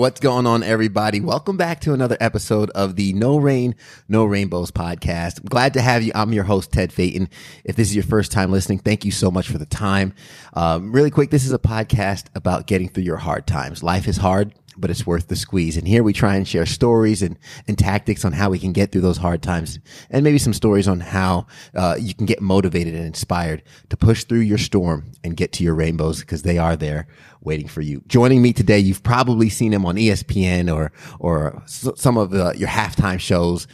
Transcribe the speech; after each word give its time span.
What's 0.00 0.18
going 0.18 0.46
on, 0.46 0.62
everybody? 0.62 1.20
Welcome 1.20 1.58
back 1.58 1.82
to 1.82 1.92
another 1.92 2.16
episode 2.20 2.70
of 2.70 2.96
the 2.96 3.12
No 3.12 3.36
Rain, 3.36 3.74
No 4.08 4.24
Rainbows 4.24 4.70
podcast. 4.70 5.44
glad 5.44 5.74
to 5.74 5.82
have 5.82 6.02
you. 6.02 6.10
I'm 6.14 6.32
your 6.32 6.44
host, 6.44 6.72
Ted 6.72 6.90
Phaeton. 6.90 7.28
If 7.64 7.76
this 7.76 7.90
is 7.90 7.96
your 7.96 8.04
first 8.04 8.32
time 8.32 8.50
listening, 8.50 8.78
thank 8.78 9.04
you 9.04 9.10
so 9.10 9.30
much 9.30 9.50
for 9.50 9.58
the 9.58 9.66
time. 9.66 10.14
Um, 10.54 10.90
really 10.90 11.10
quick, 11.10 11.28
this 11.28 11.44
is 11.44 11.52
a 11.52 11.58
podcast 11.58 12.28
about 12.34 12.66
getting 12.66 12.88
through 12.88 13.02
your 13.02 13.18
hard 13.18 13.46
times. 13.46 13.82
Life 13.82 14.08
is 14.08 14.16
hard 14.16 14.54
but 14.76 14.90
it's 14.90 15.06
worth 15.06 15.28
the 15.28 15.36
squeeze. 15.36 15.76
And 15.76 15.86
here 15.86 16.02
we 16.02 16.12
try 16.12 16.36
and 16.36 16.46
share 16.46 16.66
stories 16.66 17.22
and, 17.22 17.38
and 17.66 17.78
tactics 17.78 18.24
on 18.24 18.32
how 18.32 18.50
we 18.50 18.58
can 18.58 18.72
get 18.72 18.92
through 18.92 19.00
those 19.02 19.18
hard 19.18 19.42
times 19.42 19.78
and 20.10 20.24
maybe 20.24 20.38
some 20.38 20.54
stories 20.54 20.88
on 20.88 21.00
how 21.00 21.46
uh, 21.74 21.96
you 21.98 22.14
can 22.14 22.26
get 22.26 22.40
motivated 22.40 22.94
and 22.94 23.04
inspired 23.04 23.62
to 23.88 23.96
push 23.96 24.24
through 24.24 24.40
your 24.40 24.58
storm 24.58 25.12
and 25.24 25.36
get 25.36 25.52
to 25.52 25.64
your 25.64 25.74
rainbows 25.74 26.20
because 26.20 26.42
they 26.42 26.58
are 26.58 26.76
there 26.76 27.06
waiting 27.42 27.68
for 27.68 27.80
you. 27.80 28.02
Joining 28.06 28.42
me 28.42 28.52
today, 28.52 28.78
you've 28.78 29.02
probably 29.02 29.48
seen 29.48 29.72
him 29.72 29.86
on 29.86 29.96
ESPN 29.96 30.72
or, 30.74 30.92
or 31.18 31.62
some 31.66 32.16
of 32.16 32.32
your 32.32 32.68
halftime 32.68 33.18
shows. 33.18 33.66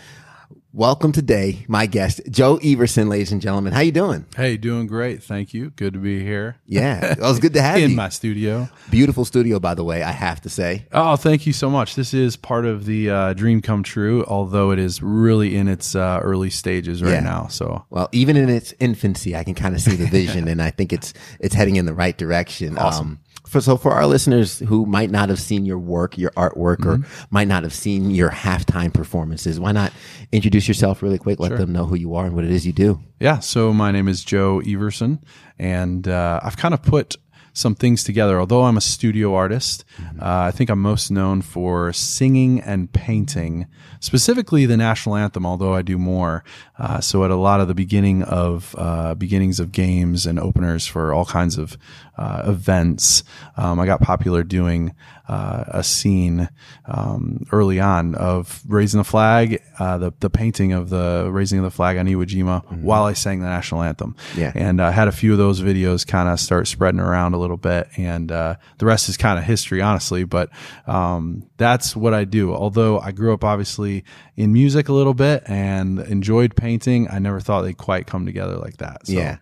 Welcome 0.76 1.12
today, 1.12 1.64
my 1.68 1.86
guest, 1.86 2.20
Joe 2.28 2.58
Everson, 2.62 3.08
ladies 3.08 3.32
and 3.32 3.40
gentlemen. 3.40 3.72
How 3.72 3.80
you 3.80 3.92
doing? 3.92 4.26
Hey, 4.36 4.58
doing 4.58 4.86
great. 4.86 5.22
Thank 5.22 5.54
you. 5.54 5.70
Good 5.70 5.94
to 5.94 5.98
be 5.98 6.22
here. 6.22 6.58
Yeah, 6.66 7.12
it 7.12 7.18
was 7.18 7.40
good 7.40 7.54
to 7.54 7.62
have 7.62 7.76
in 7.76 7.80
you. 7.80 7.86
In 7.86 7.94
my 7.94 8.10
studio. 8.10 8.68
Beautiful 8.90 9.24
studio, 9.24 9.59
by 9.59 9.73
the 9.73 9.82
way. 9.82 10.02
I 10.02 10.10
have 10.10 10.42
to 10.42 10.51
say. 10.51 10.84
Oh, 10.92 11.16
thank 11.16 11.46
you 11.46 11.54
so 11.54 11.70
much. 11.70 11.95
This 11.95 12.12
is 12.12 12.36
part 12.36 12.66
of 12.66 12.84
the 12.84 13.09
uh, 13.09 13.32
dream 13.32 13.62
come 13.62 13.84
true, 13.84 14.23
although 14.28 14.70
it 14.70 14.78
is 14.78 15.02
really 15.02 15.56
in 15.56 15.66
its 15.66 15.95
uh, 15.95 16.20
early 16.23 16.51
stages 16.51 17.02
right 17.02 17.12
yeah. 17.12 17.20
now. 17.20 17.46
So, 17.46 17.86
well, 17.88 18.10
even 18.12 18.36
in 18.36 18.51
its 18.51 18.74
infancy, 18.79 19.34
I 19.34 19.45
can 19.45 19.54
kind 19.54 19.74
of 19.74 19.80
see 19.80 19.96
the 19.96 20.08
vision, 20.08 20.46
and 20.48 20.60
I 20.60 20.73
think 20.73 20.92
it's 20.92 21.14
it's 21.40 21.54
heading 21.54 21.76
in 21.76 21.86
the 21.86 21.95
right 21.95 22.18
direction. 22.18 22.76
Awesome. 22.76 23.06
Um, 23.06 23.20
for, 23.46 23.60
so 23.60 23.76
for 23.76 23.92
our 23.92 24.06
listeners 24.06 24.58
who 24.58 24.86
might 24.86 25.10
not 25.10 25.28
have 25.28 25.40
seen 25.40 25.64
your 25.64 25.78
work, 25.78 26.18
your 26.18 26.30
artwork, 26.32 26.78
mm-hmm. 26.78 27.02
or 27.02 27.08
might 27.30 27.48
not 27.48 27.62
have 27.62 27.72
seen 27.72 28.10
your 28.10 28.30
halftime 28.30 28.92
performances, 28.92 29.60
why 29.60 29.72
not 29.72 29.92
introduce 30.32 30.68
yourself 30.68 31.02
really 31.02 31.18
quick? 31.18 31.38
Let 31.38 31.48
sure. 31.48 31.58
them 31.58 31.72
know 31.72 31.84
who 31.84 31.96
you 31.96 32.14
are 32.14 32.26
and 32.26 32.34
what 32.34 32.44
it 32.44 32.50
is 32.50 32.66
you 32.66 32.72
do. 32.72 33.00
Yeah. 33.20 33.38
So 33.38 33.72
my 33.72 33.92
name 33.92 34.08
is 34.08 34.24
Joe 34.24 34.60
Everson, 34.66 35.22
and 35.58 36.06
uh, 36.08 36.40
I've 36.42 36.56
kind 36.56 36.74
of 36.74 36.82
put 36.82 37.16
some 37.52 37.74
things 37.74 38.04
together. 38.04 38.38
Although 38.38 38.64
I'm 38.64 38.76
a 38.76 38.82
studio 38.82 39.34
artist, 39.34 39.84
mm-hmm. 39.96 40.20
uh, 40.20 40.46
I 40.46 40.50
think 40.50 40.68
I'm 40.68 40.80
most 40.80 41.10
known 41.10 41.40
for 41.40 41.92
singing 41.92 42.60
and 42.60 42.92
painting, 42.92 43.66
specifically 44.07 44.66
the 44.66 44.76
national 44.76 45.16
anthem. 45.16 45.45
Although 45.45 45.74
I 45.74 45.82
do 45.82 45.99
more, 45.99 46.45
uh, 46.79 47.01
so 47.01 47.24
at 47.24 47.30
a 47.30 47.37
lot 47.37 47.60
of 47.60 47.68
the 47.68 47.74
beginning 47.74 48.23
of 48.23 48.74
uh, 48.79 49.15
beginnings 49.15 49.60
of 49.60 49.73
games 49.73 50.24
and 50.26 50.38
openers 50.38 50.87
for 50.87 51.13
all 51.13 51.24
kinds 51.24 51.59
of 51.59 51.76
uh, 52.16 52.45
events, 52.46 53.24
um, 53.57 53.79
I 53.80 53.85
got 53.85 54.01
popular 54.01 54.43
doing 54.43 54.95
uh, 55.29 55.65
a 55.66 55.82
scene 55.82 56.48
um, 56.87 57.45
early 57.51 57.80
on 57.80 58.15
of 58.15 58.63
raising 58.66 58.98
the 58.98 59.04
flag, 59.04 59.60
uh, 59.79 59.98
the 59.98 60.13
the 60.20 60.30
painting 60.30 60.73
of 60.73 60.88
the 60.88 61.29
raising 61.30 61.59
of 61.59 61.65
the 61.65 61.70
flag 61.70 61.96
on 61.96 62.07
Iwo 62.07 62.24
Jima 62.24 62.65
mm-hmm. 62.65 62.82
while 62.82 63.04
I 63.04 63.13
sang 63.13 63.41
the 63.41 63.46
national 63.46 63.82
anthem. 63.82 64.15
Yeah, 64.37 64.53
and 64.54 64.81
I 64.81 64.93
had 64.93 65.09
a 65.09 65.12
few 65.12 65.32
of 65.32 65.38
those 65.38 65.60
videos 65.60 66.06
kind 66.06 66.28
of 66.28 66.38
start 66.38 66.69
spreading 66.69 67.00
around 67.00 67.34
a 67.34 67.38
little 67.38 67.56
bit, 67.56 67.88
and 67.97 68.31
uh, 68.31 68.54
the 68.78 68.87
rest 68.87 69.09
is 69.09 69.16
kind 69.16 69.38
of 69.38 69.44
history, 69.44 69.82
honestly. 69.82 70.22
But 70.22 70.50
um, 70.87 71.48
that's 71.56 71.97
what 71.97 72.15
I 72.15 72.25
do. 72.25 72.54
Although 72.54 73.00
I 73.00 73.10
grew 73.10 73.34
up 73.34 73.42
obviously 73.42 73.95
in 74.36 74.52
music 74.52 74.88
a 74.88 74.92
little 74.92 75.14
bit 75.14 75.42
and 75.46 75.98
enjoyed 76.00 76.56
painting, 76.56 77.08
I 77.10 77.18
never 77.18 77.40
thought 77.40 77.62
they'd 77.62 77.76
quite 77.76 78.06
come 78.06 78.26
together 78.26 78.56
like 78.56 78.78
that. 78.78 79.06
So, 79.06 79.12
yeah. 79.12 79.38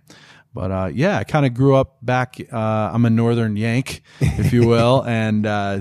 But 0.54 0.70
uh, 0.70 0.91
yeah, 0.94 1.19
I 1.19 1.25
kind 1.25 1.44
of 1.44 1.53
grew 1.53 1.75
up 1.75 1.97
back. 2.00 2.41
Uh, 2.53 2.56
I'm 2.56 3.04
a 3.04 3.10
northern 3.10 3.56
Yank, 3.56 4.03
if 4.20 4.53
you 4.53 4.69
will, 4.69 5.03
and 5.06 5.44
uh, 5.44 5.81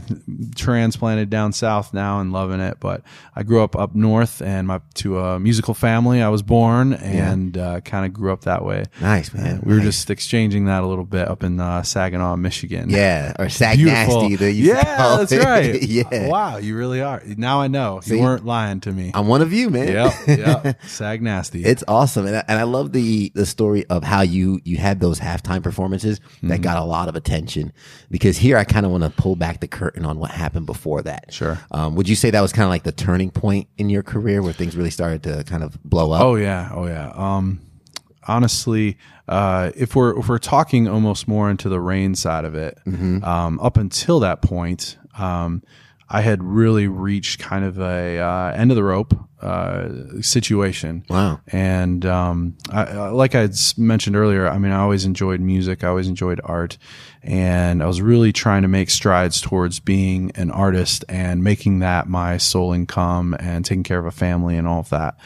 transplanted 0.56 1.30
down 1.30 1.54
south 1.54 1.94
now 1.94 2.20
and 2.20 2.34
loving 2.34 2.60
it. 2.60 2.80
But 2.80 3.04
I 3.36 3.44
grew 3.44 3.64
up 3.64 3.76
up 3.76 3.94
north 3.94 4.42
and 4.42 4.68
my, 4.68 4.82
to 4.96 5.20
a 5.20 5.40
musical 5.40 5.76
family. 5.76 6.24
I 6.24 6.30
was 6.30 6.42
born 6.42 6.94
and 6.94 7.56
yeah. 7.56 7.64
Uh, 7.64 7.80
kind 7.82 8.06
of 8.06 8.14
grew 8.14 8.34
up 8.34 8.42
that 8.42 8.66
way. 8.66 8.86
Nice 9.00 9.32
man. 9.32 9.46
And 9.46 9.64
we 9.64 9.74
nice. 9.74 9.80
were 9.80 9.86
just 9.86 10.10
exchanging 10.10 10.66
that 10.66 10.84
a 10.84 10.88
little 10.88 11.06
bit 11.06 11.28
up 11.28 11.44
in 11.44 11.60
uh, 11.60 11.84
Saginaw, 11.84 12.36
Michigan. 12.38 12.90
Yeah, 12.90 13.34
or 13.38 13.50
Sag 13.50 13.80
Nasty. 13.80 14.36
Yeah, 14.56 14.84
that's 15.18 15.32
it. 15.32 15.44
right. 15.44 15.82
yeah. 15.82 16.28
Wow, 16.28 16.58
you 16.58 16.76
really 16.76 17.02
are. 17.02 17.22
Now 17.38 17.62
I 17.62 17.68
know 17.68 18.00
See, 18.02 18.16
you 18.16 18.22
weren't 18.24 18.44
lying 18.44 18.80
to 18.82 18.92
me. 18.92 19.12
I'm 19.14 19.28
one 19.28 19.44
of 19.44 19.54
you, 19.54 19.70
man. 19.70 19.88
Yeah, 19.88 20.18
yeah. 20.28 20.74
Sag 20.88 21.22
Nasty. 21.22 21.64
It's 21.64 21.84
awesome, 21.88 22.26
and 22.26 22.38
I, 22.38 22.44
and 22.48 22.60
I 22.60 22.64
love 22.64 22.92
the 22.92 23.32
the 23.36 23.46
story 23.46 23.86
of 23.86 24.04
how 24.04 24.22
you 24.22 24.62
you 24.64 24.78
had 24.78 25.00
those 25.00 25.20
halftime 25.20 25.62
performances 25.62 26.20
that 26.20 26.48
mm-hmm. 26.48 26.62
got 26.62 26.78
a 26.78 26.84
lot 26.84 27.10
of 27.10 27.16
attention 27.16 27.74
because 28.10 28.38
here 28.38 28.58
I 28.58 28.64
kind 28.64 28.86
of 28.86 28.92
want 28.92 29.04
to 29.04 29.10
pull 29.10 29.36
back 29.36 29.60
the 29.60 29.68
curtain 29.68 30.06
on 30.06 30.20
what 30.20 30.32
happened 30.32 30.66
before 30.66 31.02
that. 31.04 31.34
Sure. 31.34 31.60
Um, 31.72 31.96
would 31.96 32.10
you 32.10 32.16
say 32.16 32.32
that 32.32 32.42
was 32.42 32.54
kind 32.54 32.66
of 32.66 32.70
like 32.70 32.84
the 32.84 32.92
turning 32.92 33.32
point 33.32 33.68
in 33.78 33.90
your 33.90 34.04
career 34.04 34.42
where 34.42 34.54
things 34.54 34.76
really 34.76 34.92
started 34.92 35.24
to 35.24 35.44
kind 35.46 35.64
of 35.64 35.82
blow 35.84 36.12
up? 36.12 36.22
Oh 36.22 36.36
yeah. 36.36 36.70
Oh 36.74 36.88
yeah. 36.88 37.12
Um, 37.16 37.62
honestly, 38.28 38.98
uh, 39.28 39.72
if 39.76 39.96
we're 39.96 40.18
if 40.20 40.28
we're 40.28 40.38
talking 40.38 40.88
almost 40.88 41.28
more 41.28 41.50
into 41.50 41.70
the 41.70 41.80
rain 41.80 42.16
side 42.16 42.46
of 42.46 42.56
it, 42.56 42.78
mm-hmm. 42.86 43.24
um, 43.24 43.60
up 43.60 43.78
until 43.78 44.20
that 44.22 44.42
point, 44.42 44.98
um, 45.18 45.64
I 46.10 46.22
had 46.22 46.44
really 46.44 46.88
reached 46.88 47.40
kind 47.40 47.66
of 47.66 47.80
a 47.80 48.20
uh, 48.20 48.52
end 48.52 48.72
of 48.72 48.76
the 48.76 48.84
rope 48.84 49.14
uh, 49.44 50.22
situation. 50.22 51.04
Wow! 51.10 51.42
And 51.48 52.06
um, 52.06 52.58
I, 52.72 53.10
like 53.10 53.36
I 53.36 53.50
mentioned 53.78 54.16
earlier, 54.16 54.48
I 54.48 54.58
mean, 54.58 54.72
I 54.72 54.80
always 54.80 55.06
enjoyed 55.06 55.42
music. 55.42 55.84
I 55.84 55.88
always 55.88 56.08
enjoyed 56.08 56.40
art, 56.44 56.78
and 57.22 57.84
I 57.84 57.86
was 57.86 58.02
really 58.02 58.32
trying 58.32 58.62
to 58.62 58.68
make 58.68 58.90
strides 58.90 59.42
towards 59.42 59.80
being 59.80 60.32
an 60.36 60.50
artist 60.50 61.04
and 61.10 61.44
making 61.44 61.80
that 61.80 62.08
my 62.08 62.38
sole 62.38 62.74
income 62.74 63.36
and 63.40 63.66
taking 63.66 63.84
care 63.84 64.00
of 64.00 64.06
a 64.06 64.12
family 64.12 64.58
and 64.58 64.68
all 64.68 64.80
of 64.80 64.90
that. 64.90 65.18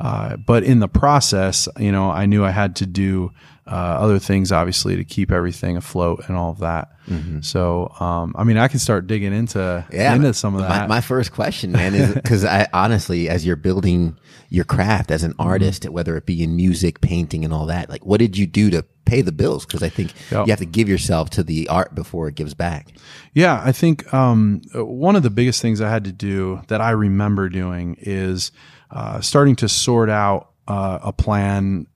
Uh, 0.00 0.36
but 0.36 0.62
in 0.62 0.78
the 0.78 0.88
process, 0.88 1.68
you 1.78 1.92
know, 1.92 2.10
I 2.10 2.26
knew 2.26 2.44
I 2.44 2.50
had 2.50 2.76
to 2.76 2.86
do 2.86 3.32
uh, 3.70 3.74
other 4.00 4.18
things, 4.18 4.50
obviously, 4.50 4.96
to 4.96 5.04
keep 5.04 5.30
everything 5.30 5.76
afloat 5.76 6.24
and 6.26 6.36
all 6.36 6.50
of 6.50 6.60
that. 6.60 6.88
Mm-hmm. 7.06 7.40
So, 7.42 7.94
um, 8.00 8.34
I 8.36 8.44
mean, 8.44 8.56
I 8.56 8.66
can 8.68 8.78
start 8.78 9.06
digging 9.06 9.34
into 9.34 9.84
yeah, 9.92 10.14
into 10.14 10.32
some 10.32 10.54
of 10.54 10.62
that. 10.62 10.88
My, 10.88 10.96
my 10.96 11.00
first 11.02 11.32
question, 11.32 11.72
man, 11.72 11.94
is 11.94 12.14
because 12.14 12.44
I 12.46 12.66
honestly, 12.72 13.28
as 13.28 13.44
you're 13.44 13.56
building 13.56 14.16
your 14.48 14.64
craft 14.64 15.10
as 15.10 15.22
an 15.22 15.32
mm-hmm. 15.32 15.48
artist, 15.48 15.82
mm-hmm. 15.82 15.92
whether 15.92 16.16
it 16.16 16.24
be 16.24 16.42
in 16.42 16.56
music, 16.56 17.02
painting, 17.02 17.44
and 17.44 17.52
all 17.52 17.66
that, 17.66 17.90
like, 17.90 18.06
what 18.06 18.20
did 18.20 18.38
you 18.38 18.46
do 18.46 18.70
to 18.70 18.82
pay 19.04 19.20
the 19.20 19.32
bills? 19.32 19.66
Because 19.66 19.82
I 19.82 19.90
think 19.90 20.14
yep. 20.30 20.46
you 20.46 20.52
have 20.52 20.60
to 20.60 20.66
give 20.66 20.88
yourself 20.88 21.28
to 21.30 21.42
the 21.42 21.68
art 21.68 21.94
before 21.94 22.28
it 22.28 22.36
gives 22.36 22.54
back. 22.54 22.92
Yeah, 23.34 23.60
I 23.62 23.72
think 23.72 24.12
um, 24.14 24.62
one 24.74 25.14
of 25.14 25.22
the 25.22 25.30
biggest 25.30 25.60
things 25.60 25.82
I 25.82 25.90
had 25.90 26.04
to 26.04 26.12
do 26.12 26.62
that 26.68 26.80
I 26.80 26.90
remember 26.90 27.50
doing 27.50 27.96
is 28.00 28.50
uh, 28.90 29.20
starting 29.20 29.56
to 29.56 29.68
sort 29.68 30.08
out 30.08 30.52
uh, 30.66 31.00
a 31.02 31.12
plan 31.12 31.86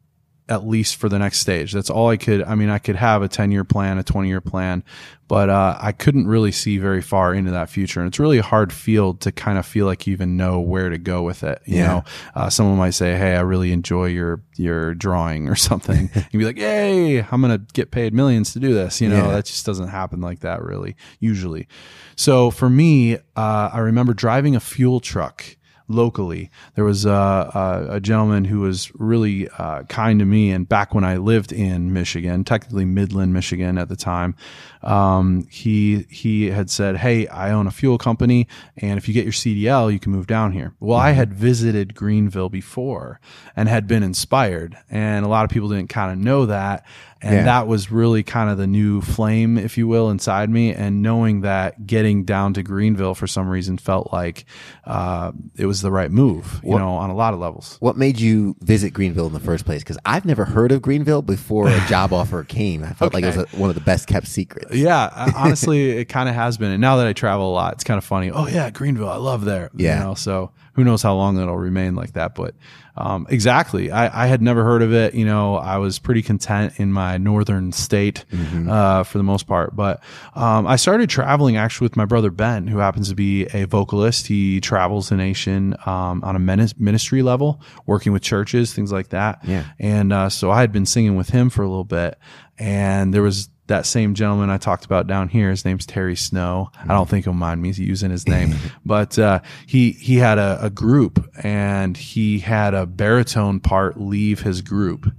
at 0.53 0.69
least 0.69 0.97
for 0.97 1.09
the 1.09 1.19
next 1.19 1.39
stage. 1.39 1.73
That's 1.73 1.89
all 1.89 2.11
I 2.11 2.19
could. 2.19 2.43
I 2.43 2.55
mean, 2.55 2.69
I 2.69 2.79
could 2.79 2.97
have 2.97 3.23
a 3.23 3.29
10 3.29 3.51
year 3.51 3.65
plan, 3.65 3.97
a 3.97 4.03
20 4.03 4.29
year 4.29 4.43
plan, 4.43 4.85
but 5.27 5.49
uh, 5.49 5.79
I 5.81 5.93
couldn't 5.93 6.27
really 6.27 6.53
see 6.53 6.77
very 6.77 7.01
far 7.01 7.33
into 7.33 7.51
that 7.53 7.71
future. 7.71 8.01
And 8.01 8.07
it's 8.09 8.19
really 8.19 8.37
a 8.37 8.43
hard 8.43 8.71
field 8.71 9.23
to 9.23 9.33
kind 9.33 9.57
of 9.57 9.65
feel 9.65 9.87
like 9.87 10.07
you 10.07 10.13
even 10.13 10.37
know 10.37 10.61
where 10.61 10.91
to 10.91 10.99
go 10.99 11.23
with 11.23 11.43
it. 11.43 11.63
You 11.65 11.79
yeah. 11.79 11.87
know, 11.87 12.05
uh, 12.35 12.51
someone 12.51 12.77
might 12.77 12.91
say, 12.91 13.17
Hey, 13.17 13.35
I 13.35 13.41
really 13.41 13.73
enjoy 13.73 14.07
your, 14.07 14.43
your 14.57 14.95
drawing 14.95 15.49
or 15.49 15.57
something. 15.57 16.11
You'd 16.33 16.39
be 16.39 16.45
like, 16.45 16.59
Hey, 16.59 17.23
I'm 17.23 17.41
going 17.41 17.59
to 17.59 17.67
get 17.73 17.91
paid 17.91 18.13
millions 18.13 18.53
to 18.53 18.61
do 18.61 18.75
this. 18.75 19.01
You 19.01 19.09
know, 19.09 19.25
yeah. 19.25 19.33
that 19.33 19.47
just 19.47 19.65
doesn't 19.65 19.89
happen 19.89 20.21
like 20.21 20.41
that 20.41 20.63
really, 20.63 20.97
usually. 21.19 21.67
So 22.15 22.51
for 22.51 22.69
me, 22.69 23.17
uh, 23.17 23.71
I 23.73 23.79
remember 23.79 24.13
driving 24.13 24.55
a 24.55 24.61
fuel 24.61 25.01
truck 25.01 25.57
locally. 25.93 26.51
There 26.75 26.85
was 26.85 27.05
a, 27.05 27.87
a 27.91 28.01
gentleman 28.01 28.45
who 28.45 28.61
was 28.61 28.91
really 28.95 29.49
uh, 29.59 29.85
kind 29.85 30.19
to 30.19 30.25
me, 30.25 30.51
and 30.51 30.69
back 30.69 30.95
when 30.95 31.05
I 31.05 31.17
lived 31.17 31.53
in 31.53 31.93
Michigan, 31.93 32.45
technically 32.45 32.85
Midland, 32.85 33.33
Michigan 33.33 33.79
at 33.79 33.89
the 33.89 33.97
time, 33.97 34.35
um, 34.83 35.47
he 35.51 36.07
he 36.11 36.51
had 36.51 36.71
said, 36.71 36.97
"Hey, 36.97 37.27
I 37.29 37.53
own 37.53 37.67
a 37.67 37.71
fuel 37.71 37.99
company, 37.99 38.49
and 38.77 38.99
if 38.99 39.09
you 39.09 39.15
get 39.15 39.25
your 39.25 39.33
CDL, 39.33 39.93
you 39.93 39.99
can 39.99 40.13
move 40.13 40.27
down 40.27 40.53
here." 40.53 40.75
Well, 40.81 40.99
mm-hmm. 40.99 41.07
I 41.07 41.13
had 41.13 41.33
visited 41.33 41.95
Greenville 41.95 42.49
before 42.49 43.21
and 43.55 43.69
had 43.69 43.87
been 43.87 44.03
inspired, 44.03 44.77
and 44.91 45.25
a 45.25 45.29
lot 45.29 45.45
of 45.45 45.51
people 45.51 45.69
didn't 45.69 45.89
kind 45.89 46.13
of 46.13 46.19
know 46.19 46.47
that. 46.47 46.85
And 47.23 47.37
yeah. 47.37 47.45
that 47.45 47.69
was 47.69 47.91
really 47.93 48.25
kind 48.25 48.51
of 48.51 48.59
the 48.59 48.67
new 48.67 49.01
flame, 49.01 49.57
if 49.57 49.79
you 49.79 49.87
will, 49.87 50.11
inside 50.11 50.51
me. 50.51 50.75
And 50.75 51.03
knowing 51.03 51.43
that 51.43 51.87
getting 51.87 52.25
down 52.25 52.55
to 52.55 52.65
Greenville 52.65 53.15
for 53.15 53.29
some 53.29 53.49
reason 53.49 53.79
felt 53.79 54.13
like 54.13 54.45
uh, 54.85 55.31
it 55.57 55.67
was 55.67 55.83
the 55.83 55.93
right 55.93 56.11
move, 56.11 56.61
you 56.65 56.77
know, 56.77 56.91
on 56.91 57.11
a 57.11 57.15
lot 57.15 57.33
of 57.33 57.41
levels. 57.41 57.77
What 57.79 57.97
made 57.97 58.19
you 58.19 58.57
visit 58.61 58.93
Greenville 58.93 59.29
in 59.29 59.33
the 59.33 59.41
first 59.41 59.65
place? 59.65 59.83
Because 59.83 59.99
I've 60.05 60.25
never 60.25 60.45
heard 60.45 60.73
of 60.73 60.83
Greenville 60.83 61.23
before 61.23 61.69
a 61.69 61.87
job 61.87 62.13
offer 62.13 62.43
came. 62.43 62.83
I 62.83 62.93
felt 62.93 63.15
like 63.15 63.23
it 63.23 63.37
was 63.37 63.53
a, 63.53 63.57
one 63.57 63.71
of 63.71 63.77
the 63.77 63.83
best 63.83 64.09
kept 64.09 64.27
secrets. 64.27 64.75
Yeah, 64.75 65.31
honestly, 65.37 65.91
it 65.91 66.07
kind 66.07 66.29
of 66.29 66.35
has 66.35 66.59
been. 66.59 66.73
And 66.73 66.81
now 66.81 66.97
that 66.97 67.07
I 67.07 67.13
travel 67.13 67.51
a 67.51 67.55
lot, 67.55 67.75
it's 67.75 67.85
kind 67.85 67.99
of 67.99 68.05
funny. 68.05 68.33
Oh 68.33 68.49
yeah, 68.49 68.71
Greenville, 68.71 69.09
I 69.09 69.17
love 69.17 69.45
there. 69.45 69.71
Yeah. 69.77 69.99
You 69.99 70.05
know, 70.05 70.15
so 70.15 70.51
who 70.73 70.85
knows 70.85 71.03
how 71.03 71.15
long 71.15 71.39
it'll 71.39 71.57
remain 71.57 71.95
like 71.95 72.15
that? 72.15 72.35
But 72.35 72.55
um, 72.97 73.27
exactly, 73.31 73.91
I, 73.91 74.25
I 74.25 74.27
had 74.27 74.43
never 74.43 74.65
heard 74.65 74.83
of 74.83 74.93
it. 74.93 75.15
You 75.15 75.25
know, 75.25 75.57
I 75.57 75.79
was 75.79 75.99
pretty 75.99 76.23
content 76.23 76.75
in 76.79 76.93
my 76.93 77.19
northern 77.19 77.73
state 77.73 78.25
uh, 78.69 79.03
for 79.03 79.19
the 79.19 79.25
most 79.25 79.47
part. 79.47 79.75
But 79.75 80.03
um, 80.35 80.67
I 80.67 80.77
started 80.77 81.09
traveling 81.09 81.57
actually 81.57 81.87
with 81.87 81.97
my 81.97 82.05
brother 82.05 82.31
Ben, 82.31 82.67
who 82.67 82.79
happens 82.79 83.09
to 83.09 83.15
be 83.15 83.47
a 83.55 83.65
vocalist. 83.65 84.27
He 84.27 84.61
travels 84.61 85.09
the 85.09 85.17
nation 85.17 85.75
um, 85.87 86.23
on 86.23 86.37
a 86.37 86.39
ministry 86.39 87.23
level, 87.23 87.61
working 87.87 88.13
with 88.13 88.23
churches, 88.23 88.75
things 88.75 88.93
like 88.93 89.09
that. 89.09 89.41
Yeah. 89.45 89.65
And 89.79 90.13
uh, 90.13 90.29
so 90.29 90.51
I 90.51 90.61
had 90.61 90.73
been 90.73 90.87
singing 90.87 91.17
with 91.17 91.31
him 91.31 91.51
for 91.51 91.63
a 91.63 91.69
little 91.69 91.85
bit, 91.85 92.19
and 92.59 93.15
there 93.15 93.23
was 93.23 93.49
that 93.69 93.87
same 93.87 94.15
gentleman 94.15 94.51
I 94.51 94.59
talked 94.59 94.85
about 94.85 95.07
down 95.07 95.29
here. 95.29 95.51
His 95.51 95.65
name's 95.65 95.87
Terry 95.87 96.17
Snow. 96.17 96.71
I 96.79 96.89
don't 96.89 97.09
think 97.09 97.25
he'll 97.25 97.33
mind 97.33 97.63
me 97.63 97.71
using 97.71 98.11
his 98.11 98.27
name, 98.27 98.55
but 98.85 99.19
uh, 99.19 99.41
he 99.67 99.93
he 99.93 100.17
had 100.17 100.39
a, 100.39 100.59
a 100.63 100.71
group, 100.71 101.31
and 101.43 101.97
he 101.97 102.41
had 102.41 102.75
a 102.75 102.87
baritone 102.87 103.61
part 103.61 104.01
leave 104.01 104.41
his 104.41 104.63
group. 104.63 105.13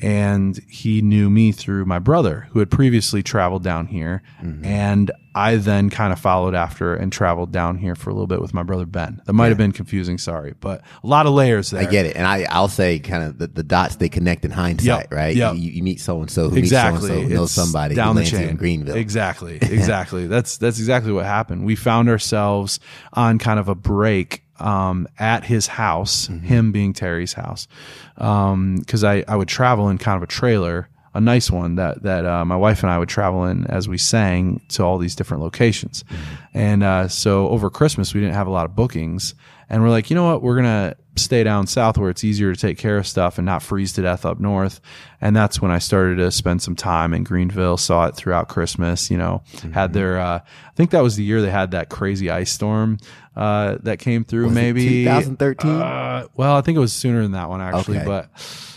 And 0.00 0.56
he 0.68 1.02
knew 1.02 1.28
me 1.30 1.52
through 1.52 1.84
my 1.84 1.98
brother, 1.98 2.48
who 2.50 2.58
had 2.60 2.70
previously 2.70 3.22
traveled 3.22 3.64
down 3.64 3.86
here. 3.86 4.22
Mm-hmm. 4.42 4.64
And 4.64 5.10
I 5.34 5.56
then 5.56 5.88
kind 5.90 6.12
of 6.12 6.18
followed 6.18 6.54
after 6.54 6.94
and 6.96 7.12
traveled 7.12 7.52
down 7.52 7.78
here 7.78 7.94
for 7.94 8.10
a 8.10 8.12
little 8.12 8.26
bit 8.26 8.40
with 8.40 8.52
my 8.54 8.64
brother 8.64 8.86
Ben. 8.86 9.20
That 9.24 9.34
might 9.34 9.48
have 9.48 9.58
been 9.58 9.70
confusing, 9.72 10.18
sorry, 10.18 10.54
but 10.58 10.82
a 11.04 11.06
lot 11.06 11.26
of 11.26 11.32
layers 11.32 11.70
there. 11.70 11.80
I 11.82 11.84
get 11.84 12.06
it, 12.06 12.16
and 12.16 12.26
I 12.26 12.44
I'll 12.50 12.66
say 12.68 12.98
kind 12.98 13.22
of 13.22 13.38
the, 13.38 13.46
the 13.46 13.62
dots 13.62 13.96
they 13.96 14.08
connect 14.08 14.44
in 14.44 14.50
hindsight, 14.50 14.86
Yep, 14.86 15.12
right? 15.12 15.36
yep. 15.36 15.54
You, 15.54 15.70
you 15.70 15.82
meet 15.84 16.00
so 16.00 16.20
and 16.20 16.30
so 16.30 16.48
who 16.48 16.56
exactly 16.56 17.10
meets 17.10 17.14
so 17.14 17.20
and 17.20 17.30
so 17.30 17.34
knows 17.36 17.50
somebody 17.52 17.94
down 17.94 18.16
the 18.16 18.24
chain 18.24 18.48
in 18.48 18.56
Greenville. 18.56 18.96
exactly 18.96 19.58
exactly 19.62 20.26
that's 20.26 20.58
that's 20.58 20.78
exactly 20.80 21.12
what 21.12 21.24
happened 21.24 21.64
we 21.64 21.76
found 21.76 22.08
ourselves 22.08 22.80
on 23.12 23.38
kind 23.38 23.60
of 23.60 23.68
a 23.68 23.74
break 23.76 24.42
um, 24.60 25.06
at 25.18 25.44
his 25.44 25.66
house 25.66 26.28
Mm-hmm. 26.28 26.46
him 26.46 26.72
being 26.72 26.92
terry's 26.92 27.32
house 27.34 27.68
because 28.16 29.04
I, 29.04 29.24
I 29.28 29.36
would 29.36 29.48
travel 29.48 29.88
in 29.88 29.98
kind 29.98 30.16
of 30.16 30.22
a 30.22 30.26
trailer 30.26 30.88
a 31.14 31.20
nice 31.20 31.50
one 31.50 31.76
that 31.76 32.02
that 32.02 32.26
uh, 32.26 32.44
my 32.44 32.54
wife 32.56 32.82
and 32.82 32.92
I 32.92 32.98
would 32.98 33.08
travel 33.08 33.44
in 33.46 33.66
as 33.66 33.88
we 33.88 33.96
sang 33.98 34.60
to 34.70 34.84
all 34.84 34.98
these 34.98 35.16
different 35.16 35.42
locations, 35.42 36.02
Mm-hmm. 36.04 36.34
and 36.58 36.82
uh, 36.82 37.08
so 37.08 37.48
over 37.48 37.70
Christmas 37.70 38.12
we 38.14 38.20
didn't 38.20 38.34
have 38.34 38.46
a 38.46 38.50
lot 38.50 38.66
of 38.66 38.76
bookings, 38.76 39.34
and 39.70 39.82
we're 39.82 39.88
like, 39.88 40.10
you 40.10 40.14
know 40.16 40.26
what, 40.30 40.42
we're 40.42 40.56
gonna 40.56 40.94
stay 41.16 41.42
down 41.42 41.66
south 41.66 41.98
where 41.98 42.10
it's 42.10 42.22
easier 42.22 42.54
to 42.54 42.60
take 42.60 42.78
care 42.78 42.98
of 42.98 43.06
stuff 43.06 43.38
and 43.38 43.46
not 43.46 43.62
freeze 43.62 43.94
to 43.94 44.02
death 44.02 44.24
up 44.26 44.38
north, 44.38 44.80
and 45.20 45.34
that's 45.34 45.62
when 45.62 45.70
I 45.72 45.78
started 45.78 46.16
to 46.16 46.30
spend 46.30 46.60
some 46.62 46.76
time 46.76 47.14
in 47.14 47.24
Greenville. 47.24 47.78
Saw 47.78 48.06
it 48.06 48.14
throughout 48.14 48.48
Christmas, 48.48 49.10
you 49.10 49.16
know, 49.16 49.42
Mm-hmm. 49.56 49.72
had 49.72 49.94
their 49.94 50.20
uh, 50.20 50.38
I 50.40 50.72
think 50.76 50.90
that 50.90 51.02
was 51.02 51.16
the 51.16 51.24
year 51.24 51.40
they 51.40 51.50
had 51.50 51.70
that 51.70 51.88
crazy 51.88 52.30
ice 52.30 52.52
storm 52.52 52.98
uh, 53.38 53.78
that 53.84 53.98
came 54.00 54.24
through. 54.24 54.46
Was 54.46 54.54
maybe 54.54 55.04
2013? 55.04 55.70
Uh, 55.70 56.26
well, 56.36 56.56
I 56.56 56.60
think 56.60 56.76
it 56.76 56.80
was 56.80 56.92
sooner 56.92 57.22
than 57.22 57.32
that 57.32 57.48
one 57.48 57.60
actually, 57.60 57.98
Okay. 57.98 58.06
but 58.06 58.28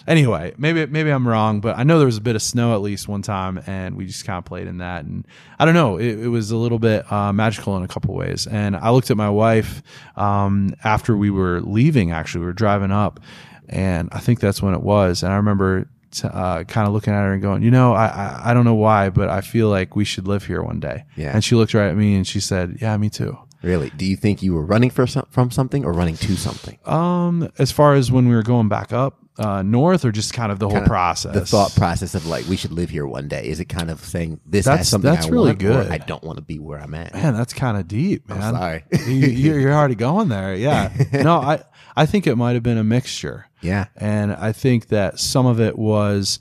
anyway, 0.08 0.54
maybe 0.58 0.86
maybe 0.86 1.10
I'm 1.10 1.28
wrong, 1.28 1.60
but 1.62 1.78
I 1.78 1.84
know 1.84 1.98
there 1.98 2.06
was 2.06 2.18
a 2.18 2.22
bit 2.22 2.36
of 2.36 2.42
snow 2.42 2.76
at 2.76 2.82
least 2.82 3.08
one 3.08 3.22
time, 3.24 3.60
and 3.66 3.96
we 3.98 4.06
just 4.06 4.24
kind 4.26 4.38
of 4.38 4.46
played 4.46 4.68
in 4.68 4.78
that, 4.78 5.04
and 5.04 5.26
I 5.60 5.66
don't 5.66 5.74
know, 5.74 5.98
it, 5.98 6.20
it 6.20 6.28
was 6.28 6.52
a 6.52 6.58
little 6.58 6.80
bit 6.80 7.12
uh, 7.12 7.34
magical 7.34 7.76
in 7.78 7.84
a 7.84 7.88
couple 7.88 8.14
ways. 8.14 8.46
And 8.48 8.76
I 8.76 8.92
looked 8.92 9.10
at 9.12 9.18
my 9.18 9.30
wife 9.30 9.82
um, 10.16 10.74
after 10.84 11.18
we 11.18 11.30
were 11.32 11.62
leaving. 11.62 12.12
Actually, 12.12 12.42
we 12.42 12.46
were 12.48 12.54
driving 12.54 12.92
up, 12.92 13.20
and 13.68 14.10
I 14.12 14.20
think 14.20 14.40
that's 14.40 14.62
when 14.62 14.74
it 14.74 14.82
was. 14.84 15.24
And 15.24 15.34
I 15.34 15.38
remember. 15.38 15.88
Uh, 16.26 16.66
kind 16.66 16.86
of 16.86 16.94
looking 16.94 17.14
at 17.14 17.22
her 17.22 17.32
and 17.32 17.42
going, 17.42 17.64
you 17.64 17.72
know, 17.72 17.94
I, 17.94 18.08
I 18.08 18.42
I 18.50 18.54
don't 18.54 18.66
know 18.66 18.76
why, 18.76 19.10
but 19.10 19.30
I 19.30 19.40
feel 19.40 19.70
like 19.70 19.96
we 19.96 20.04
should 20.04 20.28
live 20.28 20.46
here 20.46 20.62
one 20.62 20.82
day. 20.82 21.06
Yeah. 21.16 21.32
And 21.34 21.42
she 21.42 21.56
looked 21.56 21.74
right 21.74 21.88
at 21.88 21.96
me 21.96 22.16
and 22.16 22.28
she 22.28 22.42
said, 22.42 22.80
"Yeah, 22.82 22.98
me 22.98 23.10
too." 23.10 23.38
Really? 23.64 23.92
Do 23.92 24.06
you 24.06 24.16
think 24.16 24.42
you 24.42 24.54
were 24.54 24.66
running 24.66 24.90
for 24.90 25.06
some, 25.08 25.26
from 25.30 25.52
something 25.52 25.86
or 25.86 25.94
running 25.94 26.16
to 26.18 26.36
something? 26.36 26.78
Um, 26.86 27.50
as 27.60 27.72
far 27.72 27.94
as 27.94 28.12
when 28.12 28.28
we 28.28 28.36
were 28.36 28.44
going 28.44 28.70
back 28.70 28.92
up 28.92 29.18
uh, 29.38 29.62
north, 29.62 30.04
or 30.04 30.12
just 30.12 30.34
kind 30.34 30.52
of 30.52 30.60
the 30.60 30.66
whole 30.68 30.76
Kinda 30.78 30.90
process, 30.90 31.34
The 31.34 31.46
thought 31.46 31.74
process 31.76 32.16
of 32.16 32.26
like 32.28 32.48
we 32.48 32.58
should 32.58 32.72
live 32.74 32.90
here 32.90 33.08
one 33.08 33.28
day. 33.28 33.48
Is 33.48 33.60
it 33.60 33.66
kind 33.66 33.90
of 33.90 34.04
saying 34.04 34.40
this 34.46 34.66
That's- 34.66 34.80
has 34.82 34.90
something 34.90 35.12
that's 35.12 35.28
I 35.28 35.30
really 35.30 35.54
good. 35.56 35.90
I 35.90 35.98
don't 36.00 36.24
want 36.24 36.38
to 36.38 36.44
be 36.44 36.60
where 36.60 36.80
I'm 36.80 36.94
at. 36.96 37.14
Man, 37.14 37.34
that's 37.34 37.54
kind 37.54 37.78
of 37.78 37.88
deep, 37.88 38.28
man. 38.28 38.54
sorry. 38.54 38.84
you, 39.08 39.14
you're 39.28 39.60
you're 39.60 39.74
already 39.74 39.96
going 39.96 40.28
there. 40.30 40.54
Yeah. 40.56 40.92
No, 41.24 41.38
I 41.38 41.64
I 41.96 42.06
think 42.06 42.28
it 42.28 42.36
might 42.36 42.54
have 42.54 42.64
been 42.64 42.78
a 42.78 42.84
mixture, 42.84 43.48
Yeah. 43.62 43.86
and 43.96 44.34
I 44.34 44.52
think 44.52 44.88
that 44.88 45.20
some 45.20 45.46
of 45.46 45.60
it 45.60 45.78
was. 45.78 46.40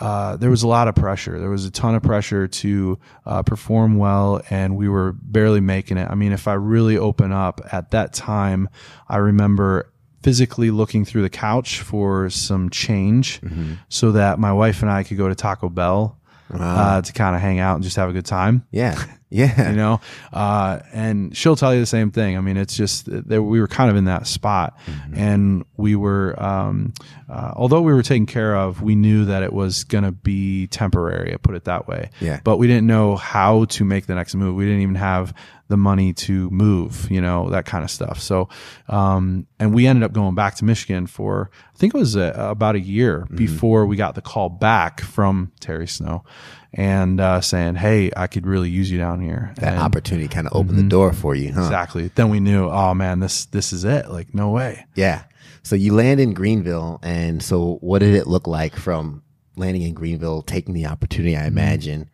Uh, 0.00 0.36
there 0.36 0.50
was 0.50 0.62
a 0.62 0.68
lot 0.68 0.88
of 0.88 0.94
pressure. 0.94 1.38
There 1.38 1.50
was 1.50 1.64
a 1.66 1.70
ton 1.70 1.94
of 1.94 2.02
pressure 2.02 2.48
to 2.48 2.98
uh, 3.26 3.42
perform 3.42 3.96
well, 3.96 4.42
and 4.50 4.76
we 4.76 4.88
were 4.88 5.12
barely 5.12 5.60
making 5.60 5.98
it. 5.98 6.08
I 6.10 6.14
mean, 6.14 6.32
if 6.32 6.48
I 6.48 6.54
really 6.54 6.98
open 6.98 7.30
up 7.32 7.60
at 7.72 7.92
that 7.92 8.12
time, 8.12 8.68
I 9.08 9.18
remember 9.18 9.90
physically 10.22 10.70
looking 10.70 11.04
through 11.04 11.22
the 11.22 11.30
couch 11.30 11.80
for 11.80 12.30
some 12.30 12.70
change 12.70 13.40
so 13.88 14.12
that 14.12 14.38
my 14.38 14.52
wife 14.52 14.82
and 14.82 14.90
I 14.90 15.02
could 15.02 15.16
go 15.18 15.28
to 15.28 15.34
Taco 15.34 15.68
Bell 15.68 16.18
uh, 16.50 17.02
to 17.02 17.12
kind 17.12 17.36
of 17.36 17.42
hang 17.42 17.58
out 17.58 17.74
and 17.76 17.84
just 17.84 17.96
have 17.96 18.08
a 18.08 18.12
good 18.12 18.24
time 18.26 18.64
Yeah. 18.70 19.00
Yeah. 19.34 19.70
you 19.70 19.76
know? 19.76 20.00
Uh, 20.32 20.78
and 20.92 21.36
she'll 21.36 21.56
tell 21.56 21.74
you 21.74 21.80
the 21.80 21.86
same 21.86 22.10
thing. 22.10 22.36
I 22.36 22.40
mean 22.40 22.56
it's 22.56 22.76
just 22.76 23.06
that 23.28 23.42
we 23.42 23.60
were 23.60 23.66
kind 23.68 23.90
of 23.90 23.96
in 23.96 24.04
that 24.04 24.26
spot. 24.26 24.78
And 25.14 25.64
we 25.76 25.96
were 25.96 26.40
um, 26.42 26.94
uh, 27.28 27.52
although 27.56 27.80
we 27.82 27.92
were 27.92 28.02
taken 28.02 28.26
care 28.26 28.56
of 28.56 28.80
we 28.82 28.94
knew 28.94 29.24
that 29.26 29.42
it 29.42 29.52
was 29.52 29.84
going 29.84 30.04
to 30.04 30.12
be 30.12 30.66
temporary 30.68 31.32
i 31.34 31.36
put 31.36 31.54
it 31.54 31.64
that 31.64 31.88
way. 31.88 32.10
Yeah. 32.20 32.40
but 32.44 32.58
we 32.58 32.66
didn't 32.66 32.86
know 32.86 33.16
how 33.16 33.64
to 33.66 33.84
make 33.84 34.06
the 34.06 34.14
next 34.14 34.34
move. 34.34 34.54
We 34.54 34.64
didn't 34.64 34.82
even 34.82 34.94
have 34.96 35.34
the 35.68 35.76
money 35.78 36.12
to 36.12 36.50
move 36.50 37.10
you 37.10 37.20
know 37.22 37.48
that 37.50 37.64
kind 37.64 37.82
of 37.82 37.90
stuff. 37.90 38.20
So 38.20 38.48
um, 38.88 39.46
and 39.58 39.74
we 39.74 39.86
ended 39.86 40.02
up 40.04 40.12
going 40.12 40.34
back 40.34 40.54
to 40.56 40.64
michigan 40.64 41.06
for 41.06 41.50
i 41.74 41.78
think 41.78 41.94
it 41.94 41.98
was 41.98 42.16
uh 42.16 42.34
about 42.36 42.74
a 42.76 42.80
year 42.80 43.20
Mm-hmm. 43.24 43.36
before 43.36 43.86
we 43.86 43.96
got 43.96 44.14
the 44.14 44.20
call 44.22 44.48
back 44.50 45.00
from 45.00 45.52
terry 45.60 45.86
snow 45.88 46.22
and 46.76 47.20
uh, 47.20 47.40
saying 47.40 47.76
hey 47.76 48.10
i 48.16 48.26
could 48.26 48.46
really 48.46 48.68
use 48.68 48.90
you 48.90 48.98
down 48.98 49.20
here 49.20 49.52
that 49.56 49.74
And- 49.74 49.82
opportunity 49.82 50.28
kind 50.28 50.46
of 50.46 50.54
opened 50.56 50.78
the 50.78 50.82
door 50.88 51.12
for 51.12 51.34
you, 51.34 51.52
huh? 51.52 51.60
Exactly. 51.62 52.10
Then 52.14 52.30
we 52.30 52.40
knew, 52.40 52.68
oh 52.68 52.94
man, 52.94 53.20
this 53.20 53.46
this 53.46 53.72
is 53.72 53.84
it. 53.84 54.10
Like, 54.10 54.34
no 54.34 54.50
way. 54.50 54.84
Yeah. 54.94 55.24
So 55.62 55.76
you 55.76 55.94
land 55.94 56.20
in 56.20 56.34
Greenville, 56.34 56.98
and 57.02 57.42
so 57.42 57.78
what 57.80 58.00
did 58.00 58.14
it 58.14 58.26
look 58.26 58.46
like 58.46 58.76
from 58.76 59.22
landing 59.56 59.82
in 59.82 59.94
Greenville, 59.94 60.42
taking 60.42 60.74
the 60.74 60.86
opportunity? 60.86 61.36
I 61.36 61.46
imagine 61.46 62.10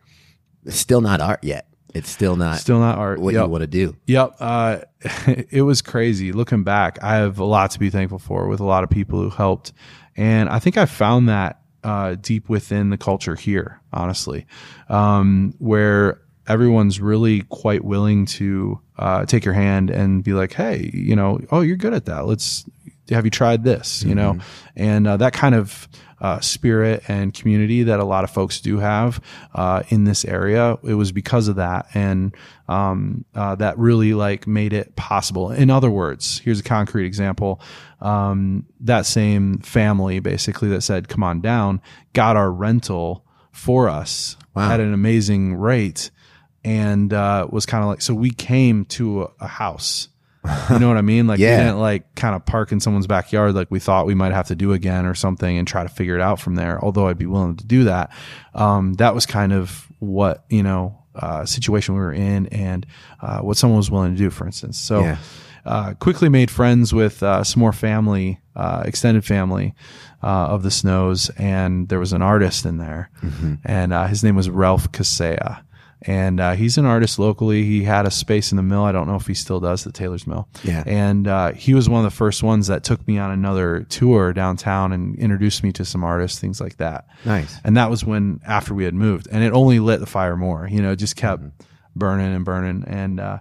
it's 0.65 0.77
still 0.77 1.01
not 1.01 1.19
art 1.21 1.43
yet. 1.43 1.67
It's 1.93 2.09
still 2.09 2.35
not 2.37 2.59
Still 2.59 2.79
not 2.79 2.97
art. 2.97 3.19
what 3.19 3.33
Yep. 3.33 3.43
you 3.43 3.49
want 3.49 3.61
to 3.63 3.67
do. 3.67 3.95
Yep. 4.07 4.35
Uh, 4.39 4.77
it 5.49 5.63
was 5.63 5.81
crazy. 5.81 6.31
Looking 6.31 6.63
back, 6.63 6.99
I 7.03 7.15
have 7.15 7.39
a 7.39 7.43
lot 7.43 7.71
to 7.71 7.79
be 7.79 7.89
thankful 7.89 8.19
for 8.19 8.47
with 8.47 8.59
a 8.61 8.65
lot 8.65 8.83
of 8.85 8.89
people 8.89 9.19
who 9.21 9.29
helped. 9.29 9.73
And 10.15 10.47
I 10.49 10.59
think 10.59 10.77
I 10.77 10.85
found 10.85 11.27
that 11.29 11.60
uh, 11.83 12.15
deep 12.15 12.49
within 12.49 12.89
the 12.89 12.97
culture 12.97 13.35
here, 13.35 13.81
honestly, 13.93 14.45
um, 14.89 15.53
where 15.59 16.21
everyone's 16.47 16.99
really 16.99 17.41
quite 17.43 17.83
willing 17.83 18.25
to 18.25 18.79
uh, 18.97 19.25
take 19.25 19.45
your 19.45 19.53
hand 19.53 19.89
and 19.89 20.23
be 20.23 20.33
like, 20.33 20.53
hey, 20.53 20.89
you 20.93 21.15
know, 21.15 21.39
oh, 21.51 21.61
you're 21.61 21.77
good 21.77 21.93
at 21.93 22.05
that. 22.05 22.25
Let's 22.25 22.65
have 23.09 23.25
you 23.25 23.31
tried 23.31 23.63
this, 23.63 24.03
you 24.03 24.15
know? 24.15 24.39
And 24.75 25.07
uh, 25.07 25.17
that 25.17 25.33
kind 25.33 25.55
of 25.55 25.87
uh, 26.21 26.39
spirit 26.39 27.03
and 27.07 27.33
community 27.33 27.81
that 27.83 27.99
a 27.99 28.03
lot 28.03 28.23
of 28.23 28.29
folks 28.29 28.61
do 28.61 28.77
have 28.77 29.19
uh, 29.55 29.81
in 29.89 30.03
this 30.03 30.23
area. 30.23 30.77
It 30.83 30.93
was 30.93 31.11
because 31.11 31.47
of 31.47 31.55
that, 31.55 31.87
and 31.95 32.35
um, 32.69 33.25
uh, 33.33 33.55
that 33.55 33.77
really 33.79 34.13
like 34.13 34.45
made 34.45 34.71
it 34.71 34.95
possible. 34.95 35.49
In 35.51 35.71
other 35.71 35.89
words, 35.89 36.39
here's 36.45 36.59
a 36.59 36.63
concrete 36.63 37.07
example: 37.07 37.59
um, 38.01 38.67
that 38.81 39.07
same 39.07 39.57
family, 39.59 40.19
basically, 40.19 40.69
that 40.69 40.81
said, 40.81 41.07
"Come 41.09 41.23
on 41.23 41.41
down," 41.41 41.81
got 42.13 42.37
our 42.37 42.51
rental 42.51 43.25
for 43.51 43.89
us 43.89 44.37
Wow. 44.53 44.71
at 44.71 44.79
an 44.79 44.93
amazing 44.93 45.55
rate, 45.55 46.11
and 46.63 47.11
uh, 47.11 47.47
was 47.49 47.65
kind 47.65 47.83
of 47.83 47.89
like, 47.89 48.01
so 48.03 48.13
we 48.13 48.29
came 48.29 48.85
to 48.85 49.23
a, 49.23 49.29
a 49.41 49.47
house. 49.47 50.07
You 50.71 50.79
know 50.79 50.87
what 50.87 50.97
I 50.97 51.01
mean? 51.01 51.27
Like 51.27 51.39
Yeah. 51.39 51.57
we 51.57 51.63
didn't 51.63 51.79
like 51.79 52.15
kind 52.15 52.35
of 52.35 52.45
park 52.45 52.71
in 52.71 52.79
someone's 52.79 53.05
backyard 53.07 53.53
like 53.53 53.69
we 53.69 53.79
thought 53.79 54.05
we 54.07 54.15
might 54.15 54.33
have 54.33 54.47
to 54.47 54.55
do 54.55 54.73
again 54.73 55.05
or 55.05 55.13
something 55.13 55.57
and 55.57 55.67
try 55.67 55.83
to 55.83 55.89
figure 55.89 56.15
it 56.15 56.21
out 56.21 56.39
from 56.39 56.55
there. 56.55 56.83
Although 56.83 57.07
I'd 57.07 57.17
be 57.17 57.27
willing 57.27 57.57
to 57.57 57.65
do 57.65 57.83
that. 57.83 58.11
Um, 58.55 58.93
that 58.93 59.13
was 59.13 59.25
kind 59.25 59.53
of 59.53 59.87
what, 59.99 60.45
you 60.49 60.63
know, 60.63 60.97
uh, 61.13 61.45
situation 61.45 61.93
we 61.93 61.99
were 62.01 62.13
in 62.13 62.47
and, 62.47 62.85
uh, 63.21 63.39
what 63.39 63.57
someone 63.57 63.77
was 63.77 63.91
willing 63.91 64.13
to 64.13 64.17
do, 64.17 64.29
for 64.29 64.45
instance. 64.45 64.79
So, 64.79 65.01
Yeah. 65.01 65.17
uh, 65.65 65.93
quickly 65.95 66.29
made 66.29 66.49
friends 66.49 66.91
with, 66.93 67.21
uh, 67.21 67.43
some 67.43 67.59
more 67.59 67.73
family, 67.73 68.39
uh, 68.55 68.81
extended 68.85 69.23
family, 69.25 69.75
uh, 70.23 70.27
of 70.47 70.63
the 70.63 70.71
Snows. 70.71 71.29
And 71.37 71.89
there 71.89 71.99
was 71.99 72.13
an 72.13 72.21
artist 72.21 72.65
in 72.65 72.77
there 72.77 73.09
and, 73.63 73.93
uh, 73.93 74.07
his 74.07 74.23
name 74.23 74.35
was 74.35 74.49
Ralph 74.49 74.91
Casea 74.91 75.59
and 76.03 76.39
uh, 76.39 76.53
he's 76.53 76.77
an 76.77 76.85
artist 76.85 77.19
locally. 77.19 77.63
He 77.63 77.83
had 77.83 78.05
a 78.05 78.11
space 78.11 78.51
in 78.51 78.57
the 78.57 78.63
mill. 78.63 78.83
I 78.83 78.91
don't 78.91 79.07
know 79.07 79.15
if 79.15 79.27
he 79.27 79.33
still 79.33 79.59
does 79.59 79.83
the 79.83 79.91
Taylor's 79.91 80.25
Mill. 80.25 80.47
Yeah. 80.63 80.83
And 80.85 81.27
uh, 81.27 81.51
he 81.53 81.73
was 81.73 81.87
one 81.87 82.03
of 82.03 82.11
the 82.11 82.15
first 82.15 82.41
ones 82.41 82.67
that 82.67 82.83
took 82.83 83.07
me 83.07 83.17
on 83.19 83.31
another 83.31 83.85
tour 83.89 84.33
downtown 84.33 84.93
and 84.93 85.17
introduced 85.19 85.63
me 85.63 85.71
to 85.73 85.85
some 85.85 86.03
artists, 86.03 86.39
things 86.39 86.59
like 86.59 86.77
that. 86.77 87.07
Nice. 87.23 87.55
And 87.63 87.77
that 87.77 87.89
was 87.89 88.03
when 88.03 88.39
after 88.45 88.73
we 88.73 88.83
had 88.83 88.95
moved, 88.95 89.27
and 89.31 89.43
it 89.43 89.53
only 89.53 89.79
lit 89.79 89.99
the 89.99 90.05
fire 90.07 90.35
more. 90.35 90.67
You 90.67 90.81
know, 90.81 90.91
it 90.91 90.97
just 90.97 91.15
kept 91.15 91.43
burning 91.95 92.33
and 92.33 92.45
burning, 92.45 92.83
and 92.87 93.19
uh, 93.19 93.39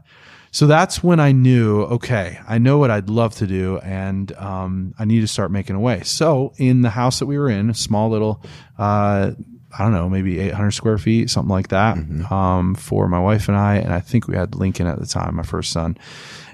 so 0.52 0.66
that's 0.66 1.02
when 1.02 1.20
I 1.20 1.32
knew, 1.32 1.82
okay, 1.82 2.40
I 2.46 2.58
know 2.58 2.78
what 2.78 2.90
I'd 2.90 3.08
love 3.08 3.36
to 3.36 3.46
do, 3.46 3.78
and 3.78 4.32
um, 4.32 4.94
I 4.98 5.04
need 5.04 5.20
to 5.20 5.28
start 5.28 5.52
making 5.52 5.76
a 5.76 5.80
way. 5.80 6.02
So 6.02 6.52
in 6.58 6.82
the 6.82 6.90
house 6.90 7.20
that 7.20 7.26
we 7.26 7.38
were 7.38 7.48
in, 7.48 7.70
a 7.70 7.74
small 7.74 8.10
little. 8.10 8.42
Uh, 8.76 9.32
I 9.76 9.82
don't 9.82 9.92
know, 9.92 10.08
maybe 10.08 10.40
800 10.40 10.70
square 10.72 10.98
feet, 10.98 11.30
something 11.30 11.50
like 11.50 11.68
that, 11.68 11.96
um, 12.30 12.74
for 12.74 13.08
my 13.08 13.20
wife 13.20 13.48
and 13.48 13.56
I. 13.56 13.76
And 13.76 13.92
I 13.92 14.00
think 14.00 14.26
we 14.26 14.36
had 14.36 14.54
Lincoln 14.54 14.86
at 14.86 14.98
the 14.98 15.06
time, 15.06 15.36
my 15.36 15.42
first 15.42 15.72
son. 15.72 15.96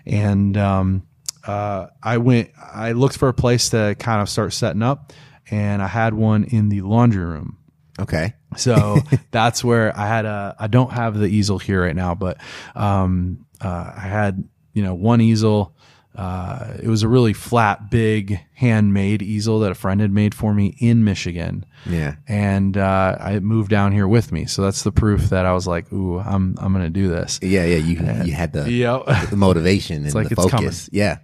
And 0.04 0.56
um, 0.56 1.06
uh, 1.46 1.86
I 2.02 2.18
went, 2.18 2.50
I 2.60 2.92
looked 2.92 3.16
for 3.16 3.28
a 3.28 3.34
place 3.34 3.70
to 3.70 3.96
kind 3.98 4.20
of 4.20 4.28
start 4.28 4.52
setting 4.52 4.82
up, 4.82 5.12
and 5.50 5.82
I 5.82 5.86
had 5.86 6.14
one 6.14 6.44
in 6.44 6.68
the 6.68 6.82
laundry 6.82 7.24
room. 7.24 7.58
Okay. 7.98 8.34
So 8.56 8.98
that's 9.30 9.64
where 9.64 9.96
I 9.96 10.06
had 10.06 10.24
a. 10.24 10.54
I 10.58 10.66
don't 10.66 10.92
have 10.92 11.16
the 11.18 11.26
easel 11.26 11.58
here 11.58 11.82
right 11.82 11.96
now, 11.96 12.14
but 12.14 12.38
um, 12.74 13.46
uh, 13.60 13.92
I 13.96 14.00
had 14.00 14.48
you 14.72 14.82
know 14.82 14.94
one 14.94 15.20
easel. 15.20 15.75
Uh, 16.16 16.72
it 16.82 16.88
was 16.88 17.02
a 17.02 17.08
really 17.08 17.34
flat, 17.34 17.90
big, 17.90 18.40
handmade 18.54 19.20
easel 19.20 19.60
that 19.60 19.70
a 19.70 19.74
friend 19.74 20.00
had 20.00 20.10
made 20.10 20.34
for 20.34 20.54
me 20.54 20.74
in 20.78 21.04
Michigan, 21.04 21.66
Yeah. 21.84 22.14
and 22.26 22.74
uh, 22.76 23.18
I 23.20 23.38
moved 23.40 23.68
down 23.70 23.92
here 23.92 24.08
with 24.08 24.32
me. 24.32 24.46
So 24.46 24.62
that's 24.62 24.82
the 24.82 24.92
proof 24.92 25.28
that 25.28 25.44
I 25.44 25.52
was 25.52 25.66
like, 25.66 25.92
"Ooh, 25.92 26.18
I'm 26.18 26.56
I'm 26.58 26.72
gonna 26.72 26.88
do 26.88 27.08
this." 27.08 27.38
Yeah. 27.42 27.64
Yeah. 27.66 27.76
You 27.76 28.24
you 28.24 28.32
had 28.32 28.54
the, 28.54 28.70
Yep. 28.70 29.04
the 29.30 29.36
motivation 29.36 30.04
and 30.06 30.14
like 30.14 30.30
the 30.30 30.36
focus. 30.36 30.88
Yeah. 30.90 31.18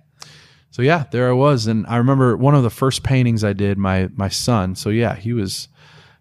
So 0.72 0.82
yeah, 0.82 1.04
there 1.10 1.28
I 1.30 1.32
was, 1.32 1.66
and 1.66 1.86
I 1.86 1.96
remember 1.96 2.36
one 2.36 2.54
of 2.54 2.62
the 2.62 2.70
first 2.70 3.02
paintings 3.02 3.44
I 3.44 3.54
did. 3.54 3.78
My 3.78 4.08
my 4.14 4.28
son. 4.28 4.74
So 4.74 4.90
yeah, 4.90 5.14
he 5.16 5.32
was 5.32 5.68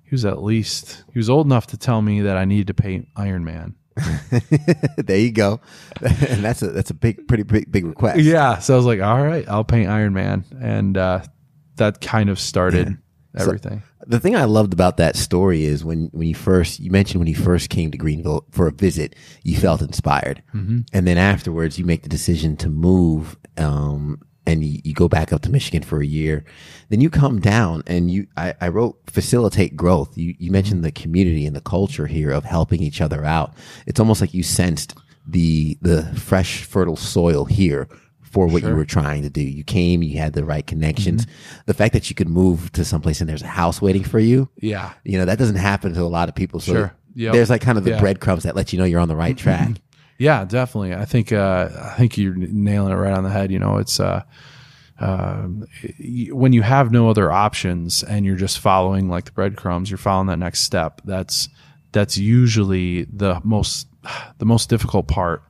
he 0.04 0.12
was 0.14 0.24
at 0.24 0.42
least 0.44 1.04
he 1.12 1.20
was 1.20 1.30
old 1.30 1.46
enough 1.46 1.68
to 1.68 1.78
tell 1.78 2.02
me 2.02 2.22
that 2.22 2.38
I 2.38 2.46
needed 2.46 2.68
to 2.68 2.74
paint 2.74 3.10
Iron 3.18 3.44
Man. 3.44 3.76
there 4.98 5.18
you 5.18 5.32
go. 5.32 5.60
and 6.02 6.44
that's 6.44 6.62
a 6.62 6.68
that's 6.68 6.90
a 6.90 6.94
big, 6.94 7.28
pretty 7.28 7.44
big, 7.44 7.72
big 7.72 7.86
request. 7.86 8.20
Yeah, 8.20 8.60
so 8.60 8.74
I 8.74 8.78
was 8.78 8.86
like, 8.86 9.02
all 9.02 9.22
right, 9.22 9.48
I'll 9.48 9.64
paint 9.64 9.90
Iron 9.90 10.14
Man, 10.14 10.46
and 10.62 10.98
uh, 10.98 11.22
that 11.76 12.02
kind 12.02 12.30
of 12.30 12.40
started 12.40 12.98
everything. 13.38 13.84
The 14.08 14.20
thing 14.20 14.36
I 14.36 14.46
loved 14.46 14.74
about 14.74 14.98
that 14.98 15.16
story 15.16 15.64
is 15.64 15.86
when, 15.86 16.10
when 16.12 16.28
you 16.28 16.36
first, 16.36 16.80
you 16.80 16.90
mentioned 16.90 17.20
when 17.20 17.28
you 17.28 17.36
first 17.36 17.70
came 17.70 17.92
to 17.92 17.98
Greenville 17.98 18.46
for 18.52 18.68
a 18.68 18.72
visit, 18.72 19.16
you 19.44 19.58
felt 19.58 19.82
inspired. 19.82 20.42
Mm-hmm. 20.56 20.82
And 20.92 21.08
then 21.08 21.18
afterwards, 21.18 21.78
you 21.78 21.86
make 21.86 22.02
the 22.02 22.10
decision 22.10 22.58
to 22.58 22.70
move, 22.70 23.38
um, 23.58 24.20
and 24.46 24.64
you, 24.64 24.82
you 24.84 24.94
go 24.94 25.08
back 25.08 25.32
up 25.32 25.42
to 25.44 25.52
Michigan 25.52 25.84
for 25.84 26.02
a 26.02 26.06
year. 26.06 26.44
Then 26.90 27.02
you 27.02 27.10
come 27.10 27.40
down 27.40 27.84
and 27.88 28.10
you, 28.10 28.28
I, 28.38 28.54
I 28.60 28.68
wrote 28.70 28.98
facilitate 29.08 29.76
growth. 29.76 30.18
You, 30.18 30.36
you 30.40 30.52
mentioned 30.52 30.78
mm-hmm. 30.78 30.86
the 30.86 30.92
community 30.92 31.46
and 31.46 31.56
the 31.56 31.62
culture 31.62 32.08
here 32.08 32.32
of 32.32 32.44
helping 32.44 32.82
each 32.82 33.02
other 33.02 33.24
out. 33.24 33.54
It's 33.86 34.00
almost 34.00 34.22
like 34.22 34.34
you 34.34 34.44
sensed 34.44 34.96
the, 35.28 35.78
the 35.82 36.04
fresh, 36.16 36.64
fertile 36.64 36.96
soil 36.96 37.46
here 37.46 37.88
for 38.22 38.48
what 38.48 38.64
you 38.64 38.74
were 38.74 38.86
trying 38.86 39.24
to 39.24 39.30
do. 39.30 39.42
You 39.42 39.64
came, 39.64 40.02
you 40.02 40.18
had 40.18 40.34
the 40.34 40.46
right 40.46 40.66
connections. 40.66 41.26
Mm-hmm. 41.26 41.62
The 41.66 41.74
fact 41.74 41.94
that 41.94 42.10
you 42.10 42.16
could 42.16 42.30
move 42.30 42.72
to 42.72 42.86
someplace 42.86 43.20
and 43.20 43.30
there's 43.30 43.42
a 43.42 43.48
house 43.48 43.82
waiting 43.82 44.04
for 44.04 44.20
you, 44.20 44.50
Yeah, 44.56 44.94
you 45.04 45.18
know, 45.18 45.26
that 45.26 45.38
doesn't 45.38 45.58
happen 45.58 45.94
to 45.94 46.02
a 46.02 46.04
lot 46.04 46.30
of 46.30 46.36
people. 46.36 46.62
So 46.62 46.74
Sure. 46.74 46.96
Yep. 47.16 47.34
there's 47.34 47.50
like 47.50 47.62
kind 47.62 47.78
of 47.78 47.84
the 47.84 47.92
Yeah. 47.92 48.00
breadcrumbs 48.00 48.44
that 48.44 48.56
let 48.56 48.72
you 48.72 48.80
know 48.80 48.86
you're 48.86 49.02
on 49.02 49.10
the 49.10 49.18
right 49.18 49.36
mm-hmm. 49.36 49.44
track. 49.44 49.82
Yeah, 50.22 50.46
definitely. 50.46 50.94
I 50.94 51.06
think 51.06 51.32
uh, 51.32 51.70
I 51.94 51.96
think 51.98 52.18
you're 52.18 52.36
nailing 52.36 52.94
it 52.94 52.96
right 52.96 53.14
on 53.14 53.24
the 53.24 53.30
head. 53.32 53.52
You 53.52 53.60
know, 53.60 53.78
it's 53.78 54.00
uh, 54.00 54.22
um, 55.00 55.66
y- 56.00 56.28
when 56.32 56.54
you 56.54 56.62
have 56.62 56.92
no 56.92 57.10
other 57.10 57.32
options 57.32 58.04
and 58.04 58.26
you're 58.26 58.36
just 58.36 58.60
following 58.60 59.10
like 59.10 59.26
the 59.26 59.32
breadcrumbs, 59.32 59.90
you're 59.90 59.98
following 59.98 60.28
that 60.28 60.38
next 60.38 60.62
step. 60.62 61.02
That's 61.06 61.50
that's 61.92 62.18
usually 62.18 63.06
the 63.06 63.42
most 63.44 63.88
the 64.38 64.46
most 64.46 64.70
difficult 64.70 65.08
part. 65.08 65.44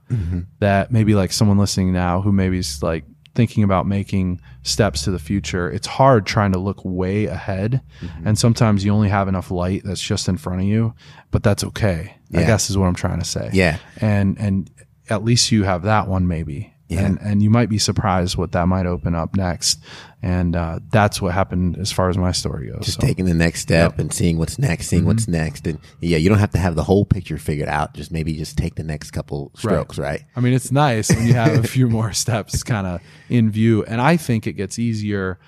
That 0.60 0.92
maybe 0.92 1.16
like 1.16 1.32
someone 1.32 1.58
listening 1.58 1.94
now 1.94 2.22
who 2.22 2.32
maybe 2.32 2.58
is 2.58 2.82
like 2.82 3.04
thinking 3.34 3.64
about 3.64 3.88
making 3.88 4.42
steps 4.64 5.04
to 5.04 5.12
the 5.12 5.20
future. 5.20 5.70
It's 5.72 5.88
hard 5.88 6.26
trying 6.26 6.52
to 6.54 6.60
look 6.60 6.82
way 6.84 7.26
ahead, 7.26 7.82
and 8.26 8.38
sometimes 8.38 8.84
you 8.86 8.92
only 8.94 9.10
have 9.10 9.28
enough 9.28 9.52
light 9.52 9.84
that's 9.86 10.02
just 10.02 10.28
in 10.28 10.38
front 10.38 10.62
of 10.62 10.68
you. 10.68 10.94
But 11.32 11.44
that's 11.44 11.64
okay. 11.64 12.16
I 12.34 12.44
guess 12.44 12.70
is 12.70 12.78
what 12.78 12.88
I'm 12.88 12.96
trying 12.96 13.20
to 13.20 13.26
say 13.26 13.50
Yeah. 13.54 13.78
and 13.98 14.38
and 14.40 14.70
at 15.10 15.24
least 15.24 15.52
you 15.52 15.64
have 15.64 15.84
that 15.84 16.08
one 16.08 16.28
maybe 16.28 16.74
Yeah. 16.88 17.02
and 17.06 17.20
and 17.22 17.44
you 17.44 17.50
might 17.50 17.70
be 17.70 17.78
surprised 17.78 18.38
what 18.38 18.52
that 18.54 18.68
might 18.68 18.86
open 18.86 19.16
up 19.16 19.36
next 19.36 19.80
and 20.24 20.56
uh, 20.56 20.80
that's 20.92 21.20
what 21.22 21.34
happened 21.34 21.78
as 21.80 21.92
far 21.92 22.08
as 22.10 22.18
my 22.18 22.32
story 22.32 22.70
goes 22.72 22.86
Just 22.86 23.02
so, 23.02 23.08
taking 23.08 23.26
the 23.26 23.34
next 23.34 23.62
step 23.62 23.98
and 23.98 24.14
seeing 24.14 24.38
what's 24.38 24.60
next, 24.60 24.88
seeing 24.88 25.04
what's 25.04 25.28
next. 25.28 25.66
And 25.66 25.80
yeah, 26.00 26.18
you 26.18 26.30
don't 26.30 26.38
have 26.38 26.52
to 26.52 26.60
have 26.60 26.76
the 26.76 26.84
whole 26.84 27.06
picture 27.06 27.40
figured 27.40 27.68
out. 27.68 27.96
Just 27.96 28.12
maybe 28.12 28.34
just 28.36 28.56
take 28.56 28.76
the 28.76 28.84
next 28.84 29.12
couple 29.12 29.52
strokes, 29.56 29.98
right? 29.98 30.22
i 30.36 30.40
mean 30.40 30.54
it's 30.54 30.72
nice 30.72 31.10
when 31.10 31.26
you 31.26 31.34
have 31.34 31.58
a 31.66 31.68
few 31.68 31.90
more 31.90 32.14
steps 32.24 32.62
kind 32.62 32.86
of 32.86 33.02
in 33.30 33.50
view 33.50 33.84
and 33.86 34.00
i 34.00 34.16
think 34.16 34.46
it 34.46 34.54
gets 34.54 34.78
easier 34.78 35.40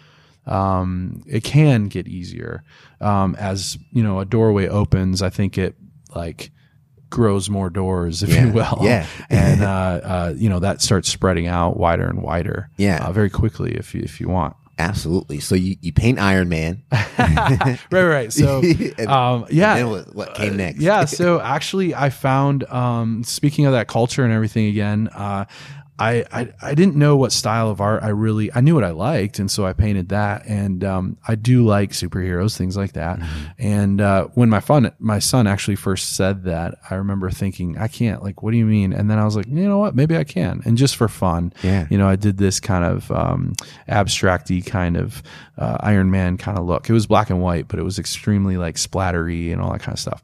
um, 0.45 1.23
it 1.27 1.43
can 1.43 1.85
get 1.87 2.07
easier 2.07 2.63
um, 2.99 3.35
as 3.35 3.77
you 3.91 4.03
know 4.03 4.19
a 4.19 4.25
doorway 4.25 4.67
opens 4.67 5.21
i 5.21 5.29
think 5.29 5.57
it 5.57 5.75
like 6.15 6.51
grows 7.13 7.47
more 7.49 7.69
doors 7.69 8.23
if 8.23 8.29
Yeah. 8.29 8.45
you 8.47 8.51
will 8.51 8.79
Yeah. 8.81 9.05
and 9.29 9.61
uh, 9.63 9.67
uh, 10.03 10.33
you 10.35 10.49
know 10.49 10.59
that 10.59 10.81
starts 10.81 11.07
spreading 11.09 11.45
out 11.47 11.77
wider 11.77 12.05
and 12.07 12.21
wider 12.23 12.69
Yeah. 12.77 13.05
uh, 13.05 13.11
very 13.11 13.29
quickly 13.29 13.71
if 13.75 13.93
you 13.95 14.01
if 14.01 14.19
you 14.19 14.27
want 14.27 14.55
Absolutely. 14.79 15.39
So 15.39 15.53
you, 15.53 15.77
you 15.81 15.93
paint 15.93 16.17
Iron 16.17 16.49
Man. 16.49 16.81
right 16.91 17.77
right 17.91 18.33
so 18.33 18.57
um, 19.07 19.43
and 19.43 19.51
yeah 19.51 19.83
what, 19.83 20.15
what 20.15 20.33
came 20.33 20.57
next? 20.57 20.79
yeah 20.81 21.05
so 21.05 21.39
actually 21.39 21.93
i 21.93 22.09
found 22.09 22.63
um, 22.65 23.23
speaking 23.23 23.67
of 23.67 23.73
that 23.73 23.87
culture 23.87 24.23
and 24.23 24.33
everything 24.33 24.65
again 24.67 25.09
uh, 25.09 25.45
I, 25.99 26.25
I 26.31 26.53
I 26.61 26.73
didn't 26.73 26.95
know 26.95 27.15
what 27.15 27.31
style 27.31 27.69
of 27.69 27.79
art 27.79 28.01
I 28.01 28.09
really 28.09 28.51
I 28.53 28.61
knew 28.61 28.73
what 28.73 28.83
I 28.83 28.89
liked 28.91 29.37
and 29.37 29.49
so 29.49 29.65
I 29.65 29.73
painted 29.73 30.09
that 30.09 30.45
and 30.47 30.83
um, 30.83 31.17
I 31.27 31.35
do 31.35 31.63
like 31.65 31.91
superheroes 31.91 32.57
things 32.57 32.75
like 32.75 32.93
that. 32.93 33.19
Mm-hmm. 33.19 33.43
and 33.59 34.01
uh, 34.01 34.25
when 34.33 34.49
my 34.49 34.59
fun 34.59 34.91
my 34.99 35.19
son 35.19 35.45
actually 35.45 35.75
first 35.75 36.13
said 36.15 36.45
that 36.45 36.79
I 36.89 36.95
remember 36.95 37.29
thinking 37.29 37.77
I 37.77 37.87
can't 37.87 38.23
like 38.23 38.41
what 38.41 38.51
do 38.51 38.57
you 38.57 38.65
mean? 38.65 38.91
And 38.91 39.09
then 39.09 39.19
I 39.19 39.23
was 39.25 39.35
like 39.35 39.45
you 39.45 39.67
know 39.67 39.77
what? 39.77 39.95
Maybe 39.95 40.17
I 40.17 40.23
can. 40.23 40.61
And 40.65 40.77
just 40.77 40.95
for 40.95 41.07
fun 41.07 41.53
Yeah. 41.61 41.85
you 41.91 41.97
know 41.99 42.07
I 42.07 42.15
did 42.15 42.37
this 42.37 42.59
kind 42.59 42.83
of 42.83 43.11
um, 43.11 43.53
abstracty 43.87 44.65
kind 44.65 44.97
of 44.97 45.21
uh, 45.57 45.77
Iron 45.81 46.09
Man 46.09 46.37
kind 46.37 46.57
of 46.57 46.65
look. 46.65 46.89
It 46.89 46.93
was 46.93 47.05
black 47.05 47.29
and 47.29 47.41
white 47.41 47.67
but 47.67 47.77
it 47.79 47.83
was 47.83 47.99
extremely 47.99 48.57
like 48.57 48.75
splattery 48.75 49.53
and 49.53 49.61
all 49.61 49.71
that 49.71 49.81
kind 49.81 49.93
of 49.95 49.99
stuff. 49.99 50.23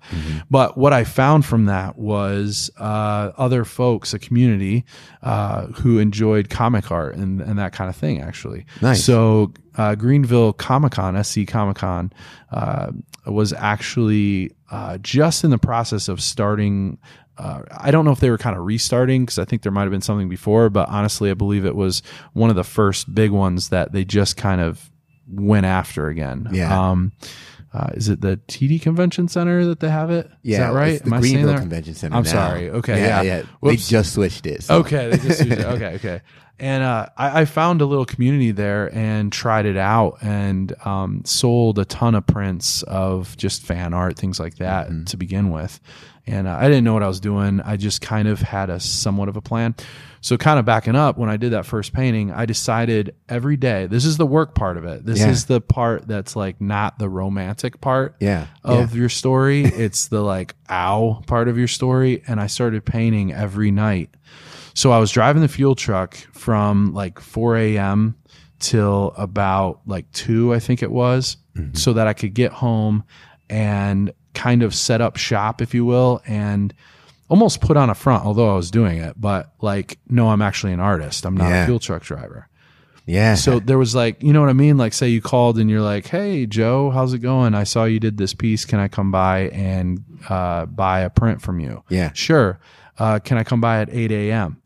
But 0.49 0.77
what 0.77 0.93
I 0.93 1.03
found 1.03 1.45
from 1.45 1.65
that 1.65 1.97
was 1.97 2.71
uh, 2.77 3.31
other 3.37 3.65
folks 3.65 4.13
a 4.13 4.19
community 4.19 4.85
uh, 5.21 5.58
who 5.67 5.99
enjoyed 5.99 6.49
comic 6.49 6.91
art 6.91 7.15
and, 7.15 7.41
and 7.41 7.57
that 7.59 7.71
kind 7.73 7.89
of 7.89 7.95
thing 7.95 8.21
actually 8.21 8.65
Nice. 8.81 9.03
so 9.03 9.53
uh, 9.75 9.95
Greenville 9.95 10.51
Comic 10.53 10.93
Con, 10.93 11.23
SC 11.23 11.47
Comic 11.47 11.77
Con, 11.77 12.11
uh, 12.51 12.91
was 13.25 13.53
actually 13.53 14.51
uh, 14.71 14.97
just 14.97 15.43
in 15.45 15.51
the 15.51 15.57
process 15.57 16.09
of 16.09 16.21
starting. 16.21 16.97
Uh, 17.37 17.61
I 17.71 17.89
don't 17.91 18.03
know 18.03 18.11
if 18.11 18.19
they 18.19 18.29
were 18.29 18.37
kind 18.37 18.57
of 18.57 18.65
restarting 18.65 19.23
because 19.23 19.39
I 19.39 19.45
think 19.45 19.61
there 19.61 19.71
might 19.71 19.83
have 19.83 19.91
been 19.91 20.01
something 20.01 20.27
before, 20.27 20.69
but 20.69 20.89
honestly, 20.89 21.31
I 21.31 21.33
believe 21.33 21.63
it 21.65 21.77
was 21.77 22.03
one 22.33 22.49
of 22.49 22.57
the 22.57 22.65
first 22.65 23.13
big 23.15 23.31
ones 23.31 23.69
that 23.69 23.93
they 23.93 24.03
just 24.03 24.35
kind 24.35 24.59
of 24.59 24.89
went 25.29 25.65
after 25.65 26.07
again. 26.09 26.49
Yeah. 26.51 26.89
Um, 26.89 27.13
uh, 27.73 27.89
is 27.93 28.09
it 28.09 28.21
the 28.21 28.37
TD 28.47 28.81
Convention 28.81 29.27
Center 29.27 29.65
that 29.65 29.79
they 29.79 29.89
have 29.89 30.09
it? 30.11 30.29
Yeah. 30.41 30.53
is 30.53 30.59
that 30.59 30.73
right? 30.73 30.93
It's 30.93 31.03
the 31.03 31.09
Greenville 31.11 31.57
Convention 31.59 31.93
Center. 31.93 32.15
I'm 32.17 32.23
now. 32.23 32.29
sorry. 32.31 32.69
Okay, 32.69 32.99
Yeah. 32.99 33.21
yeah. 33.21 33.37
Yeah. 33.37 33.43
They 33.63 33.75
just 33.75 34.13
switched 34.13 34.45
it. 34.45 34.63
so- 34.63 34.77
Okay, 34.79 35.09
they 35.09 35.17
just 35.17 35.41
it. 35.41 35.59
okay, 35.65 35.95
okay. 35.95 36.21
And 36.61 36.83
uh, 36.83 37.07
I, 37.15 37.41
I 37.41 37.45
found 37.45 37.81
a 37.81 37.85
little 37.85 38.05
community 38.05 38.51
there 38.51 38.93
and 38.93 39.31
tried 39.31 39.65
it 39.65 39.77
out 39.77 40.17
and 40.21 40.73
um, 40.85 41.21
sold 41.23 41.79
a 41.79 41.85
ton 41.85 42.15
of 42.15 42.27
prints 42.27 42.83
of 42.83 43.37
just 43.37 43.61
fan 43.63 43.93
art, 43.93 44.17
things 44.17 44.39
like 44.41 44.55
that 44.55 44.89
to 45.07 45.15
begin 45.15 45.51
with. 45.51 45.79
And 46.27 46.47
uh, 46.47 46.57
I 46.59 46.67
didn't 46.67 46.83
know 46.83 46.93
what 46.93 47.01
I 47.01 47.07
was 47.07 47.21
doing. 47.21 47.61
I 47.61 47.77
just 47.77 48.01
kind 48.01 48.27
of 48.27 48.39
had 48.41 48.69
a 48.69 48.79
somewhat 48.79 49.29
of 49.29 49.37
a 49.37 49.41
plan. 49.41 49.73
So, 50.21 50.37
kind 50.37 50.59
of 50.59 50.65
backing 50.65 50.95
up, 50.95 51.17
when 51.17 51.29
I 51.29 51.37
did 51.37 51.51
that 51.53 51.65
first 51.65 51.93
painting, 51.93 52.31
I 52.31 52.45
decided 52.45 53.15
every 53.29 53.55
day 53.57 53.87
this 53.87 54.03
is 54.05 54.17
the 54.17 54.25
work 54.25 54.53
part 54.55 54.77
of 54.77 54.83
it. 54.85 55.05
This 55.05 55.19
Yeah. 55.19 55.29
is 55.29 55.45
the 55.45 55.61
part 55.61 56.07
that's 56.07 56.35
like 56.35 56.59
not 56.59 56.99
the 56.99 57.07
romantic 57.09 57.79
part 57.81 58.15
Yeah. 58.19 58.47
of 58.63 58.95
your 58.95 59.09
story. 59.09 59.63
It's 59.79 60.07
the 60.07 60.21
like 60.21 60.55
ow 60.69 61.21
part 61.27 61.47
of 61.47 61.57
your 61.57 61.67
story. 61.69 62.21
And 62.27 62.39
I 62.41 62.47
started 62.47 62.83
painting 62.85 63.31
every 63.33 63.71
night. 63.71 64.09
So 64.73 64.91
I 64.91 64.99
was 64.99 65.11
driving 65.11 65.41
the 65.41 65.47
fuel 65.47 65.75
truck 65.75 66.15
from 66.33 66.93
like 66.93 67.19
4 67.19 67.57
a.m. 67.57 68.15
till 68.59 69.13
about 69.17 69.79
like 69.85 70.11
2, 70.11 70.53
I 70.53 70.59
think 70.59 70.83
it 70.83 70.91
was, 70.91 71.37
mm-hmm. 71.57 71.73
so 71.75 71.93
that 71.93 72.07
I 72.07 72.13
could 72.13 72.33
get 72.33 72.51
home 72.51 73.03
and 73.49 74.11
kind 74.33 74.63
of 74.63 74.75
set 74.75 75.01
up 75.01 75.17
shop, 75.17 75.61
if 75.61 75.73
you 75.73 75.85
will. 75.85 76.21
And 76.27 76.73
almost 77.29 77.61
put 77.61 77.77
on 77.77 77.89
a 77.89 77.95
front, 77.95 78.25
although 78.25 78.51
I 78.51 78.55
was 78.55 78.69
doing 78.71 78.97
it, 78.97 79.13
but 79.19 79.53
like, 79.61 79.97
no, 80.09 80.29
I'm 80.29 80.41
actually 80.41 80.73
an 80.73 80.79
artist. 80.81 81.25
I'm 81.25 81.37
not 81.37 81.49
Yeah. 81.49 81.63
a 81.63 81.65
fuel 81.65 81.79
truck 81.79 82.03
driver. 82.03 82.47
Yeah. 83.05 83.35
So 83.35 83.59
there 83.59 83.77
was 83.79 83.95
like, 83.95 84.21
you 84.21 84.33
know 84.33 84.41
what 84.41 84.49
I 84.49 84.53
mean? 84.53 84.77
Like, 84.77 84.93
say 84.93 85.07
you 85.09 85.19
called 85.21 85.57
and 85.57 85.67
you're 85.67 85.81
like, 85.81 86.05
"Hey, 86.07 86.45
Joe, 86.45 86.91
how's 86.91 87.13
it 87.13 87.19
going? 87.19 87.55
I 87.55 87.63
saw 87.63 87.85
you 87.85 87.99
did 87.99 88.17
this 88.17 88.35
piece. 88.35 88.65
Can 88.65 88.77
I 88.79 88.87
come 88.87 89.11
by 89.11 89.49
and 89.49 90.03
uh, 90.29 90.65
buy 90.67 90.99
a 90.99 91.09
print 91.09 91.41
from 91.41 91.59
you?" 91.59 91.83
Yeah. 91.89 92.11
sure. 92.13 92.59
Uh, 92.99 93.17
can 93.17 93.37
I 93.39 93.43
come 93.43 93.61
by 93.61 93.79
at 93.81 93.89
eight 93.91 94.11
a.m.? 94.11 94.57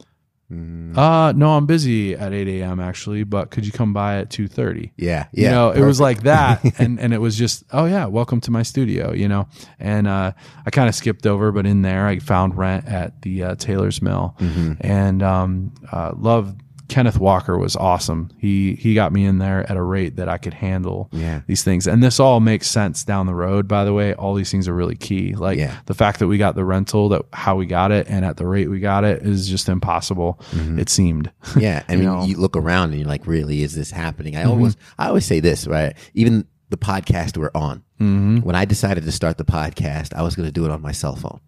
Mm. 0.53 0.98
Uh, 0.98 1.31
no, 1.31 1.51
I'm 1.57 1.65
busy 1.65 2.13
at 2.15 2.33
eight 2.33 2.48
a.m. 2.48 2.79
actually, 2.79 3.24
but 3.24 3.50
could 3.51 3.65
you 3.65 3.72
come 3.72 3.93
by 3.93 4.17
at 4.19 4.29
two 4.29 4.48
thirty? 4.48 4.93
yeah. 4.98 5.25
Yeah. 5.31 5.45
you 5.45 5.50
know, 5.51 5.72
it 5.72 5.81
was 5.81 6.00
like 6.00 6.24
that, 6.24 6.63
and 6.79 7.00
and 7.00 7.13
it 7.13 7.17
was 7.19 7.38
just, 7.38 7.63
oh 7.72 7.86
yeah, 7.86 8.05
welcome 8.05 8.39
to 8.41 8.51
my 8.51 8.63
studio, 8.63 9.12
you 9.13 9.27
know. 9.27 9.48
And 9.79 10.07
uh, 10.07 10.33
I 10.65 10.69
kind 10.69 10.88
of 10.88 10.95
skipped 10.95 11.25
over, 11.25 11.51
but 11.51 11.65
in 11.65 11.81
there, 11.81 12.07
I 12.07 12.19
found 12.19 12.57
rent 12.57 12.86
at 12.88 13.22
the 13.24 13.43
uh, 13.43 13.55
Taylor's 13.55 14.01
Mill, 14.01 14.36
Mm-hmm. 14.39 14.74
and 14.81 15.24
um, 15.24 15.74
uh, 15.91 16.13
loved 16.15 16.62
Kenneth 16.89 17.17
Walker 17.17 17.57
was 17.57 17.75
awesome. 17.75 18.29
He 18.37 18.75
he 18.75 18.93
got 18.93 19.13
me 19.13 19.25
in 19.25 19.37
there 19.37 19.69
at 19.71 19.77
a 19.77 19.81
rate 19.81 20.17
that 20.17 20.27
I 20.27 20.37
could 20.37 20.53
handle 20.53 21.09
Yeah. 21.11 21.41
these 21.47 21.63
things, 21.63 21.87
and 21.87 22.03
this 22.03 22.19
all 22.19 22.39
makes 22.39 22.67
sense 22.69 23.03
down 23.03 23.25
the 23.25 23.33
road. 23.33 23.67
By 23.67 23.85
the 23.85 23.93
way, 23.93 24.13
all 24.13 24.33
these 24.35 24.51
things 24.51 24.67
are 24.67 24.73
really 24.73 24.95
key. 24.95 25.33
Like 25.33 25.57
Yeah. 25.57 25.75
the 25.85 25.93
fact 25.93 26.19
that 26.19 26.27
we 26.27 26.37
got 26.37 26.55
the 26.55 26.65
rental, 26.65 27.09
that 27.09 27.21
how 27.33 27.55
we 27.55 27.65
got 27.65 27.91
it, 27.91 28.07
and 28.09 28.25
at 28.25 28.37
the 28.37 28.45
rate 28.45 28.69
we 28.69 28.79
got 28.79 29.03
it 29.05 29.21
is 29.23 29.47
just 29.47 29.69
impossible. 29.69 30.39
It 30.53 30.89
seemed. 30.89 31.31
Yeah, 31.57 31.83
I 31.87 31.95
mean, 31.95 32.05
know? 32.05 32.15
Mm-hmm. 32.17 32.29
you 32.31 32.37
look 32.37 32.57
around 32.57 32.89
and 32.91 32.99
you're 32.99 33.07
like, 33.07 33.25
really, 33.27 33.61
is 33.63 33.73
this 33.75 33.91
happening? 33.91 34.35
I 34.35 34.43
always, 34.43 34.75
I 34.99 35.07
always 35.07 35.25
say 35.25 35.39
this, 35.39 35.65
right? 35.67 35.95
Even 36.13 36.45
the 36.69 36.77
podcast 36.77 37.37
we're 37.37 37.51
on, 37.55 37.83
Mm-hmm. 38.01 38.39
when 38.41 38.55
I 38.55 38.65
decided 38.65 39.05
to 39.05 39.11
start 39.13 39.37
the 39.37 39.45
podcast, 39.45 40.13
I 40.13 40.23
was 40.23 40.35
going 40.35 40.47
to 40.47 40.51
do 40.51 40.65
it 40.65 40.71
on 40.71 40.81
my 40.81 40.91
cell 40.91 41.15
phone. 41.15 41.39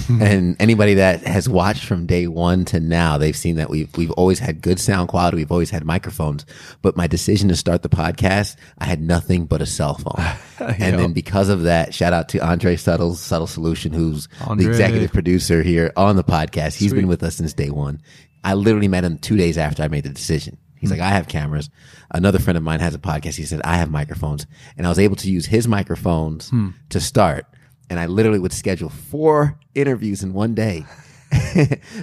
and 0.08 0.56
anybody 0.60 0.94
that 0.94 1.22
has 1.22 1.48
watched 1.48 1.84
from 1.84 2.06
day 2.06 2.26
one 2.26 2.64
to 2.66 2.80
now, 2.80 3.18
they've 3.18 3.36
seen 3.36 3.56
that 3.56 3.70
we've 3.70 3.94
we've 3.96 4.10
always 4.12 4.38
had 4.38 4.62
good 4.62 4.80
sound 4.80 5.08
quality. 5.08 5.36
We've 5.36 5.52
always 5.52 5.70
had 5.70 5.84
microphones. 5.84 6.46
But 6.80 6.96
my 6.96 7.06
decision 7.06 7.48
to 7.48 7.56
start 7.56 7.82
the 7.82 7.88
podcast, 7.88 8.56
I 8.78 8.86
had 8.86 9.00
nothing 9.00 9.46
but 9.46 9.62
a 9.62 9.66
cell 9.66 9.94
phone. 9.94 10.24
and 10.78 10.98
then 10.98 11.12
because 11.12 11.48
of 11.48 11.62
that, 11.62 11.94
shout 11.94 12.12
out 12.12 12.28
to 12.30 12.38
Andre 12.38 12.76
Suttle's 12.76 13.20
Subtle 13.20 13.46
Solution, 13.46 13.92
who's 13.92 14.28
Andre. 14.46 14.64
the 14.64 14.70
executive 14.70 15.12
producer 15.12 15.62
here 15.62 15.92
on 15.96 16.16
the 16.16 16.24
podcast. 16.24 16.76
He's 16.76 16.92
been 16.92 17.08
with 17.08 17.22
us 17.22 17.36
since 17.36 17.52
day 17.52 17.70
one. 17.70 18.00
I 18.44 18.54
literally 18.54 18.88
met 18.88 19.04
him 19.04 19.18
two 19.18 19.36
days 19.36 19.56
after 19.56 19.82
I 19.82 19.88
made 19.88 20.04
the 20.04 20.10
decision. 20.10 20.58
He's 20.76 20.90
hmm. 20.90 20.98
like, 20.98 21.00
I 21.00 21.10
have 21.10 21.28
cameras. 21.28 21.70
Another 22.10 22.38
friend 22.38 22.56
of 22.56 22.64
mine 22.64 22.80
has 22.80 22.94
a 22.94 22.98
podcast. 22.98 23.36
He 23.36 23.44
said, 23.44 23.62
I 23.62 23.76
have 23.76 23.90
microphones. 23.90 24.46
And 24.76 24.86
I 24.86 24.90
was 24.90 24.98
able 24.98 25.16
to 25.16 25.30
use 25.30 25.46
his 25.46 25.68
microphones 25.68 26.50
hmm. 26.50 26.70
to 26.90 27.00
start. 27.00 27.46
And 27.92 28.00
I 28.00 28.06
literally 28.06 28.38
would 28.38 28.54
schedule 28.54 28.88
four 28.88 29.58
interviews 29.74 30.22
in 30.22 30.32
one 30.32 30.54
day. 30.54 30.86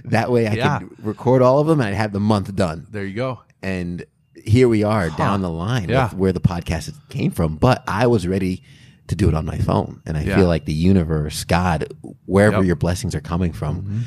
that 0.05 0.31
way 0.31 0.47
I 0.47 0.53
Yeah. 0.53 0.79
could 0.79 1.03
record 1.03 1.41
all 1.41 1.57
of 1.59 1.65
them 1.65 1.79
and 1.81 1.89
I'd 1.89 1.95
have 1.95 2.11
the 2.13 2.19
month 2.19 2.55
done. 2.55 2.85
There 2.91 3.03
you 3.05 3.15
go. 3.15 3.39
And 3.63 4.05
here 4.35 4.67
we 4.69 4.83
are 4.83 5.09
down 5.09 5.41
the 5.41 5.49
line 5.49 5.89
Yeah. 5.89 6.05
with 6.05 6.13
where 6.13 6.31
the 6.31 6.39
podcast 6.39 6.93
came 7.09 7.31
from. 7.31 7.55
But 7.57 7.83
I 7.87 8.05
was 8.05 8.27
ready 8.27 8.61
to 9.07 9.15
do 9.15 9.27
it 9.27 9.33
on 9.33 9.45
my 9.45 9.57
phone. 9.57 10.01
And 10.05 10.15
I 10.15 10.21
Yeah. 10.21 10.35
feel 10.37 10.47
like 10.47 10.65
the 10.65 10.73
universe, 10.73 11.43
God, 11.43 11.91
wherever 12.25 12.57
Yep. 12.57 12.65
your 12.65 12.75
blessings 12.75 13.15
are 13.15 13.21
coming 13.21 13.51
from, 13.51 13.77
Mm-hmm. 13.81 13.99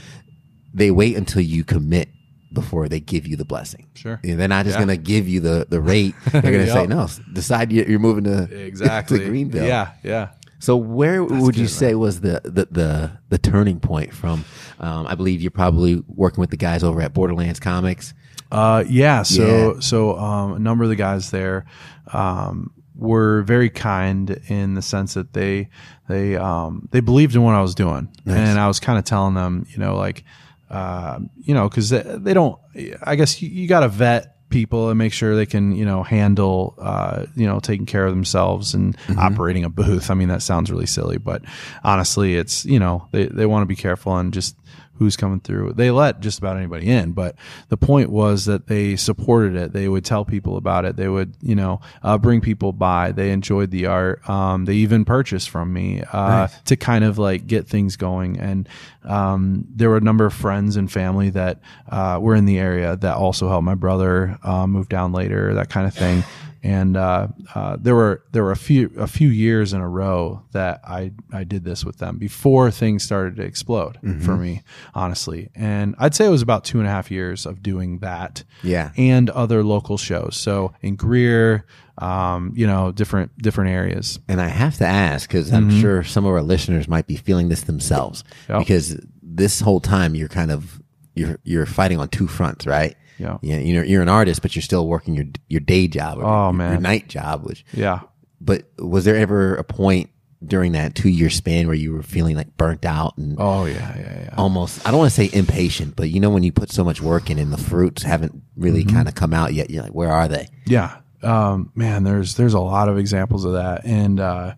they 0.73 0.93
wait 0.93 1.17
until 1.17 1.43
you 1.43 1.65
commit 1.65 2.11
before 2.53 2.89
they 2.89 3.01
give 3.01 3.27
you 3.27 3.35
the 3.35 3.45
blessing. 3.45 3.87
Sure. 3.95 4.21
Know, 4.23 4.37
they're 4.37 4.47
not 4.47 4.67
just 4.67 4.79
Yeah. 4.79 4.85
going 4.85 4.97
to 4.97 5.03
give 5.03 5.27
you 5.27 5.41
the, 5.41 5.67
the 5.69 5.81
rate. 5.81 6.15
They're 6.33 6.43
going 6.43 6.67
to 6.67 6.71
say, 6.71 6.87
no, 6.87 7.09
decide 7.33 7.73
you- 7.73 7.87
you're 7.89 7.99
moving 7.99 8.25
to, 8.25 8.43
Exactly. 8.67 9.19
to 9.19 9.25
Greenville. 9.27 9.67
Yeah, 9.67 9.89
yeah. 10.05 10.29
So 10.63 10.77
where 10.77 11.25
would 11.25 11.57
you 11.57 11.67
say 11.67 11.97
was 11.97 12.21
the, 12.21 12.41
the, 12.45 12.69
the, 12.71 13.11
the 13.31 13.39
turning 13.39 13.81
point 13.81 14.15
from, 14.15 14.45
um, 14.79 15.09
I 15.09 15.17
believe 15.17 15.41
you're 15.43 15.51
probably 15.51 16.05
working 16.07 16.41
with 16.41 16.51
the 16.51 16.57
guys 16.57 16.85
over 16.85 17.03
at 17.03 17.13
Borderlands 17.13 17.59
Comics. 17.59 18.15
Uh, 18.53 18.85
yeah. 18.89 19.25
So 19.25 19.73
Yeah. 19.75 19.81
so 19.81 20.17
um, 20.17 20.53
a 20.53 20.59
number 20.61 20.85
of 20.85 20.91
the 20.91 20.95
guys 20.95 21.33
there 21.33 21.65
um, 22.13 22.71
were 22.95 23.43
very 23.43 23.71
kind 23.71 24.41
in 24.47 24.75
the 24.75 24.83
sense 24.83 25.15
that 25.15 25.33
they 25.33 25.69
they 26.09 26.37
um, 26.37 26.89
they 26.93 27.01
believed 27.01 27.35
in 27.35 27.43
what 27.43 27.57
I 27.57 27.61
was 27.61 27.75
doing, 27.75 28.09
and 28.27 28.61
I 28.61 28.69
was 28.69 28.79
kind 28.79 29.01
of 29.01 29.05
telling 29.05 29.35
them, 29.35 29.67
you 29.71 29.79
know, 29.79 29.97
like 29.97 30.23
uh, 30.71 31.19
you 31.41 31.55
know, 31.55 31.69
because 31.69 31.91
they, 31.91 32.03
they 32.03 32.35
don't. 32.35 32.59
I 33.03 33.17
guess 33.17 33.43
you, 33.43 33.49
you 33.49 33.67
got 33.67 33.81
to 33.81 33.89
vet 33.89 34.32
people 34.53 34.91
and 34.91 34.99
make 34.99 35.13
sure 35.13 35.35
they 35.35 35.47
can 35.47 35.75
you 35.75 35.85
know 35.85 36.03
handle 36.05 36.75
uh, 36.79 37.27
you 37.35 37.47
know 37.47 37.59
taking 37.59 37.87
care 37.87 38.07
of 38.07 38.13
themselves 38.13 38.75
and 38.75 38.97
operating 39.19 39.65
a 39.65 39.71
booth. 39.71 40.11
I 40.11 40.15
mean 40.15 40.29
that 40.29 40.43
sounds 40.43 40.71
really 40.71 40.87
silly, 40.87 41.19
but 41.19 41.43
honestly, 41.83 42.37
it's 42.37 42.65
you 42.65 42.79
know 42.79 43.09
they 43.11 43.27
they 43.27 43.47
want 43.47 43.63
to 43.63 43.67
be 43.67 43.77
careful 43.77 44.17
and 44.17 44.33
just 44.33 44.57
who's 44.97 45.17
coming 45.17 45.41
through. 45.41 45.73
They 45.73 45.91
let 45.91 46.21
just 46.21 46.39
about 46.39 46.57
anybody 46.57 46.89
in, 46.89 47.13
but 47.13 47.37
the 47.69 47.77
point 47.77 48.11
was 48.11 48.45
that 48.45 48.67
they 48.67 48.97
supported 48.97 49.57
it. 49.57 49.73
They 49.73 49.89
would 49.89 50.05
tell 50.05 50.25
people 50.25 50.57
about 50.57 50.85
it. 50.85 50.97
They 50.97 51.09
would, 51.09 51.35
you 51.41 51.55
know, 51.55 51.81
uh, 52.03 52.19
bring 52.19 52.41
people 52.41 52.73
by. 52.73 53.13
They 53.13 53.31
enjoyed 53.31 53.71
the 53.71 53.87
art. 53.87 54.29
Um, 54.29 54.65
they 54.65 54.75
even 54.75 55.05
purchased 55.05 55.51
from 55.51 55.73
me 55.73 56.03
uh, 56.13 56.49
to 56.67 56.77
kind 56.77 57.05
of 57.05 57.19
like 57.19 57.47
get 57.47 57.67
things 57.67 57.97
going. 57.97 58.39
And 58.39 58.69
um, 59.05 59.67
there 59.75 59.91
were 59.91 59.97
a 59.97 60.03
number 60.03 60.25
of 60.25 60.35
friends 60.35 60.77
and 60.77 60.91
family 60.91 61.31
that 61.31 61.61
uh, 61.89 62.19
were 62.21 62.35
in 62.35 62.45
the 62.45 62.59
area 62.59 62.97
that 62.97 63.17
also 63.17 63.49
helped. 63.49 63.65
My 63.65 63.75
brother 63.75 64.39
uh, 64.43 64.67
moved 64.67 64.91
down 64.91 65.13
later, 65.13 65.55
that 65.55 65.69
kind 65.69 65.87
of 65.87 65.95
thing 65.95 66.23
and 66.65 66.97
uh, 66.97 67.27
uh, 67.55 67.77
there 67.81 67.95
were 67.95 68.23
there 68.33 68.45
were 68.45 68.53
a 68.53 68.57
few 68.57 68.91
a 68.97 69.07
few 69.07 69.29
years 69.29 69.73
in 69.73 69.81
a 69.81 69.89
row 69.89 70.43
that 70.53 70.81
I 70.85 71.13
I 71.33 71.45
did 71.45 71.65
this 71.65 71.85
with 71.85 71.99
them 71.99 72.19
before 72.19 72.71
things 72.71 73.03
started 73.03 73.37
to 73.37 73.43
explode 73.43 73.99
for 74.25 74.37
me 74.37 74.63
honestly 74.95 75.51
and 75.55 75.95
I'd 75.99 76.15
say 76.15 76.27
it 76.27 76.31
was 76.31 76.43
about 76.43 76.65
two 76.65 76.79
and 76.79 76.87
a 76.87 76.91
half 76.91 77.11
years 77.11 77.47
of 77.47 77.63
doing 77.63 77.99
that 77.99 78.45
Yeah. 78.63 78.93
and 78.97 79.29
other 79.31 79.63
local 79.65 79.97
shows 79.99 80.37
so 80.37 80.73
in 80.83 80.97
Greer 80.97 81.67
um, 81.99 82.53
you 82.55 82.67
know 82.67 82.93
different 82.93 83.37
different 83.39 83.71
areas 83.71 84.19
And 84.29 84.41
I 84.41 84.49
have 84.49 84.77
to 84.79 84.87
ask 84.87 85.29
because 85.29 85.53
I'm 85.53 85.71
sure 85.81 86.03
some 86.05 86.25
of 86.25 86.33
our 86.33 86.43
listeners 86.43 86.89
might 86.89 87.07
be 87.07 87.17
feeling 87.17 87.49
this 87.49 87.63
themselves 87.63 88.25
Yep. 88.49 88.59
because 88.61 89.01
this 89.23 89.61
whole 89.61 89.81
time 89.81 90.15
you're 90.15 90.29
kind 90.29 90.51
of 90.51 90.81
you're 91.15 91.39
you're 91.45 91.67
fighting 91.67 91.99
on 91.99 92.09
two 92.09 92.27
fronts, 92.27 92.67
right? 92.67 92.97
Yeah. 93.19 93.39
Yeah. 93.43 93.59
You're 93.59 93.85
you're 93.85 94.03
an 94.03 94.09
artist, 94.09 94.43
but 94.43 94.55
you're 94.57 94.63
still 94.63 94.87
working 94.87 95.15
your 95.15 95.27
your 95.49 95.61
day 95.61 95.89
job 95.89 96.19
or 96.19 96.25
Oh, 96.25 96.45
your, 96.47 96.53
man. 96.55 96.73
your 96.73 96.81
night 96.81 97.09
job. 97.09 97.45
Which, 97.45 97.65
yeah 97.73 98.01
but 98.45 98.65
was 98.79 99.05
there 99.05 99.15
ever 99.17 99.55
a 99.55 99.63
point 99.63 100.11
during 100.45 100.73
that 100.73 100.97
two 100.97 101.09
year 101.09 101.31
span 101.31 101.69
where 101.69 101.77
you 101.77 101.93
were 101.93 102.03
feeling 102.03 102.35
like 102.35 102.57
burnt 102.57 102.85
out 102.85 103.17
and 103.17 103.37
oh 103.39 103.65
yeah 103.67 103.97
yeah 103.97 104.21
yeah 104.25 104.35
almost 104.37 104.85
I 104.85 104.91
don't 104.91 104.99
want 104.99 105.13
to 105.13 105.15
say 105.15 105.31
impatient, 105.33 105.95
but 105.95 106.11
you 106.11 106.19
know 106.19 106.31
when 106.31 106.43
you 106.43 106.51
put 106.51 106.73
so 106.73 106.83
much 106.83 107.01
work 107.01 107.31
in 107.31 107.39
and 107.39 107.53
the 107.53 107.57
fruits 107.57 108.03
haven't 108.03 108.43
really 108.57 108.83
Mm-hmm. 108.85 108.97
kind 108.97 109.07
of 109.09 109.15
come 109.15 109.33
out 109.33 109.55
yet, 109.55 109.71
you're 109.71 109.85
like, 109.85 109.95
where 109.95 110.11
are 110.11 110.27
they? 110.27 110.49
Yeah. 110.67 110.97
Um, 111.23 111.71
man, 111.77 112.03
there's 112.03 112.35
there's 112.35 112.55
a 112.55 112.59
lot 112.61 112.89
of 112.89 112.99
examples 112.99 113.45
of 113.45 113.53
that, 113.53 113.85
and 113.85 114.19
uh, 114.19 114.55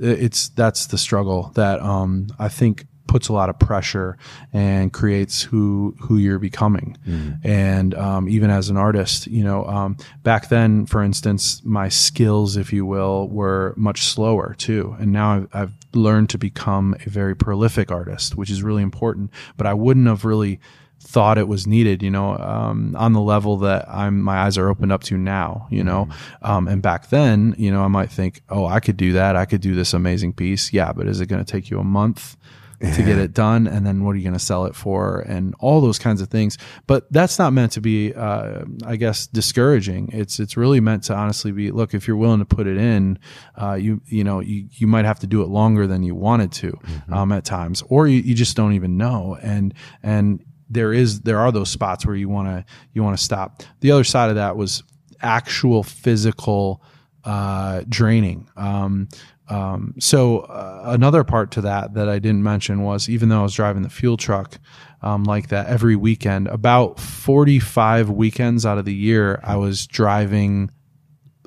it's 0.00 0.48
that's 0.48 0.86
the 0.86 0.98
struggle 0.98 1.52
that 1.54 1.80
um, 1.80 2.26
I 2.40 2.48
think 2.48 2.88
puts 3.08 3.28
a 3.28 3.32
lot 3.32 3.48
of 3.48 3.58
pressure 3.58 4.16
and 4.52 4.92
creates 4.92 5.42
who 5.42 5.96
who 5.98 6.18
you're 6.18 6.38
becoming. 6.38 6.96
And 7.42 7.94
um, 7.94 8.28
even 8.28 8.50
as 8.50 8.68
an 8.68 8.76
artist, 8.76 9.26
you 9.26 9.42
know, 9.42 9.64
um, 9.64 9.96
back 10.22 10.48
then, 10.50 10.86
for 10.86 11.02
instance, 11.02 11.62
my 11.64 11.88
skills, 11.88 12.56
if 12.56 12.72
you 12.72 12.86
will, 12.86 13.28
were 13.28 13.74
much 13.76 14.02
slower 14.02 14.54
too. 14.58 14.94
And 15.00 15.10
now 15.10 15.32
I've, 15.32 15.48
I've 15.52 15.72
learned 15.94 16.28
to 16.30 16.38
become 16.38 16.94
a 17.06 17.10
very 17.10 17.34
prolific 17.34 17.90
artist, 17.90 18.36
which 18.36 18.50
is 18.50 18.62
really 18.62 18.82
important. 18.82 19.30
But 19.56 19.66
I 19.66 19.74
wouldn't 19.74 20.06
have 20.06 20.24
really 20.24 20.60
thought 21.00 21.38
it 21.38 21.48
was 21.48 21.66
needed, 21.66 22.02
you 22.02 22.10
know, 22.10 22.36
um, 22.38 22.94
on 22.96 23.12
the 23.12 23.20
level 23.20 23.56
that 23.58 23.88
I'm, 23.88 24.20
my 24.20 24.38
eyes 24.38 24.58
are 24.58 24.68
opened 24.68 24.92
up 24.92 25.04
to 25.04 25.16
now, 25.16 25.66
you 25.70 25.84
know. 25.84 26.08
Um, 26.42 26.68
and 26.68 26.82
back 26.82 27.08
then, 27.08 27.54
you 27.56 27.70
know, 27.70 27.82
I 27.82 27.88
might 27.88 28.10
think, 28.10 28.42
oh, 28.48 28.66
I 28.66 28.80
could 28.80 28.96
do 28.96 29.12
that. 29.12 29.36
I 29.36 29.44
could 29.44 29.60
do 29.60 29.74
this 29.74 29.94
amazing 29.94 30.32
piece. 30.32 30.72
Yeah, 30.72 30.92
but 30.92 31.06
is 31.06 31.20
it 31.20 31.26
going 31.26 31.44
to 31.44 31.50
take 31.50 31.70
you 31.70 31.78
a 31.78 31.84
month? 31.84 32.36
To 32.80 33.02
get 33.02 33.18
it 33.18 33.34
done, 33.34 33.66
and 33.66 33.84
then 33.84 34.04
what 34.04 34.12
are 34.12 34.16
you 34.18 34.22
going 34.22 34.38
to 34.38 34.38
sell 34.38 34.64
it 34.64 34.76
for, 34.76 35.18
and 35.20 35.52
all 35.58 35.80
those 35.80 35.98
kinds 35.98 36.20
of 36.20 36.28
things. 36.28 36.56
But 36.86 37.12
that's 37.12 37.36
not 37.36 37.52
meant 37.52 37.72
to 37.72 37.80
be, 37.80 38.14
uh, 38.14 38.64
I 38.86 38.94
guess, 38.94 39.26
discouraging. 39.26 40.10
It's 40.12 40.38
it's 40.38 40.56
really 40.56 40.78
meant 40.78 41.02
to 41.04 41.14
honestly 41.14 41.50
be. 41.50 41.72
Look, 41.72 41.92
if 41.92 42.06
you're 42.06 42.16
willing 42.16 42.38
to 42.38 42.44
put 42.44 42.68
it 42.68 42.76
in, 42.76 43.18
uh, 43.60 43.74
you 43.74 44.00
you 44.06 44.22
know 44.22 44.38
you 44.38 44.68
you 44.70 44.86
might 44.86 45.04
have 45.06 45.18
to 45.20 45.26
do 45.26 45.42
it 45.42 45.48
longer 45.48 45.88
than 45.88 46.04
you 46.04 46.14
wanted 46.14 46.52
to 46.52 46.78
um, 47.10 47.32
at 47.32 47.44
times, 47.44 47.82
or 47.88 48.06
you, 48.06 48.20
you 48.20 48.34
just 48.34 48.56
don't 48.56 48.74
even 48.74 48.96
know. 48.96 49.36
And 49.42 49.74
and 50.04 50.44
there 50.70 50.92
is 50.92 51.22
there 51.22 51.40
are 51.40 51.50
those 51.50 51.70
spots 51.70 52.06
where 52.06 52.16
you 52.16 52.28
want 52.28 52.48
to 52.48 52.64
you 52.92 53.02
want 53.02 53.16
to 53.18 53.22
stop. 53.22 53.62
The 53.80 53.90
other 53.90 54.04
side 54.04 54.30
of 54.30 54.36
that 54.36 54.56
was 54.56 54.84
actual 55.20 55.82
physical 55.82 56.82
uh, 57.24 57.82
draining. 57.88 58.48
Um, 58.56 59.08
um, 59.48 59.94
so 59.98 60.40
uh, 60.40 60.82
another 60.86 61.24
part 61.24 61.50
to 61.52 61.62
that 61.62 61.94
that 61.94 62.08
I 62.08 62.18
didn't 62.18 62.42
mention 62.42 62.82
was 62.82 63.08
even 63.08 63.28
though 63.28 63.40
I 63.40 63.42
was 63.42 63.54
driving 63.54 63.82
the 63.82 63.90
fuel 63.90 64.16
truck 64.16 64.58
um, 65.00 65.24
like 65.24 65.48
that 65.48 65.68
every 65.68 65.96
weekend, 65.96 66.48
about 66.48 67.00
forty 67.00 67.58
five 67.58 68.10
weekends 68.10 68.66
out 68.66 68.78
of 68.78 68.84
the 68.84 68.94
year, 68.94 69.40
I 69.42 69.56
was 69.56 69.86
driving 69.86 70.70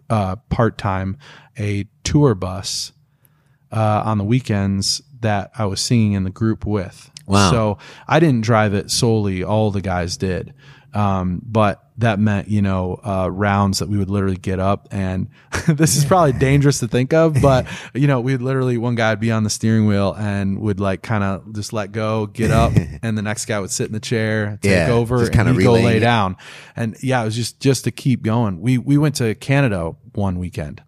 uh, 0.10 0.38
part 0.50 0.78
time 0.78 1.18
a 1.60 1.86
tour 2.04 2.34
bus 2.34 2.92
uh, 3.72 4.04
on 4.06 4.18
the 4.18 4.24
weekends 4.24 5.02
that 5.20 5.52
I 5.58 5.66
was 5.66 5.80
singing 5.80 6.14
in 6.14 6.24
the 6.24 6.30
group 6.32 6.66
with. 6.66 7.12
Wow. 7.28 7.52
So 7.52 7.78
I 8.08 8.20
didn't 8.20 8.42
drive 8.42 8.74
it 8.74 8.90
solely; 8.90 9.44
all 9.44 9.70
the 9.70 9.82
guys 9.82 10.18
did. 10.18 10.54
Um, 10.94 11.42
but 11.46 11.84
that 11.98 12.20
meant, 12.20 12.48
you 12.48 12.62
know, 12.62 13.00
uh, 13.06 13.30
rounds 13.32 13.80
that 13.80 13.88
we 13.88 13.98
would 13.98 14.10
literally 14.10 14.36
get 14.38 14.60
up 14.60 14.88
and 14.92 15.30
this 15.68 15.96
is 15.96 16.04
probably 16.04 16.34
dangerous 16.34 16.80
to 16.80 16.88
think 16.88 17.14
of, 17.14 17.36
but 17.42 17.68
you 17.94 18.08
know, 18.08 18.20
we'd 18.20 18.42
literally, 18.42 18.78
one 18.78 18.96
guy 18.96 19.12
would 19.12 19.20
be 19.20 19.32
on 19.32 19.44
the 19.44 19.50
steering 19.50 19.86
wheel 19.86 20.14
and 20.18 20.60
would 20.60 20.80
like 20.80 21.02
kind 21.04 21.24
of 21.24 21.54
just 21.54 21.74
let 21.74 21.92
go, 21.92 22.26
get 22.26 22.50
up 22.52 22.74
and 23.04 23.18
the 23.18 23.22
next 23.22 23.46
guy 23.46 23.60
would 23.60 23.72
sit 23.72 23.86
in 23.88 23.94
the 23.94 24.00
chair, 24.00 24.58
take 24.62 24.72
Yeah, 24.72 24.92
over 24.92 25.24
and 25.30 25.50
he'd 25.50 25.64
go 25.64 25.74
lay 25.74 25.98
it. 25.98 26.00
down. 26.02 26.38
And 26.76 26.96
yeah, 27.02 27.22
it 27.22 27.26
was 27.26 27.36
just, 27.36 27.60
just 27.60 27.84
to 27.84 27.92
keep 27.92 28.24
going. 28.24 28.62
We, 28.62 28.78
we 28.78 28.98
went 28.98 29.16
to 29.16 29.36
Canada 29.36 29.96
one 30.14 30.40
weekend 30.40 30.82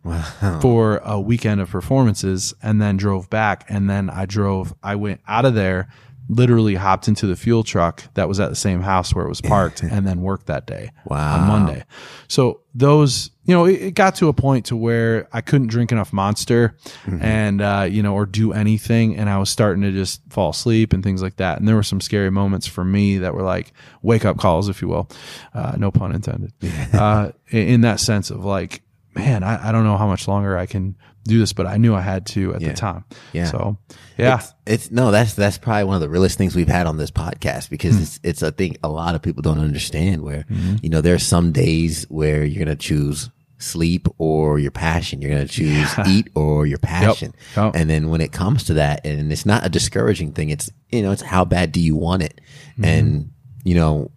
for 0.61 0.97
a 1.03 1.19
weekend 1.19 1.61
of 1.61 1.69
performances 1.69 2.53
and 2.61 2.81
then 2.81 2.97
drove 2.97 3.29
back. 3.29 3.65
And 3.69 3.89
then 3.89 4.09
I 4.09 4.25
drove, 4.25 4.73
I 4.83 4.95
went 4.95 5.21
out 5.27 5.45
of 5.45 5.53
there, 5.53 5.87
literally 6.29 6.75
hopped 6.75 7.07
into 7.07 7.27
the 7.27 7.35
fuel 7.35 7.63
truck 7.63 8.03
that 8.13 8.27
was 8.29 8.39
at 8.39 8.49
the 8.49 8.55
same 8.55 8.81
house 8.81 9.13
where 9.13 9.25
it 9.25 9.29
was 9.29 9.41
parked 9.41 9.83
and 9.83 10.07
then 10.07 10.21
worked 10.21 10.45
that 10.47 10.65
day 10.65 10.89
Wow. 11.05 11.41
on 11.41 11.47
Monday. 11.47 11.83
So 12.29 12.61
those, 12.73 13.29
you 13.43 13.53
know, 13.53 13.65
it, 13.65 13.81
it 13.81 13.91
got 13.93 14.15
to 14.15 14.29
a 14.29 14.33
point 14.33 14.67
to 14.67 14.75
where 14.77 15.27
I 15.33 15.41
couldn't 15.41 15.67
drink 15.67 15.91
enough 15.91 16.13
monster 16.13 16.75
and, 17.05 17.61
uh, 17.61 17.87
you 17.89 18.01
know, 18.01 18.13
or 18.15 18.25
do 18.25 18.53
anything. 18.53 19.17
And 19.17 19.29
I 19.29 19.37
was 19.37 19.49
starting 19.49 19.81
to 19.83 19.91
just 19.91 20.21
fall 20.29 20.51
asleep 20.51 20.93
and 20.93 21.03
things 21.03 21.21
like 21.21 21.35
that. 21.37 21.59
And 21.59 21.67
there 21.67 21.75
were 21.75 21.83
some 21.83 21.99
scary 22.01 22.29
moments 22.31 22.67
for 22.67 22.85
me 22.85 23.17
that 23.17 23.33
were 23.35 23.43
like 23.43 23.73
wake 24.01 24.23
up 24.25 24.37
calls, 24.37 24.69
if 24.69 24.81
you 24.81 24.87
will. 24.87 25.09
Uh, 25.53 25.75
no 25.77 25.91
pun 25.91 26.15
intended. 26.15 26.53
uh, 26.93 27.31
in 27.49 27.81
that 27.81 27.99
sense 27.99 28.31
of 28.31 28.45
like, 28.45 28.81
man, 29.15 29.43
I, 29.43 29.69
I 29.69 29.71
don't 29.71 29.83
know 29.83 29.97
how 29.97 30.07
much 30.07 30.27
longer 30.27 30.57
I 30.57 30.65
can 30.65 30.95
do 31.25 31.39
this, 31.39 31.53
but 31.53 31.65
I 31.65 31.77
knew 31.77 31.95
I 31.95 32.01
had 32.01 32.25
to 32.27 32.53
at 32.55 32.61
Yeah. 32.61 32.69
the 32.69 32.73
time. 32.75 33.05
Yeah. 33.31 33.45
So 33.45 33.77
yeah. 34.17 34.35
It's, 34.39 34.53
it's 34.65 34.91
no, 34.91 35.11
that's 35.11 35.33
that's 35.35 35.57
probably 35.57 35.85
one 35.85 35.95
of 35.95 36.01
the 36.01 36.09
realest 36.09 36.37
things 36.37 36.55
we've 36.55 36.67
had 36.67 36.85
on 36.87 36.97
this 36.97 37.11
podcast 37.11 37.69
because 37.69 37.95
Hmm. 37.95 38.01
it's 38.03 38.19
it's 38.23 38.41
a 38.41 38.51
thing 38.51 38.75
a 38.83 38.89
lot 38.89 39.15
of 39.15 39.21
people 39.21 39.41
don't 39.41 39.59
understand 39.59 40.21
where 40.21 40.43
Mm-hmm. 40.49 40.75
you 40.83 40.89
know 40.89 41.01
there 41.01 41.15
are 41.15 41.19
some 41.19 41.51
days 41.51 42.05
where 42.09 42.43
you're 42.43 42.63
gonna 42.65 42.75
choose 42.75 43.29
sleep 43.59 44.07
or 44.17 44.59
your 44.59 44.71
passion. 44.71 45.21
You're 45.21 45.31
gonna 45.31 45.47
choose 45.47 45.89
eat 46.07 46.27
or 46.35 46.65
your 46.65 46.79
passion. 46.79 47.33
Yep. 47.55 47.71
And 47.75 47.89
then 47.89 48.09
when 48.09 48.19
it 48.19 48.33
comes 48.33 48.65
to 48.65 48.73
that, 48.73 49.05
and 49.05 49.31
it's 49.31 49.45
not 49.45 49.65
a 49.65 49.69
discouraging 49.69 50.33
thing, 50.33 50.49
it's 50.49 50.69
you 50.91 51.01
know, 51.01 51.11
it's 51.13 51.21
how 51.21 51.45
bad 51.45 51.71
do 51.71 51.79
you 51.79 51.95
want 51.95 52.23
it? 52.23 52.41
Mm-hmm. 52.73 52.83
And 52.85 53.31
you 53.63 53.75
know, 53.75 54.11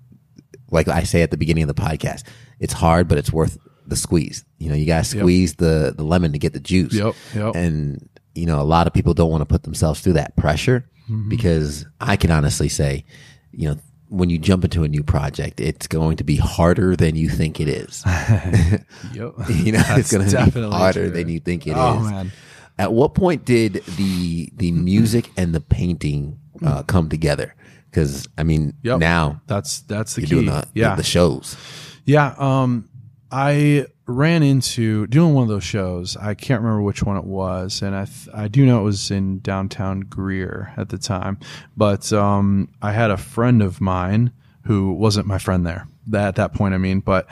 like 0.73 0.89
I 0.89 1.05
say 1.05 1.23
at 1.23 1.31
the 1.31 1.37
beginning 1.37 1.63
of 1.63 1.69
the 1.69 1.81
podcast, 1.81 2.25
it's 2.59 2.73
hard, 2.73 3.07
but 3.07 3.19
it's 3.19 3.33
worth 3.33 3.57
the 3.87 3.95
squeeze. 3.95 4.45
You 4.59 4.71
know, 4.71 4.75
you 4.75 4.87
gotta 4.87 5.05
squeeze 5.05 5.57
the 5.57 5.93
the 5.97 6.03
lemon 6.05 6.33
to 6.33 6.39
get 6.39 6.53
the 6.53 6.61
juice. 6.61 6.95
Yep, 6.95 7.15
yep. 7.35 7.55
And 7.55 8.09
you 8.35 8.47
know, 8.47 8.61
a 8.61 8.65
lot 8.65 8.87
of 8.87 8.93
people 8.93 9.15
don't 9.15 9.31
want 9.31 9.41
to 9.43 9.47
put 9.47 9.63
themselves 9.63 10.01
through 10.01 10.15
that 10.15 10.37
pressure 10.37 10.89
Mm-hmm. 11.09 11.29
because 11.29 11.87
I 12.01 12.17
can 12.17 12.33
honestly 12.33 12.69
say, 12.69 13.05
you 13.53 13.69
know, 13.69 13.77
when 14.09 14.29
you 14.29 14.39
jump 14.39 14.65
into 14.65 14.83
a 14.83 14.89
new 14.89 15.05
project, 15.05 15.61
it's 15.61 15.87
going 15.87 16.17
to 16.17 16.25
be 16.25 16.35
harder 16.35 16.97
than 16.97 17.15
you 17.15 17.29
think 17.29 17.61
it 17.61 17.69
is. 17.69 18.03
Yep. 19.15 19.35
you 19.51 19.71
know, 19.73 19.83
it's 19.91 20.11
going 20.13 20.29
to 20.29 20.51
be 20.51 20.61
harder 20.63 21.05
true. 21.07 21.11
than 21.11 21.29
you 21.29 21.39
think 21.39 21.65
it 21.69 21.71
is. 21.71 21.77
Oh, 21.79 22.01
man. 22.01 22.33
At 22.77 22.93
what 22.93 23.15
point 23.15 23.45
did 23.45 23.85
the 23.97 24.51
the 24.57 24.73
music 24.93 25.31
and 25.37 25.55
the 25.55 25.61
painting 25.61 26.41
uh, 26.65 26.83
come 26.83 27.09
together? 27.09 27.55
Because 27.89 28.29
I 28.37 28.43
mean, 28.43 28.75
Yep. 28.83 28.99
now 28.99 29.41
That's, 29.47 29.81
that's 29.83 30.15
the 30.15 30.23
you're 30.23 30.27
key. 30.27 30.35
doing 30.35 30.47
the, 30.47 30.67
yeah. 30.75 30.91
the 30.91 31.03
the 31.03 31.03
shows. 31.05 31.57
Yeah, 32.05 32.35
um, 32.37 32.89
I 33.31 33.87
ran 34.09 34.43
into 34.43 35.07
doing 35.09 35.35
one 35.35 35.43
of 35.43 35.49
those 35.49 35.65
shows. 35.65 36.17
I 36.17 36.35
can't 36.35 36.61
remember 36.63 36.83
which 36.83 37.03
one 37.03 37.17
it 37.17 37.25
was, 37.25 37.83
and 37.83 37.95
I 37.95 38.05
th- 38.05 38.29
I 38.35 38.49
do 38.49 38.65
know 38.65 38.81
it 38.81 38.85
was 38.85 39.11
in 39.11 39.41
downtown 39.41 40.01
Greer 40.01 40.73
at 40.77 40.89
the 40.91 40.99
time. 40.99 41.39
But 41.77 42.13
um, 42.13 42.69
I 42.81 42.93
had 42.93 43.11
a 43.11 43.17
friend 43.17 43.63
of 43.63 43.81
mine 43.81 44.33
who 44.65 44.93
wasn't 44.93 45.27
my 45.27 45.39
friend 45.39 45.67
there 45.67 45.89
that, 46.09 46.29
at 46.29 46.35
that 46.37 46.55
point. 46.55 46.75
I 46.75 46.79
mean, 46.79 47.01
but 47.01 47.27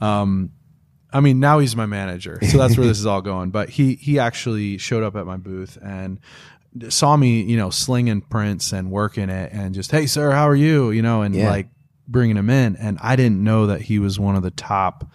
um, 0.00 0.50
I 1.12 1.20
mean 1.20 1.40
now 1.40 1.58
he's 1.58 1.74
my 1.76 1.86
manager, 1.86 2.38
so 2.48 2.58
that's 2.58 2.76
where 2.78 2.86
this 2.86 2.98
is 2.98 3.06
all 3.06 3.22
going. 3.22 3.50
But 3.50 3.68
he 3.70 3.94
he 3.96 4.18
actually 4.18 4.78
showed 4.78 5.02
up 5.02 5.16
at 5.16 5.26
my 5.26 5.36
booth 5.36 5.76
and 5.82 6.18
saw 6.88 7.16
me, 7.16 7.42
you 7.42 7.56
know, 7.56 7.70
slinging 7.70 8.20
prints 8.22 8.72
and 8.72 8.90
working 8.90 9.28
it, 9.28 9.52
and 9.52 9.74
just 9.74 9.90
hey 9.90 10.06
sir, 10.06 10.30
how 10.30 10.48
are 10.48 10.56
you? 10.56 10.90
You 10.92 11.02
know, 11.02 11.22
and 11.22 11.34
Yeah. 11.34 11.50
like 11.50 11.68
bringing 12.06 12.36
him 12.36 12.48
in, 12.50 12.76
and 12.76 12.98
I 13.02 13.16
didn't 13.16 13.42
know 13.42 13.66
that 13.66 13.82
he 13.82 13.98
was 13.98 14.18
one 14.20 14.36
of 14.36 14.42
the 14.42 14.50
top 14.52 15.10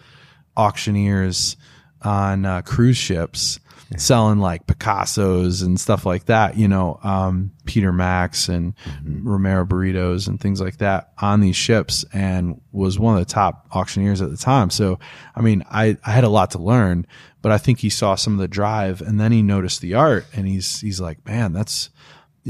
auctioneers 0.58 1.56
on 2.02 2.44
uh, 2.44 2.62
cruise 2.62 2.98
ships, 2.98 3.58
selling 3.96 4.38
like 4.38 4.66
Picasso's 4.66 5.62
and 5.62 5.80
stuff 5.80 6.04
like 6.04 6.26
that. 6.26 6.56
You 6.58 6.68
know, 6.68 7.00
um, 7.02 7.52
Peter 7.64 7.92
Max 7.92 8.48
and 8.48 8.74
Romero 9.02 9.64
Brittos 9.64 10.28
and 10.28 10.38
things 10.38 10.60
like 10.60 10.78
that 10.78 11.12
on 11.18 11.40
these 11.40 11.56
ships, 11.56 12.04
and 12.12 12.60
was 12.72 12.98
one 12.98 13.16
of 13.16 13.26
the 13.26 13.32
top 13.32 13.66
auctioneers 13.72 14.20
at 14.20 14.30
the 14.30 14.36
time. 14.36 14.68
So, 14.70 14.98
I 15.34 15.40
mean, 15.40 15.64
I 15.70 15.96
I 16.04 16.10
had 16.10 16.24
a 16.24 16.28
lot 16.28 16.50
to 16.50 16.58
learn, 16.58 17.06
but 17.40 17.52
I 17.52 17.58
think 17.58 17.78
he 17.78 17.88
saw 17.88 18.14
some 18.14 18.34
of 18.34 18.40
the 18.40 18.48
drive, 18.48 19.00
and 19.00 19.18
then 19.18 19.32
he 19.32 19.42
noticed 19.42 19.80
the 19.80 19.94
art, 19.94 20.26
and 20.34 20.46
he's 20.46 20.80
he's 20.80 21.00
like, 21.00 21.24
man, 21.24 21.52
that's 21.54 21.90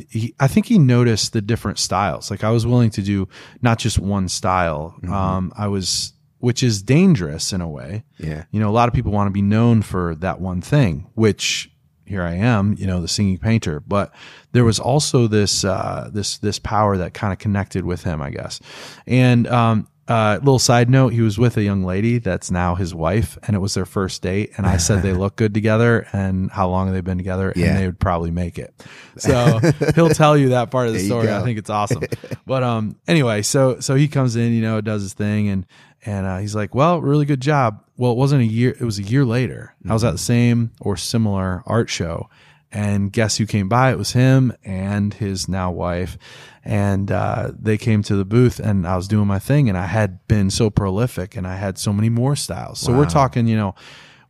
he, 0.08 0.34
I 0.38 0.46
think 0.48 0.66
he 0.66 0.78
noticed 0.78 1.32
the 1.32 1.40
different 1.40 1.78
styles. 1.78 2.30
Like 2.30 2.44
I 2.44 2.50
was 2.50 2.66
willing 2.66 2.90
to 2.90 3.02
do 3.02 3.28
not 3.62 3.78
just 3.78 3.98
one 3.98 4.28
style. 4.28 4.94
Um, 5.08 5.52
I 5.56 5.68
was, 5.68 6.12
which 6.38 6.62
is 6.62 6.82
dangerous 6.82 7.52
in 7.52 7.60
a 7.60 7.68
way. 7.68 8.04
Yeah. 8.18 8.44
You 8.50 8.60
know, 8.60 8.68
a 8.68 8.72
lot 8.72 8.88
of 8.88 8.94
people 8.94 9.12
want 9.12 9.28
to 9.28 9.32
be 9.32 9.42
known 9.42 9.82
for 9.82 10.14
that 10.16 10.40
one 10.40 10.60
thing, 10.60 11.10
which 11.14 11.70
here 12.04 12.22
I 12.22 12.34
am, 12.34 12.74
you 12.78 12.86
know, 12.86 13.00
the 13.00 13.08
singing 13.08 13.38
painter. 13.38 13.80
But 13.80 14.12
there 14.52 14.64
was 14.64 14.78
also 14.78 15.26
this, 15.26 15.64
uh, 15.64 16.10
this, 16.12 16.38
this 16.38 16.58
power 16.58 16.96
that 16.96 17.12
kind 17.12 17.32
of 17.32 17.38
connected 17.38 17.84
with 17.84 18.04
him, 18.04 18.22
I 18.22 18.30
guess. 18.30 18.60
And, 19.06 19.46
um, 19.48 19.88
uh, 20.08 20.38
little 20.38 20.58
side 20.58 20.88
note, 20.88 21.12
he 21.12 21.20
was 21.20 21.38
with 21.38 21.58
a 21.58 21.62
young 21.62 21.84
lady 21.84 22.16
that's 22.16 22.50
now 22.50 22.74
his 22.74 22.94
wife, 22.94 23.36
and 23.42 23.54
it 23.54 23.58
was 23.58 23.74
their 23.74 23.84
first 23.84 24.22
date. 24.22 24.52
And 24.56 24.66
I 24.66 24.78
said 24.78 25.02
they 25.02 25.12
look 25.12 25.36
good 25.36 25.52
together, 25.52 26.06
and 26.14 26.50
how 26.50 26.70
long 26.70 26.86
they've 26.86 26.94
they 26.94 27.00
been 27.02 27.18
together? 27.18 27.52
Yeah. 27.54 27.66
And 27.66 27.78
they 27.78 27.84
would 27.86 28.00
probably 28.00 28.30
make 28.30 28.58
it. 28.58 28.74
So 29.18 29.58
he'll 29.96 30.10
tell 30.10 30.36
you 30.36 30.50
that 30.50 30.70
part 30.70 30.86
of 30.86 30.92
the 30.92 31.00
There 31.00 31.08
story. 31.08 31.32
I 31.32 31.42
think 31.42 31.58
it's 31.58 31.70
awesome. 31.70 32.04
But 32.46 32.62
um, 32.62 32.94
anyway, 33.08 33.42
so 33.42 33.80
so 33.80 33.96
he 33.96 34.06
comes 34.06 34.36
in, 34.36 34.52
you 34.52 34.62
know, 34.62 34.80
does 34.80 35.02
his 35.02 35.12
thing, 35.12 35.48
and 35.48 35.66
and 36.04 36.26
uh, 36.26 36.38
he's 36.38 36.54
like, 36.54 36.74
"Well, 36.74 37.00
really 37.00 37.26
good 37.26 37.40
job." 37.40 37.84
Well, 37.96 38.12
it 38.12 38.18
wasn't 38.18 38.42
a 38.42 38.46
year; 38.46 38.70
it 38.70 38.84
was 38.84 38.98
a 38.98 39.02
year 39.02 39.24
later. 39.24 39.74
I 39.88 39.92
was 39.92 40.04
at 40.04 40.12
the 40.12 40.18
same 40.18 40.72
or 40.80 40.96
similar 40.96 41.62
art 41.66 41.90
show, 41.90 42.28
and 42.70 43.12
guess 43.12 43.36
who 43.36 43.46
came 43.46 43.68
by? 43.68 43.90
It 43.90 43.98
was 43.98 44.12
him 44.12 44.52
and 44.64 45.14
his 45.14 45.48
now 45.48 45.70
wife, 45.70 46.18
and 46.64 47.10
uh, 47.10 47.52
they 47.58 47.78
came 47.78 48.02
to 48.04 48.16
the 48.16 48.24
booth, 48.24 48.58
and 48.60 48.86
I 48.86 48.96
was 48.96 49.08
doing 49.08 49.26
my 49.26 49.38
thing, 49.38 49.68
and 49.68 49.76
I 49.76 49.86
had 49.86 50.26
been 50.28 50.50
so 50.50 50.70
prolific, 50.70 51.36
and 51.36 51.46
I 51.46 51.56
had 51.56 51.78
so 51.78 51.92
many 51.92 52.08
more 52.08 52.36
styles. 52.36 52.78
So 52.78 52.96
we're 52.96 53.06
talking, 53.06 53.46
you 53.46 53.56
know 53.56 53.74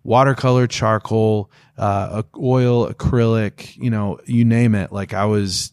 watercolor, 0.04 0.66
charcoal, 0.66 1.50
uh, 1.76 2.22
oil, 2.40 2.90
acrylic, 2.90 3.76
you 3.76 3.90
know, 3.90 4.18
you 4.24 4.44
name 4.44 4.74
it. 4.74 4.90
Like 4.90 5.12
I 5.12 5.26
was 5.26 5.72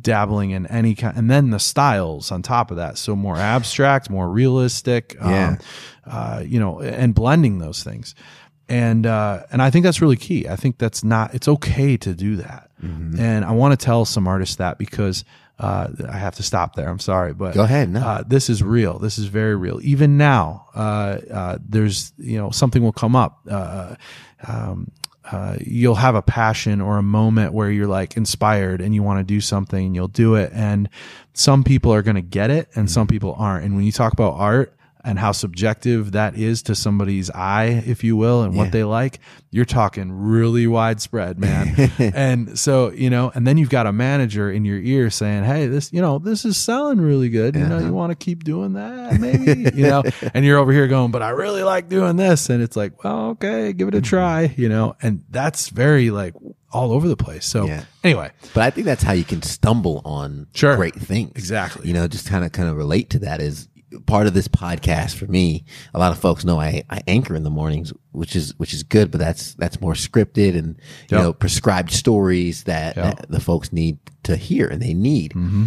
dabbling 0.00 0.50
in 0.50 0.66
any 0.66 0.94
kind, 0.94 1.16
and 1.16 1.30
then 1.30 1.50
the 1.50 1.58
styles 1.58 2.30
on 2.30 2.42
top 2.42 2.70
of 2.70 2.76
that. 2.76 2.98
So 2.98 3.16
more 3.16 3.36
abstract, 3.36 4.10
more 4.10 4.28
realistic, 4.28 5.16
Yeah. 5.20 5.48
um, 5.48 5.58
uh, 6.06 6.42
you 6.44 6.60
know, 6.60 6.80
and 6.80 7.14
blending 7.14 7.58
those 7.58 7.82
things. 7.82 8.14
And, 8.68 9.06
uh, 9.06 9.42
and 9.50 9.60
I 9.60 9.70
think 9.70 9.84
that's 9.84 10.00
really 10.00 10.16
key. 10.16 10.48
I 10.48 10.56
think 10.56 10.78
that's 10.78 11.02
not, 11.04 11.34
it's 11.34 11.48
okay 11.48 11.96
to 11.98 12.14
do 12.14 12.36
that. 12.36 12.70
And 12.82 13.46
I 13.46 13.52
want 13.52 13.78
to 13.78 13.82
tell 13.82 14.04
some 14.04 14.28
artists 14.28 14.56
that 14.56 14.76
because, 14.76 15.24
uh, 15.58 15.88
I 16.06 16.18
have 16.18 16.34
to 16.34 16.42
stop 16.42 16.74
there. 16.74 16.88
I'm 16.90 16.98
sorry, 16.98 17.32
but 17.32 17.54
Go 17.54 17.62
ahead, 17.62 17.88
no. 17.88 18.00
uh, 18.00 18.24
this 18.26 18.50
is 18.50 18.62
real. 18.62 18.98
This 18.98 19.16
is 19.18 19.24
very 19.26 19.56
real. 19.56 19.80
Even 19.82 20.18
now, 20.18 20.66
uh, 20.74 21.18
uh, 21.32 21.58
there's 21.66 22.12
you 22.18 22.36
know 22.36 22.50
something 22.50 22.82
will 22.82 22.92
come 22.92 23.16
up. 23.16 23.38
Uh, 23.48 23.94
um, 24.46 24.90
uh, 25.30 25.56
you'll 25.60 25.94
have 25.94 26.14
a 26.14 26.22
passion 26.22 26.80
or 26.80 26.98
a 26.98 27.02
moment 27.02 27.52
where 27.52 27.70
you're 27.70 27.86
like 27.86 28.16
inspired 28.16 28.80
and 28.80 28.94
you 28.94 29.02
want 29.02 29.20
to 29.20 29.24
do 29.24 29.40
something 29.40 29.86
and 29.86 29.94
you'll 29.94 30.08
do 30.08 30.34
it. 30.34 30.52
And 30.52 30.88
some 31.32 31.64
people 31.64 31.92
are 31.94 32.02
going 32.02 32.16
to 32.16 32.22
get 32.22 32.50
it 32.50 32.68
and 32.74 32.90
some 32.90 33.06
people 33.06 33.34
aren't. 33.38 33.64
And 33.64 33.74
when 33.74 33.84
you 33.84 33.92
talk 33.92 34.12
about 34.12 34.34
art 34.34 34.74
and 35.04 35.18
how 35.18 35.32
subjective 35.32 36.12
that 36.12 36.36
is 36.36 36.62
to 36.62 36.74
somebody's 36.74 37.30
eye, 37.30 37.82
if 37.86 38.02
you 38.02 38.16
will, 38.16 38.42
and 38.42 38.54
Yeah. 38.54 38.62
what 38.62 38.72
they 38.72 38.84
like, 38.84 39.20
you're 39.50 39.64
talking 39.64 40.10
really 40.10 40.66
widespread, 40.66 41.38
man. 41.38 41.90
and 41.98 42.58
so, 42.58 42.90
you 42.90 43.10
know, 43.10 43.30
and 43.34 43.46
then 43.46 43.58
you've 43.58 43.68
got 43.70 43.86
a 43.86 43.92
manager 43.92 44.50
in 44.50 44.64
your 44.64 44.78
ear 44.78 45.10
saying, 45.10 45.44
Hey, 45.44 45.66
this, 45.66 45.92
you 45.92 46.00
know, 46.00 46.18
this 46.18 46.44
is 46.44 46.56
selling 46.56 47.00
really 47.00 47.28
good. 47.28 47.54
You 47.54 47.66
know, 47.66 47.78
you 47.78 47.84
uh-huh. 47.84 47.92
want 47.92 48.10
to 48.10 48.16
keep 48.16 48.44
doing 48.44 48.72
that, 48.74 49.20
maybe, 49.20 49.70
you 49.76 49.86
know, 49.86 50.02
and 50.32 50.44
you're 50.44 50.58
over 50.58 50.72
here 50.72 50.88
going, 50.88 51.10
but 51.10 51.22
I 51.22 51.30
really 51.30 51.62
like 51.62 51.88
doing 51.88 52.16
this. 52.16 52.48
And 52.50 52.62
it's 52.62 52.76
like, 52.76 53.04
well, 53.04 53.30
okay, 53.30 53.72
give 53.72 53.88
it 53.88 53.94
a 53.94 54.00
try, 54.00 54.52
you 54.56 54.68
know, 54.68 54.96
and 55.02 55.22
that's 55.30 55.68
very 55.68 56.10
like 56.10 56.34
all 56.72 56.92
over 56.92 57.06
the 57.06 57.16
place. 57.16 57.44
So 57.46 57.66
Yeah. 57.66 57.84
anyway, 58.02 58.30
But 58.52 58.64
I 58.64 58.70
think 58.70 58.86
that's 58.86 59.02
how 59.02 59.12
you 59.12 59.24
can 59.24 59.42
stumble 59.42 60.02
on 60.04 60.48
Sure. 60.54 60.74
great 60.76 60.94
things. 60.96 61.30
Exactly. 61.36 61.86
You 61.86 61.94
know, 61.94 62.08
just 62.08 62.28
kind 62.28 62.44
of 62.44 62.50
kind 62.52 62.68
of 62.68 62.76
relate 62.76 63.10
to 63.10 63.18
that 63.20 63.40
is 63.40 63.68
part 64.06 64.26
of 64.26 64.34
this 64.34 64.48
podcast 64.48 65.14
for 65.16 65.26
me. 65.26 65.64
A 65.92 65.98
lot 65.98 66.12
of 66.12 66.18
folks 66.18 66.44
know 66.44 66.60
I, 66.60 66.82
I 66.90 67.00
anchor 67.06 67.34
in 67.34 67.42
the 67.44 67.50
mornings, 67.50 67.92
which 68.12 68.34
is 68.36 68.54
which 68.58 68.72
is 68.74 68.82
good, 68.82 69.10
but 69.10 69.18
that's 69.18 69.54
that's 69.54 69.80
more 69.80 69.94
scripted 69.94 70.56
and 70.56 70.76
you 71.10 71.16
know 71.16 71.32
prescribed 71.32 71.90
stories 71.92 72.64
that, 72.64 72.96
Yep. 72.96 73.16
that 73.16 73.30
the 73.30 73.40
folks 73.40 73.72
need 73.72 73.98
to 74.24 74.36
hear 74.36 74.66
and 74.66 74.80
they 74.82 74.94
need. 74.94 75.32
Mm-hmm. 75.32 75.66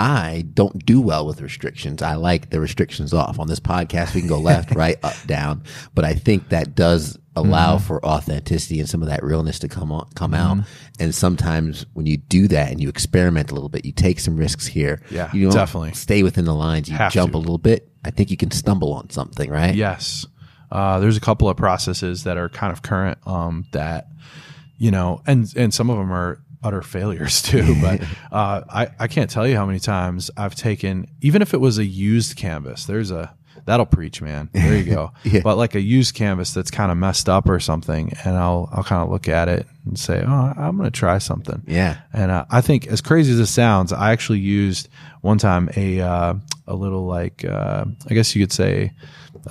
I 0.00 0.44
don't 0.54 0.86
do 0.86 1.00
well 1.00 1.26
with 1.26 1.40
restrictions. 1.40 2.02
I 2.02 2.14
like 2.14 2.50
the 2.50 2.60
restrictions 2.60 3.12
off. 3.12 3.40
On 3.40 3.48
this 3.48 3.58
podcast, 3.58 4.14
we 4.14 4.20
can 4.20 4.28
go 4.28 4.38
left, 4.38 4.72
right, 4.76 4.96
up, 5.02 5.16
down. 5.26 5.64
But 5.92 6.04
I 6.04 6.14
think 6.14 6.50
that 6.50 6.76
does 6.76 7.18
allow 7.38 7.78
for 7.78 8.04
authenticity 8.04 8.80
and 8.80 8.88
some 8.88 9.02
of 9.02 9.08
that 9.08 9.22
realness 9.22 9.58
to 9.60 9.68
come 9.68 9.92
on, 9.92 10.08
come 10.14 10.34
out. 10.34 10.58
And 10.98 11.14
sometimes 11.14 11.86
when 11.94 12.06
you 12.06 12.16
do 12.16 12.48
that 12.48 12.70
and 12.70 12.80
you 12.80 12.88
experiment 12.88 13.50
a 13.50 13.54
little 13.54 13.68
bit, 13.68 13.84
you 13.84 13.92
take 13.92 14.20
some 14.20 14.36
risks 14.36 14.66
here. 14.66 15.00
Yeah, 15.10 15.30
you 15.32 15.50
definitely. 15.50 15.92
stay 15.92 16.22
within 16.22 16.44
the 16.44 16.54
lines. 16.54 16.88
You 16.88 16.96
Have 16.96 17.12
jump 17.12 17.32
to. 17.32 17.38
a 17.38 17.40
little 17.40 17.58
bit. 17.58 17.90
I 18.04 18.10
think 18.10 18.30
you 18.30 18.36
can 18.36 18.50
stumble 18.50 18.92
on 18.92 19.10
something, 19.10 19.50
right? 19.50 19.74
Yes. 19.74 20.26
Uh, 20.70 20.98
there's 21.00 21.16
a 21.16 21.20
couple 21.20 21.48
of 21.48 21.56
processes 21.56 22.24
that 22.24 22.36
are 22.36 22.48
kind 22.48 22.72
of 22.72 22.82
current 22.82 23.18
um, 23.26 23.64
that, 23.72 24.08
you 24.76 24.90
know, 24.90 25.22
and, 25.26 25.52
and 25.56 25.72
some 25.72 25.88
of 25.90 25.96
them 25.96 26.12
are 26.12 26.40
utter 26.62 26.82
failures 26.82 27.42
too. 27.50 27.74
But 27.80 28.02
uh, 28.32 28.62
I, 28.68 28.88
I 28.98 29.08
can't 29.08 29.30
tell 29.30 29.46
you 29.46 29.56
how 29.56 29.66
many 29.66 29.78
times 29.78 30.30
I've 30.36 30.54
taken, 30.54 31.06
even 31.20 31.42
if 31.42 31.54
it 31.54 31.58
was 31.58 31.78
a 31.78 31.84
used 31.84 32.36
canvas, 32.36 32.84
there's 32.84 33.10
a, 33.10 33.34
that'll 33.68 33.86
preach, 33.86 34.20
man. 34.20 34.48
There 34.52 34.76
you 34.76 34.84
go. 34.84 35.12
Yeah. 35.24 35.40
But 35.44 35.56
like 35.58 35.74
a 35.74 35.80
used 35.80 36.14
canvas 36.14 36.52
that's 36.54 36.70
kind 36.70 36.90
of 36.90 36.96
messed 36.98 37.28
up 37.28 37.48
or 37.48 37.60
something, 37.60 38.12
and 38.24 38.36
I'll, 38.36 38.68
I'll 38.72 38.82
kind 38.84 39.02
of 39.02 39.10
look 39.10 39.28
at 39.28 39.48
it 39.48 39.66
and 39.84 39.98
say, 39.98 40.24
oh, 40.26 40.52
I'm 40.56 40.76
going 40.76 40.90
to 40.90 40.96
try 40.98 41.18
something. 41.18 41.62
Yeah. 41.66 41.98
And 42.12 42.30
uh, 42.30 42.46
I 42.50 42.60
think, 42.62 42.86
as 42.86 43.00
crazy 43.00 43.32
as 43.32 43.38
it 43.38 43.46
sounds, 43.46 43.92
I 43.92 44.12
actually 44.12 44.38
used 44.40 44.88
one 45.20 45.38
time 45.38 45.68
a 45.76 46.00
uh, 46.00 46.34
a 46.66 46.74
little 46.74 47.06
like 47.06 47.44
uh, 47.44 47.84
I 48.10 48.14
guess 48.14 48.34
you 48.34 48.42
could 48.44 48.52
say, 48.52 48.92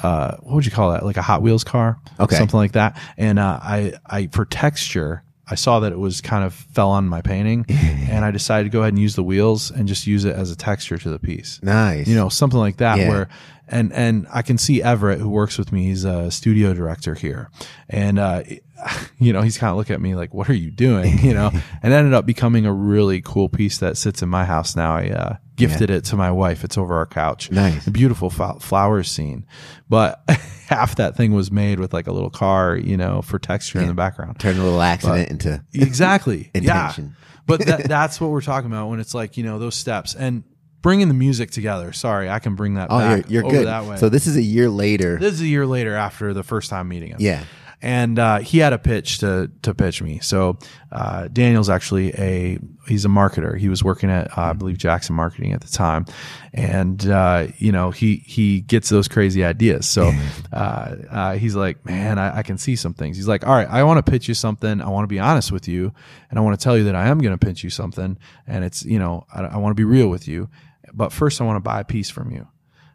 uh, 0.04 0.36
what 0.42 0.56
would 0.56 0.66
you 0.66 0.72
call 0.72 0.92
that? 0.92 1.06
Like 1.06 1.18
a 1.18 1.22
Hot 1.22 1.42
Wheels 1.42 1.64
car, 1.64 2.00
Okay. 2.20 2.36
something 2.36 2.58
like 2.58 2.74
that. 2.74 3.00
And 3.18 3.40
uh, 3.40 3.60
I 3.62 3.94
I 4.06 4.28
for 4.28 4.46
texture. 4.46 5.24
I 5.50 5.56
saw 5.56 5.80
that 5.80 5.94
it 5.94 5.98
was 5.98 6.20
kind 6.20 6.44
of 6.44 6.54
fell 6.54 6.90
on 6.90 7.08
my 7.08 7.22
painting, 7.22 7.66
and 7.70 8.26
I 8.26 8.32
decided 8.32 8.66
to 8.66 8.70
go 8.70 8.82
ahead 8.82 8.92
and 8.92 9.02
use 9.02 9.16
the 9.16 9.24
wheels 9.24 9.72
and 9.72 9.88
just 9.88 10.06
use 10.06 10.26
it 10.26 10.36
as 10.36 10.52
a 10.52 10.58
texture 10.58 10.98
to 10.98 11.10
the 11.10 11.20
piece 11.20 11.62
Nice. 11.64 12.06
you 12.06 12.16
know 12.16 12.28
something 12.28 12.60
like 12.60 12.78
that 12.78 12.98
Yeah. 12.98 13.08
where 13.08 13.30
and 13.68 13.92
and 13.94 14.28
i 14.34 14.42
can 14.42 14.58
see 14.58 14.82
everett 14.82 15.20
who 15.20 15.30
works 15.30 15.58
with 15.58 15.72
me 15.72 15.86
he's 15.88 16.04
a 16.04 16.32
studio 16.32 16.74
director 16.74 17.16
here. 17.16 17.50
And 17.90 18.20
uh 18.20 18.44
you 19.20 19.34
know 19.34 19.42
he's 19.42 19.58
kind 19.58 19.72
of 19.72 19.78
looking 19.78 19.94
at 19.94 20.02
me 20.02 20.16
like 20.16 20.34
what 20.34 20.50
are 20.50 20.54
you 20.54 20.72
doing? 20.72 21.18
You 21.28 21.34
know? 21.34 21.52
And 21.84 21.94
ended 21.94 22.14
up 22.14 22.26
becoming 22.26 22.66
a 22.66 22.74
really 22.74 23.22
cool 23.22 23.50
piece 23.50 23.80
that 23.80 23.98
sits 23.98 24.22
in 24.22 24.30
my 24.30 24.46
house 24.46 24.76
now. 24.76 24.96
I 24.96 25.10
uh 25.10 25.36
gifted 25.56 25.90
it 25.90 26.06
to 26.06 26.16
my 26.16 26.32
wife. 26.32 26.64
It's 26.64 26.78
over 26.78 26.96
our 26.96 27.08
couch. 27.08 27.50
Nice. 27.52 27.88
a 27.88 27.92
beautiful 27.92 28.30
fl- 28.30 28.60
flowers 28.60 29.10
scene. 29.10 29.46
But 29.90 30.24
half 30.68 30.96
that 30.98 31.16
thing 31.16 31.34
was 31.34 31.52
made 31.52 31.80
with 31.80 31.94
like 31.94 32.08
a 32.08 32.12
little 32.12 32.30
car 32.30 32.76
you 32.76 32.98
know 32.98 33.22
for 33.22 33.40
texture 33.40 33.80
in 33.80 33.88
the 33.88 33.94
background. 33.94 34.40
Turn 34.40 34.58
a 34.58 34.64
little 34.64 34.82
accident 34.82 35.30
into 35.30 35.64
exactly. 35.74 36.52
Intention. 36.54 37.16
yeah 37.18 37.24
but 37.48 37.66
that, 37.66 37.88
that's 37.88 38.20
what 38.20 38.30
we're 38.30 38.42
talking 38.42 38.70
about 38.70 38.90
when 38.90 39.00
it's 39.00 39.14
like 39.14 39.38
you 39.38 39.44
know 39.44 39.58
those 39.58 39.76
steps. 39.76 40.14
And 40.14 40.44
bringing 40.82 41.08
the 41.08 41.14
music 41.14 41.52
together. 41.52 41.92
Sorry 41.94 42.30
i 42.30 42.40
can 42.40 42.56
bring 42.56 42.76
that 42.76 42.88
Oh, 42.90 43.00
back 43.00 43.26
you're, 43.30 43.42
you're 43.42 43.46
over 43.46 43.56
good. 43.58 43.68
that 43.68 43.86
way. 43.86 43.98
So 43.98 44.10
this 44.10 44.28
is 44.28 44.36
a 44.38 44.42
year 44.42 44.70
later. 44.70 45.18
this 45.18 45.34
is 45.34 45.42
a 45.42 45.48
year 45.48 45.66
later 45.66 45.96
after 45.96 46.34
the 46.34 46.44
first 46.44 46.70
time 46.70 46.88
meeting 46.88 47.10
him. 47.10 47.18
Yeah. 47.20 47.44
and 47.82 48.18
uh, 48.18 48.40
he 48.40 48.58
had 48.60 48.74
a 48.74 48.80
pitch 48.80 49.20
to 49.20 49.52
to 49.64 49.74
pitch 49.76 50.02
me. 50.02 50.20
So 50.20 50.58
uh, 50.92 51.28
daniel's 51.28 51.70
actually 51.70 52.10
a 52.16 52.58
he's 52.88 53.04
a 53.06 53.10
marketer. 53.10 53.58
He 53.58 53.68
was 53.70 53.84
working 53.84 54.10
at 54.10 54.36
uh, 54.38 54.42
i 54.42 54.54
believe 54.54 54.78
jackson 54.78 55.16
marketing 55.16 55.54
at 55.54 55.62
the 55.62 55.68
time. 55.68 56.06
And 56.54 57.06
uh, 57.08 57.48
you 57.58 57.72
know 57.72 57.92
he 57.92 58.16
he 58.26 58.62
gets 58.62 58.90
those 58.90 59.08
crazy 59.08 59.44
ideas. 59.46 59.86
So 59.88 60.12
uh, 60.54 60.96
uh, 61.10 61.34
he's 61.36 61.56
like 61.56 61.86
man 61.86 62.18
I, 62.18 62.40
I 62.40 62.44
can 62.44 62.58
see 62.58 62.76
some 62.76 62.94
things. 62.94 63.18
He's 63.18 63.28
like 63.28 63.46
all 63.46 63.54
right 63.54 63.68
i 63.70 63.84
want 63.84 64.04
to 64.04 64.10
pitch 64.12 64.28
you 64.28 64.34
something. 64.34 64.82
I 64.82 64.90
want 64.90 65.04
to 65.04 65.08
be 65.08 65.20
honest 65.20 65.52
with 65.52 65.68
you 65.68 65.94
and 66.30 66.40
i 66.40 66.42
want 66.42 66.60
to 66.60 66.64
tell 66.64 66.78
you 66.78 66.86
that 66.86 66.96
i 66.96 67.08
am 67.08 67.20
going 67.20 67.38
to 67.38 67.46
pitch 67.46 67.64
you 67.64 67.70
something. 67.70 68.18
And 68.48 68.64
it's 68.64 68.84
you 68.86 69.00
know 69.00 69.26
i, 69.34 69.42
I 69.44 69.58
want 69.58 69.72
to 69.72 69.76
be 69.80 69.84
real 69.86 70.08
with 70.10 70.28
you 70.28 70.50
but 70.98 71.14
first 71.14 71.40
i 71.40 71.44
want 71.46 71.56
to 71.56 71.62
buy 71.62 71.80
a 71.80 71.86
piece 71.86 72.10
from 72.10 72.32
you 72.32 72.48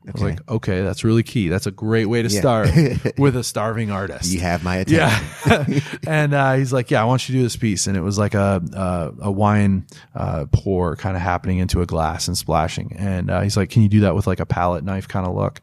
I 0.06 0.10
was 0.10 0.22
like, 0.22 0.50
okay, 0.50 0.82
that's 0.82 1.04
really 1.04 1.22
key. 1.22 1.48
That's 1.48 1.66
a 1.66 1.70
great 1.70 2.06
way 2.06 2.22
to 2.22 2.30
start 2.30 2.70
with 3.18 3.36
a 3.36 3.44
starving 3.44 3.92
artist. 3.92 4.32
You 4.32 4.40
have 4.40 4.64
my 4.64 4.76
attention. 4.76 5.00
Yeah. 5.46 5.80
and 6.06 6.34
uh, 6.34 6.54
he's 6.54 6.72
like, 6.72 6.90
yeah, 6.90 7.00
I 7.00 7.04
want 7.04 7.28
you 7.28 7.34
to 7.34 7.38
do 7.38 7.42
this 7.44 7.56
piece. 7.56 7.86
And 7.86 7.96
it 7.96 8.00
was 8.00 8.18
like 8.18 8.34
a, 8.34 8.60
a, 8.72 9.26
a 9.26 9.30
wine 9.30 9.86
uh, 10.14 10.46
pour 10.50 10.96
kind 10.96 11.14
of 11.16 11.22
happening 11.22 11.58
into 11.58 11.82
a 11.82 11.86
glass 11.86 12.26
and 12.26 12.36
splashing. 12.36 12.96
And 12.98 13.30
uh, 13.30 13.42
he's 13.42 13.56
like, 13.56 13.70
can 13.70 13.82
you 13.82 13.88
do 13.88 14.00
that 14.00 14.16
with 14.16 14.26
like 14.26 14.40
a 14.40 14.46
palette 14.46 14.82
knife 14.82 15.06
kind 15.06 15.26
of 15.26 15.34
look? 15.36 15.60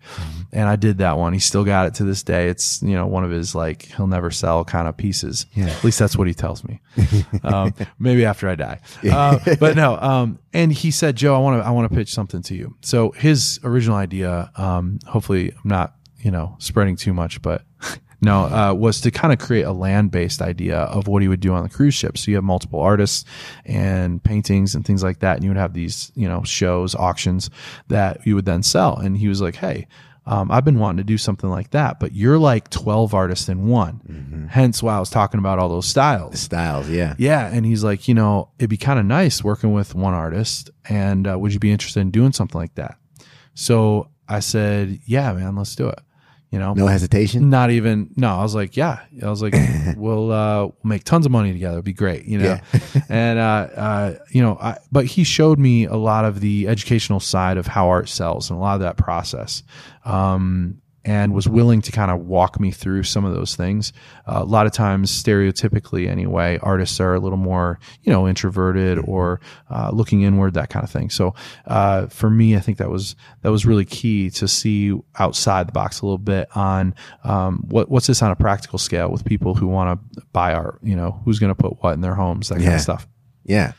And 0.54 0.70
I 0.70 0.78
did 0.78 1.00
that 1.00 1.18
one. 1.18 1.34
He 1.34 1.40
still 1.40 1.66
got 1.66 1.88
it 1.88 1.96
to 1.96 2.06
this 2.06 2.24
day. 2.24 2.48
It's, 2.48 2.82
you 2.82 2.94
know, 2.94 3.08
one 3.08 3.26
of 3.26 3.32
his 3.32 3.54
like, 3.54 3.84
he'll 3.84 4.08
never 4.08 4.32
sell 4.32 4.64
kind 4.64 4.88
of 4.88 4.96
pieces. 4.96 5.46
Yeah. 5.54 5.68
At 5.68 5.84
least 5.84 6.00
that's 6.00 6.16
what 6.16 6.28
he 6.28 6.34
tells 6.34 6.64
me. 6.64 6.80
um, 7.44 7.74
maybe 8.00 8.26
after 8.26 8.48
I 8.48 8.56
die. 8.56 8.80
Uh, 9.10 9.40
but 9.60 9.76
no. 9.76 9.98
Um, 9.98 10.40
and 10.54 10.74
he 10.74 10.92
said, 10.92 11.16
Joe, 11.16 11.36
I 11.36 11.40
want 11.40 11.62
to, 11.62 11.68
I 11.68 11.72
want 11.72 11.90
to 11.90 11.96
pitch 11.96 12.12
something 12.14 12.42
to 12.44 12.56
you. 12.56 12.76
So 12.82 13.12
his 13.12 13.60
original 13.64 13.98
idea, 13.98 14.29
um, 14.56 15.00
hopefully 15.08 15.52
I'm 15.52 15.70
not, 15.70 15.96
you 16.20 16.32
know, 16.32 16.56
spreading 16.60 16.96
too 16.96 17.14
much, 17.14 17.42
but 17.42 17.64
no, 18.22 18.46
uh, 18.46 18.74
was 18.74 19.02
to 19.02 19.12
kind 19.12 19.34
of 19.34 19.40
create 19.40 19.64
a 19.64 19.72
land 19.72 20.12
based 20.12 20.42
idea 20.42 20.80
of 20.80 21.08
what 21.08 21.22
he 21.22 21.28
would 21.28 21.40
do 21.40 21.54
on 21.54 21.64
the 21.64 21.70
cruise 21.70 21.94
ship. 21.94 22.18
So 22.18 22.32
you 22.32 22.36
have 22.36 22.44
multiple 22.44 22.80
artists 22.80 23.26
and 23.66 24.24
paintings 24.24 24.76
and 24.76 24.86
things 24.86 25.04
like 25.04 25.20
that. 25.20 25.36
And 25.36 25.44
you 25.44 25.50
would 25.50 25.58
have 25.58 25.74
these, 25.74 26.12
you 26.16 26.28
know, 26.28 26.44
shows, 26.44 26.96
auctions 26.96 27.50
that 27.88 28.26
you 28.26 28.36
would 28.36 28.46
then 28.46 28.64
sell. 28.64 28.98
And 28.98 29.18
he 29.18 29.28
was 29.28 29.42
like, 29.42 29.56
Hey, 29.56 29.88
um, 30.30 30.52
I've 30.52 30.64
been 30.64 30.78
wanting 30.78 30.98
to 30.98 31.04
do 31.04 31.18
something 31.18 31.50
like 31.50 31.72
that, 31.72 32.00
but 32.00 32.14
you're 32.14 32.38
like 32.38 32.70
12 32.70 33.16
artists 33.16 33.50
in 33.50 33.68
one. 33.68 34.48
Hence 34.52 34.84
why 34.84 34.96
I 34.96 35.00
was 35.00 35.10
talking 35.10 35.40
about 35.40 35.58
all 35.58 35.70
those 35.70 35.88
styles. 35.88 36.40
Styles. 36.40 36.88
Yeah. 36.88 37.16
Yeah, 37.18 37.48
and 37.48 37.66
he's 37.66 37.84
like, 37.84 38.08
you 38.08 38.14
know, 38.14 38.50
it'd 38.60 38.70
be 38.70 38.78
kind 38.78 39.00
of 39.00 39.06
nice 39.06 39.44
working 39.44 39.74
with 39.74 39.96
one 39.96 40.14
artist, 40.14 40.70
and 40.88 41.28
uh, 41.28 41.40
would 41.40 41.52
you 41.52 41.60
be 41.60 41.72
interested 41.72 42.02
in 42.02 42.12
doing 42.12 42.32
something 42.32 42.62
like 42.62 42.76
that? 42.76 43.00
So 43.56 44.10
I 44.30 44.40
said, 44.40 45.00
yeah, 45.06 45.34
man, 45.34 45.56
let's 45.56 45.76
do 45.76 45.90
it. 45.90 46.00
You 46.52 46.58
know, 46.58 46.74
No 46.74 46.88
hesitation. 46.88 47.52
not 47.52 47.70
even 47.70 48.10
no. 48.16 48.30
I 48.36 48.42
was 48.42 48.56
like, 48.56 48.76
yeah. 48.76 49.02
I 49.22 49.30
was 49.30 49.42
like, 49.44 49.54
we'll 49.98 50.32
uh, 50.32 50.62
we'll 50.66 50.76
make 50.84 51.04
tons 51.04 51.28
of 51.28 51.32
money 51.32 51.52
together. 51.54 51.76
It'd 51.76 51.86
be 51.86 51.94
great, 51.94 52.26
you 52.26 52.40
know. 52.40 52.58
and 53.10 53.38
uh, 53.38 53.42
uh, 53.76 54.16
you 54.32 54.42
know, 54.42 54.58
I, 54.60 54.78
but 54.92 55.06
he 55.06 55.24
showed 55.24 55.60
me 55.60 55.86
a 55.86 55.96
lot 55.96 56.26
of 56.26 56.40
the 56.40 56.68
educational 56.68 57.20
side 57.20 57.58
of 57.58 57.68
how 57.68 57.90
art 57.90 58.10
sells 58.10 58.50
and 58.50 58.58
a 58.58 58.62
lot 58.62 58.74
of 58.76 58.82
that 58.82 58.98
process. 58.98 59.62
Um, 60.06 60.82
and 61.06 61.34
was 61.34 61.48
willing 61.48 61.82
to 61.82 61.92
kind 61.92 62.12
of 62.12 62.20
walk 62.28 62.60
me 62.60 62.72
through 62.72 63.04
some 63.04 63.24
of 63.26 63.34
those 63.34 63.56
things. 63.56 63.94
Uh, 64.28 64.40
a 64.42 64.44
lot 64.44 64.66
of 64.66 64.72
times, 64.74 65.12
stereotypically 65.12 66.08
anyway, 66.08 66.60
artists 66.62 67.00
are 67.00 67.14
a 67.14 67.20
little 67.20 67.38
more, 67.38 67.80
you 68.04 68.12
know, 68.12 68.28
introverted 68.28 69.00
or 69.06 69.40
uh, 69.70 69.90
looking 69.94 70.22
inward, 70.24 70.54
that 70.56 70.70
kind 70.70 70.84
of 70.84 70.90
thing. 70.92 71.10
So 71.10 71.34
uh, 71.68 72.08
for 72.08 72.30
me, 72.30 72.56
I 72.56 72.60
think 72.60 72.78
that 72.80 72.90
was 72.90 73.16
that 73.42 73.52
was 73.52 73.66
really 73.66 73.86
key 73.86 74.30
to 74.32 74.48
see 74.48 74.94
outside 75.18 75.68
the 75.68 75.72
box 75.72 76.02
a 76.02 76.06
little 76.06 76.18
bit 76.18 76.48
on 76.56 76.94
um, 77.24 77.64
what 77.70 77.90
what's 77.90 78.08
this 78.08 78.22
on 78.22 78.32
a 78.32 78.36
practical 78.36 78.78
scale 78.80 79.10
with 79.10 79.24
people 79.26 79.56
who 79.56 79.68
want 79.68 80.00
to 80.16 80.22
buy 80.34 80.54
art. 80.54 80.80
You 80.84 80.96
know, 80.96 81.22
who's 81.26 81.40
going 81.40 81.54
to 81.54 81.56
put 81.56 81.82
what 81.82 81.94
in 81.94 82.02
their 82.02 82.16
homes, 82.16 82.50
that 82.50 82.56
kind 82.56 82.66
Yeah. 82.66 82.76
of 82.76 82.82
stuff. 82.82 83.08
Yeah. 83.46 83.72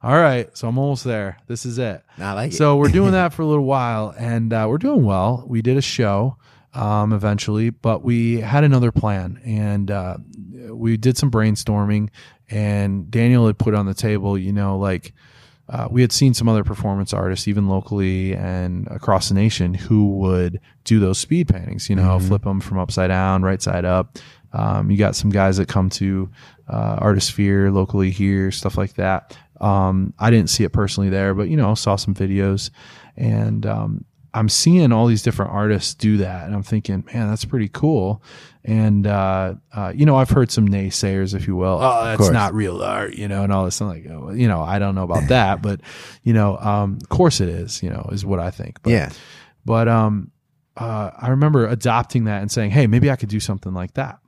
All 0.00 0.14
right, 0.14 0.56
so 0.56 0.68
I'm 0.68 0.78
almost 0.78 1.02
there. 1.02 1.38
This 1.48 1.66
is 1.66 1.76
it. 1.78 2.04
I 2.18 2.32
like 2.34 2.52
it. 2.52 2.54
So 2.56 2.76
we're 2.76 2.88
doing 2.88 3.10
that 3.18 3.32
for 3.32 3.42
a 3.42 3.46
little 3.46 3.64
while, 3.64 4.14
and 4.16 4.52
uh, 4.52 4.66
we're 4.68 4.78
doing 4.78 5.04
well. 5.04 5.44
We 5.48 5.60
did 5.60 5.76
a 5.76 5.82
show 5.82 6.36
um, 6.74 7.12
eventually, 7.12 7.70
but 7.70 8.02
we 8.02 8.40
had 8.40 8.64
another 8.64 8.92
plan, 8.92 9.40
and 9.44 9.90
uh, 9.90 10.18
we 10.70 10.96
did 10.96 11.16
some 11.16 11.30
brainstorming. 11.30 12.10
And 12.50 13.10
Daniel 13.10 13.46
had 13.46 13.58
put 13.58 13.74
on 13.74 13.86
the 13.86 13.94
table, 13.94 14.38
you 14.38 14.52
know, 14.52 14.78
like 14.78 15.12
uh, 15.68 15.86
we 15.90 16.00
had 16.00 16.12
seen 16.12 16.32
some 16.32 16.48
other 16.48 16.64
performance 16.64 17.12
artists, 17.12 17.46
even 17.46 17.68
locally 17.68 18.34
and 18.34 18.86
across 18.88 19.28
the 19.28 19.34
nation, 19.34 19.74
who 19.74 20.12
would 20.12 20.60
do 20.84 20.98
those 20.98 21.18
speed 21.18 21.48
paintings. 21.48 21.90
You 21.90 21.96
know, 21.96 22.18
flip 22.18 22.44
them 22.44 22.60
from 22.60 22.78
upside 22.78 23.08
down, 23.08 23.42
right 23.42 23.60
side 23.60 23.84
up. 23.84 24.18
Um, 24.52 24.90
you 24.90 24.96
got 24.96 25.14
some 25.14 25.30
guys 25.30 25.58
that 25.58 25.68
come 25.68 25.90
to 25.90 26.30
uh, 26.68 26.96
Artisphere 27.00 27.70
locally 27.70 28.10
here, 28.10 28.50
stuff 28.50 28.78
like 28.78 28.94
that. 28.94 29.36
Um, 29.60 30.14
I 30.18 30.30
didn't 30.30 30.48
see 30.48 30.64
it 30.64 30.72
personally 30.72 31.10
there, 31.10 31.34
but 31.34 31.48
you 31.48 31.56
know, 31.56 31.74
saw 31.74 31.96
some 31.96 32.14
videos, 32.14 32.70
and 33.16 33.66
um, 33.66 34.04
I'm 34.34 34.48
seeing 34.48 34.92
all 34.92 35.06
these 35.06 35.22
different 35.22 35.52
artists 35.52 35.94
do 35.94 36.18
that, 36.18 36.44
and 36.46 36.54
I'm 36.54 36.62
thinking, 36.62 37.04
man, 37.12 37.28
that's 37.28 37.44
pretty 37.44 37.68
cool. 37.68 38.22
And 38.64 39.06
uh, 39.06 39.54
uh, 39.72 39.92
you 39.94 40.04
know, 40.04 40.16
I've 40.16 40.28
heard 40.30 40.50
some 40.50 40.68
naysayers, 40.68 41.34
if 41.34 41.46
you 41.46 41.56
will. 41.56 41.78
Oh, 41.80 42.04
that's 42.04 42.28
not 42.30 42.52
real 42.54 42.82
art, 42.82 43.14
you 43.14 43.26
know, 43.28 43.42
and 43.42 43.52
all 43.52 43.64
this. 43.64 43.80
I'm 43.80 43.88
like, 43.88 44.06
oh, 44.10 44.30
you 44.30 44.46
know, 44.46 44.60
I 44.62 44.78
don't 44.78 44.94
know 44.94 45.04
about 45.04 45.28
that, 45.28 45.62
but 45.62 45.80
you 46.22 46.32
know, 46.34 46.58
um, 46.58 46.98
of 47.02 47.08
course 47.08 47.40
it 47.40 47.48
is. 47.48 47.82
You 47.82 47.90
know, 47.90 48.08
is 48.12 48.26
what 48.26 48.38
I 48.40 48.50
think. 48.50 48.82
But, 48.82 48.90
Yeah. 48.90 49.10
but 49.64 49.88
um, 49.88 50.30
uh, 50.76 51.10
I 51.16 51.28
remember 51.30 51.66
adopting 51.66 52.24
that 52.24 52.42
and 52.42 52.50
saying, 52.52 52.70
hey, 52.72 52.86
maybe 52.86 53.10
I 53.10 53.16
could 53.16 53.30
do 53.30 53.40
something 53.40 53.72
like 53.72 53.94
that. 53.94 54.18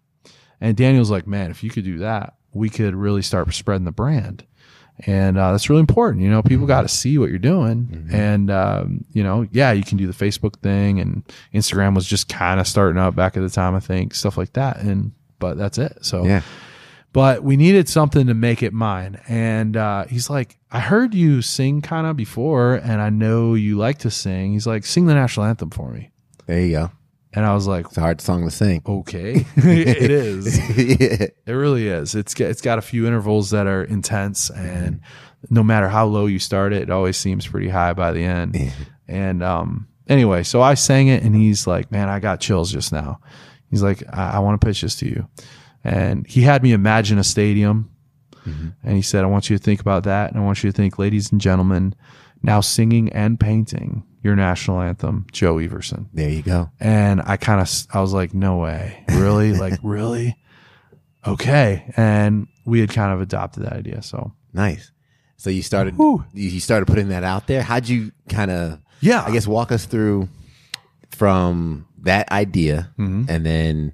And 0.60 0.76
Daniel's 0.76 1.10
like, 1.10 1.26
man, 1.26 1.50
if 1.50 1.62
you 1.62 1.70
could 1.70 1.84
do 1.84 1.98
that, 1.98 2.34
we 2.52 2.68
could 2.70 2.94
really 2.94 3.22
start 3.22 3.52
spreading 3.54 3.84
the 3.84 3.92
brand. 3.92 4.44
And 5.06 5.38
uh, 5.38 5.52
that's 5.52 5.68
really 5.70 5.80
important. 5.80 6.22
You 6.22 6.30
know, 6.30 6.42
people 6.42 6.66
got 6.66 6.82
to 6.82 6.88
see 6.88 7.18
what 7.18 7.30
you're 7.30 7.38
doing, 7.38 8.08
and 8.12 8.50
um, 8.50 9.04
you 9.12 9.22
know, 9.22 9.46
yeah, 9.52 9.72
you 9.72 9.82
can 9.84 9.96
do 9.98 10.06
the 10.06 10.12
Facebook 10.12 10.58
thing, 10.60 11.00
and 11.00 11.22
Instagram 11.54 11.94
was 11.94 12.06
just 12.06 12.28
kind 12.28 12.60
of 12.60 12.66
starting 12.66 13.00
up 13.00 13.14
back 13.14 13.36
at 13.36 13.40
the 13.40 13.50
time, 13.50 13.74
I 13.74 13.80
think, 13.80 14.14
stuff 14.14 14.36
like 14.36 14.52
that, 14.54 14.78
and 14.78 15.12
but 15.38 15.56
that's 15.56 15.78
it. 15.78 15.98
So 16.02 16.24
Yeah. 16.24 16.42
but 17.12 17.42
we 17.42 17.56
needed 17.56 17.88
something 17.88 18.26
to 18.26 18.34
make 18.34 18.62
it 18.62 18.72
mine. 18.72 19.20
And 19.26 19.76
uh, 19.76 20.04
he's 20.04 20.28
like, 20.30 20.58
I 20.70 20.80
heard 20.80 21.14
you 21.14 21.42
sing 21.42 21.80
kind 21.82 22.06
of 22.06 22.16
before, 22.16 22.74
and 22.74 23.00
I 23.00 23.10
know 23.10 23.54
you 23.54 23.76
like 23.78 23.98
to 24.00 24.10
sing. 24.10 24.52
He's 24.52 24.66
like, 24.66 24.84
sing 24.84 25.06
the 25.06 25.14
national 25.14 25.46
anthem 25.46 25.70
for 25.70 25.90
me. 25.90 26.10
There 26.46 26.60
you 26.60 26.70
go. 26.72 26.90
And 27.32 27.46
I 27.46 27.54
was 27.54 27.66
like, 27.68 27.86
It's 27.86 27.96
a 27.96 28.00
hard 28.00 28.20
song 28.20 28.44
to 28.44 28.50
sing. 28.50 28.82
okay, 28.84 29.44
it 29.56 30.10
is. 30.10 30.58
yeah. 30.76 31.26
It 31.46 31.52
really 31.52 31.86
is. 31.88 32.14
It's 32.14 32.34
got- 32.34 32.50
it's 32.50 32.60
got 32.60 32.78
a 32.78 32.82
few 32.82 33.06
intervals 33.06 33.50
that 33.50 33.66
are 33.68 33.84
intense, 33.84 34.50
and 34.50 35.00
no 35.48 35.62
matter 35.62 35.88
how 35.88 36.06
low 36.06 36.26
you 36.26 36.38
start 36.38 36.72
it, 36.72 36.82
it 36.82 36.90
always 36.90 37.16
seems 37.16 37.46
pretty 37.46 37.68
high 37.68 37.92
by 37.92 38.10
the 38.12 38.24
end. 38.24 38.56
And 39.06 39.42
um, 39.42 39.88
anyway, 40.08 40.42
so 40.42 40.60
I 40.60 40.74
sang 40.74 41.06
it, 41.08 41.22
and 41.22 41.34
he's 41.36 41.66
like, 41.66 41.90
"Man, 41.92 42.08
I 42.08 42.18
got 42.20 42.40
chills 42.40 42.72
just 42.72 42.92
now." 42.92 43.20
He's 43.70 43.82
like, 43.82 44.02
"I, 44.12 44.32
I 44.32 44.38
want 44.40 44.60
to 44.60 44.66
pitch 44.66 44.80
this 44.82 44.96
to 44.96 45.06
you," 45.06 45.28
and 45.84 46.26
he 46.26 46.42
had 46.42 46.62
me 46.64 46.72
imagine 46.72 47.18
a 47.18 47.24
stadium, 47.24 47.90
and 48.44 48.96
he 48.96 49.02
said, 49.02 49.22
"I 49.22 49.28
want 49.28 49.48
you 49.50 49.56
to 49.56 49.62
think 49.62 49.80
about 49.80 50.02
that, 50.04 50.32
and 50.32 50.40
I 50.40 50.44
want 50.44 50.64
you 50.64 50.70
to 50.72 50.76
think, 50.76 50.98
ladies 50.98 51.30
and 51.30 51.40
gentlemen, 51.40 51.94
now 52.42 52.60
singing 52.60 53.08
and 53.12 53.38
painting 53.38 54.02
your 54.22 54.36
national 54.36 54.80
anthem, 54.80 55.26
Joe 55.32 55.58
Everson." 55.58 56.08
There 56.12 56.28
you 56.28 56.42
go. 56.42 56.70
And 56.80 57.20
I 57.24 57.36
kind 57.36 57.60
of, 57.60 57.70
I 57.92 58.00
was 58.00 58.12
like, 58.12 58.34
no 58.34 58.56
way. 58.58 59.04
Really? 59.10 59.52
like, 59.64 59.78
really? 59.82 60.36
Okay. 61.26 61.92
And 61.96 62.46
we 62.64 62.80
had 62.80 62.90
kind 62.90 63.12
of 63.12 63.20
adopted 63.20 63.64
that 63.64 63.72
idea. 63.74 64.02
So, 64.02 64.32
Nice. 64.52 64.90
So 65.36 65.48
you 65.48 65.62
started 65.62 65.94
Whew. 65.96 66.24
you 66.34 66.50
you 66.50 66.60
started 66.60 66.84
putting 66.86 67.08
that 67.08 67.24
out 67.24 67.46
there. 67.46 67.62
How'd 67.62 67.88
you 67.88 68.12
kind 68.28 68.50
of 68.50 68.78
yeah. 69.00 69.24
I 69.26 69.30
guess 69.30 69.46
walk 69.46 69.72
us 69.72 69.86
through 69.86 70.28
from 71.10 71.86
that 72.02 72.30
idea 72.30 72.90
Mm-hmm. 72.98 73.24
and 73.28 73.46
then 73.46 73.92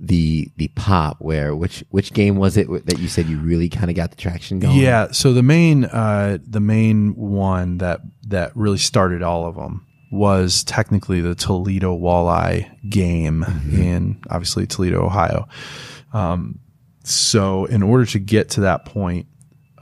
the 0.00 0.50
the 0.56 0.68
pop 0.68 1.18
where 1.20 1.54
which 1.54 1.84
which 1.90 2.14
game 2.14 2.36
was 2.36 2.56
it 2.56 2.68
that 2.86 2.98
you 2.98 3.06
said 3.06 3.26
you 3.26 3.38
really 3.38 3.68
kind 3.68 3.90
of 3.90 3.96
got 3.96 4.10
the 4.10 4.16
traction 4.16 4.58
going? 4.58 4.78
Yeah. 4.78 5.10
So 5.12 5.34
the 5.34 5.42
main, 5.42 5.84
uh, 5.84 6.38
the 6.42 6.60
main 6.60 7.14
one 7.14 7.78
that, 7.78 8.00
that 8.28 8.56
really 8.56 8.78
started 8.78 9.22
all 9.22 9.46
of 9.46 9.56
them 9.56 9.86
was 10.10 10.64
technically 10.64 11.20
the 11.20 11.34
Toledo 11.34 11.96
Walleye 11.96 12.90
game 12.90 13.44
in 13.72 14.20
obviously 14.30 14.66
Toledo, 14.66 15.04
Ohio. 15.04 15.46
Um, 16.12 16.58
so 17.04 17.66
in 17.66 17.82
order 17.82 18.06
to 18.06 18.18
get 18.18 18.50
to 18.50 18.62
that 18.62 18.86
point, 18.86 19.26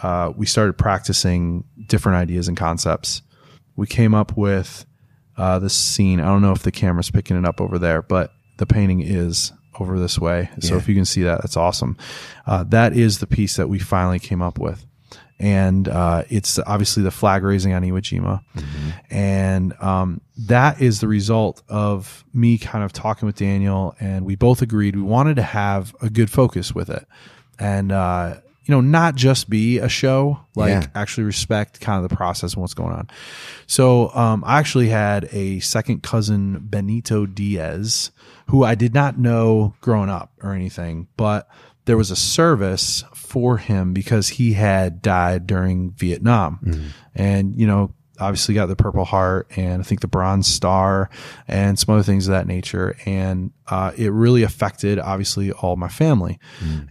uh, 0.03 0.33
we 0.37 0.47
started 0.47 0.75
practicing 0.75 1.65
different 1.87 2.17
ideas 2.17 2.49
and 2.49 2.57
concepts. 2.57 3.23
We 3.77 3.87
came 3.87 4.15
up 4.15 4.37
with 4.37 4.85
uh, 5.37 5.61
this 5.61 5.75
scene. 5.75 6.21
I 6.21 6.27
don't 6.27 6.43
know 6.43 6.53
if 6.53 6.63
the 6.63 6.73
camera's 6.73 7.11
picking 7.11 7.37
it 7.37 7.45
up 7.45 7.61
over 7.61 7.79
there, 7.79 8.03
but 8.03 8.33
the 8.59 8.67
painting 8.67 9.01
is 9.01 9.53
over 9.81 9.99
this 9.99 10.19
way. 10.19 10.51
So 10.61 10.77
if 10.79 10.89
you 10.89 10.95
can 10.95 11.05
see 11.05 11.23
that, 11.23 11.43
that's 11.43 11.57
awesome. 11.57 11.97
Uh, 12.47 12.65
that 12.69 12.97
is 12.97 13.19
the 13.19 13.27
piece 13.27 13.57
that 13.57 13.69
we 13.69 13.79
finally 13.79 14.19
came 14.19 14.43
up 14.43 14.59
with. 14.59 14.85
And 15.41 15.87
uh, 15.87 16.25
it's 16.29 16.59
obviously 16.59 17.05
the 17.05 17.13
flag 17.13 17.45
raising 17.45 17.73
on 17.73 17.83
Iwo 17.83 18.01
Jima. 18.01 18.43
And 19.09 19.73
um, 19.81 20.21
that 20.37 20.81
is 20.81 21.01
the 21.01 21.07
result 21.07 21.63
of 21.69 22.25
me 22.35 22.59
kind 22.59 22.85
of 22.85 22.93
talking 22.93 23.27
with 23.27 23.37
Daniel, 23.37 23.95
and 24.01 24.25
we 24.25 24.35
both 24.35 24.63
agreed 24.63 24.97
we 24.97 25.03
wanted 25.03 25.37
to 25.37 25.43
have 25.43 25.95
a 26.03 26.11
good 26.11 26.29
focus 26.31 26.75
with 26.75 26.91
it. 26.91 27.07
And, 27.59 27.93
uh, 27.93 28.41
you 28.69 28.75
know, 28.75 28.83
not 28.83 29.15
just 29.15 29.49
be 29.49 29.79
a 29.79 29.89
show, 29.89 30.39
like 30.55 30.69
Yeah. 30.71 30.87
actually 30.95 31.25
respect 31.25 31.81
kind 31.81 32.05
of 32.05 32.09
the 32.09 32.15
process 32.15 32.53
and 32.53 32.61
what's 32.61 32.75
going 32.75 32.93
on. 32.93 33.09
So 33.67 34.15
um, 34.15 34.45
I 34.47 34.59
actually 34.59 34.91
had 34.91 35.27
a 35.33 35.59
second 35.61 36.03
cousin, 36.03 36.59
Benito 36.61 37.25
Diaz, 37.25 38.11
who 38.49 38.65
I 38.65 38.75
did 38.75 38.93
not 38.93 39.19
know 39.19 39.75
growing 39.81 40.11
up 40.11 40.33
or 40.43 40.53
anything, 40.53 41.09
but 41.17 41.49
there 41.87 41.97
was 41.97 42.11
a 42.11 42.17
service 42.17 43.03
for 43.15 43.57
him 43.57 43.95
because 43.95 44.29
he 44.29 44.53
had 44.53 45.01
died 45.01 45.47
during 45.47 45.93
Vietnam. 45.93 46.59
And, 47.15 47.59
you 47.59 47.67
know, 47.67 47.95
obviously 48.21 48.55
got 48.55 48.67
the 48.67 48.77
Purple 48.77 49.05
Heart 49.05 49.49
and 49.57 49.81
I 49.81 49.85
think 49.85 50.01
the 50.01 50.09
Bronze 50.09 50.47
Star 50.47 51.09
and 51.47 51.79
some 51.79 51.95
other 51.95 52.03
things 52.03 52.27
of 52.29 52.33
that 52.33 52.47
nature. 52.47 52.97
And 53.07 53.53
uh, 53.69 53.93
it 53.97 54.11
really 54.13 54.43
affected, 54.43 54.99
obviously, 54.99 55.53
all 55.53 55.77
my 55.77 55.89
family. 55.89 56.39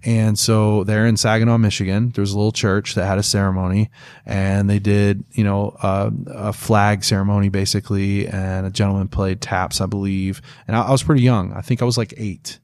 And 0.03 0.37
so 0.37 0.83
there 0.83 1.05
in 1.07 1.17
Saginaw, 1.17 1.57
Michigan, 1.57 2.11
there 2.11 2.21
was 2.21 2.33
a 2.33 2.37
little 2.37 2.51
church 2.51 2.95
that 2.95 3.05
had 3.07 3.17
a 3.17 3.23
ceremony 3.23 3.89
and 4.25 4.69
they 4.69 4.77
did, 4.79 5.23
you 5.31 5.43
know, 5.43 5.75
uh, 5.81 6.11
a 6.27 6.53
flag 6.53 7.03
ceremony 7.03 7.49
basically. 7.49 8.27
And 8.27 8.65
a 8.67 8.69
gentleman 8.69 9.07
played 9.07 9.41
taps, 9.41 9.81
I 9.81 9.87
believe. 9.87 10.41
And 10.67 10.75
I, 10.75 10.83
I 10.83 10.91
was 10.91 11.03
pretty 11.03 11.21
young. 11.23 11.51
I 11.53 11.61
think 11.61 11.81
I 11.81 11.85
was 11.85 11.97
like 11.97 12.13
8 12.15 12.59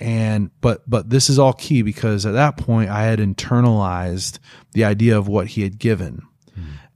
And, 0.00 0.50
but, 0.60 0.88
but 0.88 1.10
this 1.10 1.28
is 1.30 1.38
all 1.38 1.52
key 1.52 1.82
because 1.82 2.26
at 2.26 2.32
that 2.32 2.56
point 2.56 2.90
I 2.90 3.04
had 3.04 3.18
internalized 3.18 4.38
the 4.72 4.84
idea 4.84 5.16
of 5.16 5.28
what 5.28 5.48
he 5.48 5.62
had 5.62 5.78
given 5.78 6.22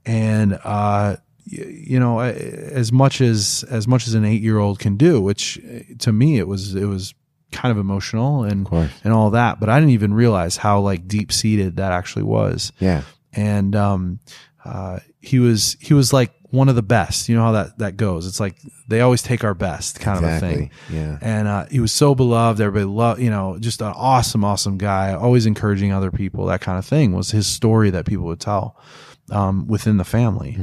and 0.07 0.53
uh 0.63 1.15
y- 1.51 1.65
you 1.87 1.99
know 1.99 2.19
as 2.19 2.91
much 2.91 3.21
as 3.21 3.63
as 3.69 3.87
much 3.87 4.07
as 4.07 4.13
an 4.13 4.25
8 4.25 4.41
year 4.41 4.57
old 4.57 4.79
can 4.79 4.95
do 4.97 5.21
which 5.21 5.59
uh, 5.59 5.79
to 5.99 6.11
me 6.11 6.37
it 6.39 6.47
was 6.47 6.73
it 6.75 6.85
was 6.85 7.13
kind 7.51 7.71
of 7.71 7.77
emotional 7.77 8.43
and 8.43 8.65
course. 8.65 8.89
and 9.03 9.13
all 9.13 9.29
that 9.31 9.59
but 9.59 9.69
i 9.69 9.77
didn't 9.79 9.91
even 9.93 10.13
realize 10.13 10.57
how 10.57 10.79
like 10.79 11.07
deep 11.07 11.31
seated 11.31 11.77
that 11.77 11.91
actually 11.91 12.23
was 12.23 12.71
Yeah. 12.79 13.03
and 13.33 13.75
um 13.75 14.19
uh 14.65 14.99
he 15.19 15.39
was 15.39 15.77
he 15.79 15.93
was 15.93 16.11
like 16.13 16.33
one 16.49 16.69
of 16.69 16.75
the 16.75 16.81
best 16.81 17.27
you 17.27 17.35
know 17.35 17.41
how 17.43 17.51
that 17.53 17.77
that 17.79 17.97
goes 17.97 18.25
it's 18.27 18.39
like 18.39 18.55
they 18.87 19.01
always 19.01 19.21
take 19.21 19.43
our 19.43 19.53
best 19.53 19.99
kind 19.99 20.17
of 20.17 20.23
a 20.23 20.39
thing 20.39 20.71
Yeah. 20.89 21.17
and 21.21 21.47
uh, 21.47 21.65
he 21.69 21.81
was 21.81 21.91
so 21.91 22.15
beloved. 22.15 22.61
Everybody 22.61 22.85
loved, 22.89 23.21
you 23.21 23.29
know, 23.29 23.57
just 23.59 23.81
an 23.81 23.91
awesome, 23.93 24.45
awesome 24.45 24.77
guy. 24.77 25.13
Always 25.13 25.45
encouraging 25.45 25.91
other 25.91 26.09
people. 26.09 26.45
That 26.45 26.61
kind 26.61 26.77
of 26.79 26.85
thing 26.85 27.13
was 27.13 27.31
his 27.31 27.47
story 27.47 27.89
that 27.89 28.05
people 28.05 28.25
would 28.27 28.39
tell 28.39 28.77
um, 29.31 29.67
within 29.67 29.97
the 29.97 30.05
family. 30.05 30.57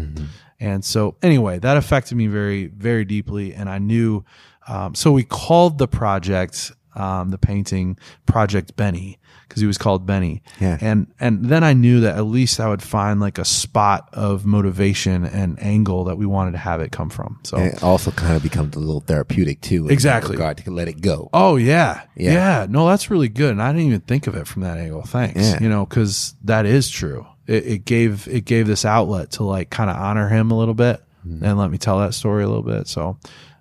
And 0.60 0.84
so, 0.84 1.16
anyway, 1.22 1.58
that 1.58 1.76
affected 1.76 2.16
me 2.16 2.26
very, 2.26 2.66
very 2.66 3.04
deeply. 3.04 3.52
And 3.54 3.68
I 3.68 3.78
knew. 3.78 4.24
Um, 4.66 4.94
so 4.94 5.12
we 5.12 5.24
called 5.24 5.76
the 5.76 5.86
project, 5.86 6.72
um, 6.94 7.28
the 7.30 7.36
painting, 7.36 7.98
Project 8.24 8.76
Benny, 8.76 9.18
because 9.46 9.60
he 9.60 9.66
was 9.66 9.76
called 9.76 10.06
Benny. 10.06 10.42
Yeah. 10.58 10.78
And 10.80 11.12
and 11.20 11.44
then 11.44 11.62
I 11.62 11.74
knew 11.74 12.00
that 12.00 12.16
at 12.16 12.22
least 12.22 12.60
I 12.60 12.68
would 12.70 12.82
find 12.82 13.20
like 13.20 13.36
a 13.36 13.44
spot 13.44 14.08
of 14.14 14.46
motivation 14.46 15.26
and 15.26 15.62
angle 15.62 16.04
that 16.04 16.16
we 16.16 16.24
wanted 16.24 16.52
to 16.52 16.58
have 16.58 16.80
it 16.80 16.92
come 16.92 17.10
from. 17.10 17.40
So. 17.44 17.58
And 17.58 17.74
it 17.74 17.82
also 17.82 18.10
kind 18.12 18.36
of 18.36 18.42
becomes 18.42 18.74
a 18.74 18.78
little 18.78 19.00
therapeutic 19.00 19.60
too. 19.60 19.82
in 19.82 19.86
that 19.88 19.92
Exactly. 19.92 20.32
regard 20.36 20.56
to 20.58 20.70
let 20.70 20.88
it 20.88 21.02
go. 21.02 21.28
Oh 21.34 21.56
yeah. 21.56 22.04
Yeah. 22.16 22.32
yeah, 22.32 22.66
No, 22.70 22.86
that's 22.88 23.10
really 23.10 23.28
good, 23.28 23.50
and 23.50 23.60
I 23.62 23.70
didn't 23.72 23.88
even 23.88 24.00
think 24.00 24.26
of 24.26 24.34
it 24.34 24.46
from 24.46 24.62
that 24.62 24.78
angle. 24.78 25.02
Thanks. 25.02 25.38
Yeah. 25.40 25.58
You 25.60 25.68
know, 25.68 25.84
because 25.84 26.34
that 26.44 26.64
is 26.64 26.88
true. 26.88 27.26
It, 27.46 27.66
it 27.66 27.84
gave 27.84 28.26
it 28.28 28.44
gave 28.44 28.66
this 28.66 28.84
outlet 28.84 29.32
to 29.32 29.44
like 29.44 29.70
kind 29.70 29.90
of 29.90 29.96
honor 29.96 30.28
him 30.28 30.50
a 30.50 30.56
little 30.58 30.74
bit 30.74 31.00
Mm-hmm. 31.26 31.42
and 31.42 31.58
let 31.58 31.70
me 31.70 31.78
tell 31.78 32.00
that 32.00 32.12
story 32.12 32.44
a 32.44 32.46
little 32.46 32.62
bit. 32.62 32.86
So, 32.86 33.18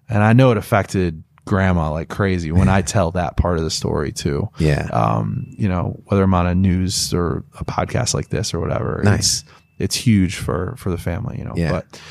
and 0.10 0.22
I 0.22 0.34
know 0.34 0.52
it 0.52 0.58
affected 0.58 1.24
grandma 1.46 1.92
like 1.92 2.10
crazy 2.10 2.52
when 2.52 2.68
I 2.68 2.82
tell 2.96 3.12
that 3.12 3.38
part 3.38 3.58
of 3.58 3.64
the 3.64 3.70
story 3.72 4.12
too. 4.12 4.50
Yeah. 4.60 4.90
Um, 4.92 5.46
you 5.58 5.70
know, 5.70 5.98
whether 6.06 6.24
I'm 6.24 6.34
on 6.34 6.46
a 6.46 6.56
news 6.56 7.14
or 7.14 7.46
a 7.58 7.64
podcast 7.64 8.14
like 8.14 8.28
this 8.28 8.54
or 8.54 8.60
whatever, 8.60 9.02
Nice. 9.06 9.44
it's 9.44 9.44
it's 9.80 9.96
huge 9.96 10.36
for 10.36 10.76
for 10.78 10.90
the 10.90 10.98
family. 10.98 11.38
You 11.38 11.46
know, 11.46 11.54
Yeah. 11.56 11.72
but 11.72 12.02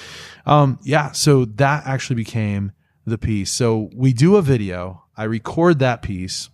um, 0.47 0.79
yeah, 0.85 1.13
so 1.13 1.45
that 1.45 1.87
actually 1.87 2.17
became 2.17 2.73
the 3.05 3.19
piece. 3.19 3.51
So 3.51 3.91
we 3.95 4.15
do 4.15 4.37
a 4.37 4.43
video. 4.43 5.05
I 5.19 5.25
record 5.25 5.81
that 5.81 6.01
piece. 6.01 6.49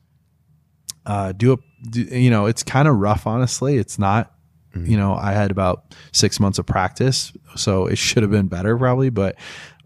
Uh, 1.06 1.30
do 1.32 1.52
a, 1.52 1.56
do, 1.88 2.02
you 2.02 2.30
know, 2.30 2.46
it's 2.46 2.62
kind 2.64 2.86
of 2.88 2.96
rough, 2.96 3.26
honestly. 3.26 3.76
It's 3.76 3.98
not, 3.98 4.32
you 4.86 4.96
know, 4.96 5.14
I 5.14 5.32
had 5.32 5.50
about 5.50 5.94
six 6.12 6.38
months 6.40 6.58
of 6.58 6.66
practice, 6.66 7.32
so 7.56 7.86
it 7.86 7.96
should 7.96 8.22
have 8.22 8.30
been 8.30 8.48
better 8.48 8.76
probably, 8.76 9.10
but 9.10 9.36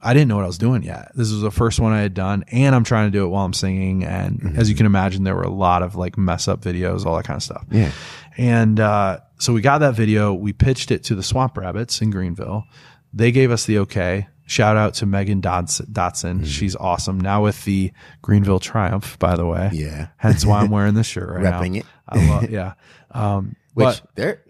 I 0.02 0.14
didn't 0.14 0.28
know 0.28 0.36
what 0.36 0.44
I 0.44 0.48
was 0.48 0.58
doing 0.58 0.82
yet. 0.82 1.12
This 1.14 1.30
was 1.30 1.42
the 1.42 1.50
first 1.52 1.78
one 1.78 1.92
I 1.92 2.00
had 2.00 2.12
done, 2.12 2.44
and 2.50 2.74
I'm 2.74 2.82
trying 2.82 3.06
to 3.06 3.16
do 3.16 3.24
it 3.24 3.28
while 3.28 3.44
I'm 3.44 3.52
singing. 3.52 4.02
And 4.02 4.58
as 4.58 4.68
you 4.68 4.74
can 4.74 4.84
imagine, 4.84 5.22
there 5.22 5.36
were 5.36 5.42
a 5.42 5.50
lot 5.50 5.82
of 5.82 5.94
like 5.94 6.18
mess 6.18 6.48
up 6.48 6.60
videos, 6.60 7.06
all 7.06 7.16
that 7.16 7.24
kind 7.24 7.36
of 7.36 7.42
stuff. 7.42 7.64
Yeah. 7.70 7.92
And 8.36 8.80
uh, 8.80 9.20
so 9.38 9.52
we 9.52 9.60
got 9.60 9.78
that 9.78 9.94
video. 9.94 10.34
We 10.34 10.52
pitched 10.52 10.90
it 10.90 11.04
to 11.04 11.14
the 11.14 11.22
Swamp 11.22 11.56
Rabbits 11.56 12.00
in 12.02 12.10
Greenville. 12.10 12.64
They 13.12 13.30
gave 13.30 13.52
us 13.52 13.64
the 13.66 13.78
okay. 13.80 14.26
Shout 14.44 14.76
out 14.76 14.94
to 14.94 15.06
Megan 15.06 15.40
Dodson. 15.40 15.86
Dotson. 15.92 16.46
She's 16.46 16.74
awesome. 16.74 17.20
Now 17.20 17.44
with 17.44 17.64
the 17.64 17.92
Greenville 18.22 18.58
Triumph, 18.58 19.18
by 19.20 19.36
the 19.36 19.46
way. 19.46 19.70
Yeah. 19.72 20.08
Hence 20.16 20.44
why 20.44 20.62
I'm 20.62 20.70
wearing 20.70 20.94
this 20.94 21.06
shirt 21.12 21.28
right 21.28 21.42
now. 21.42 21.60
Repping 21.60 21.78
it. 21.78 21.86
I 22.08 22.28
love, 22.28 22.50
yeah. 22.50 22.74
Um, 23.14 23.56
Which 23.74 23.84
but 23.84 24.02
they're 24.14 24.42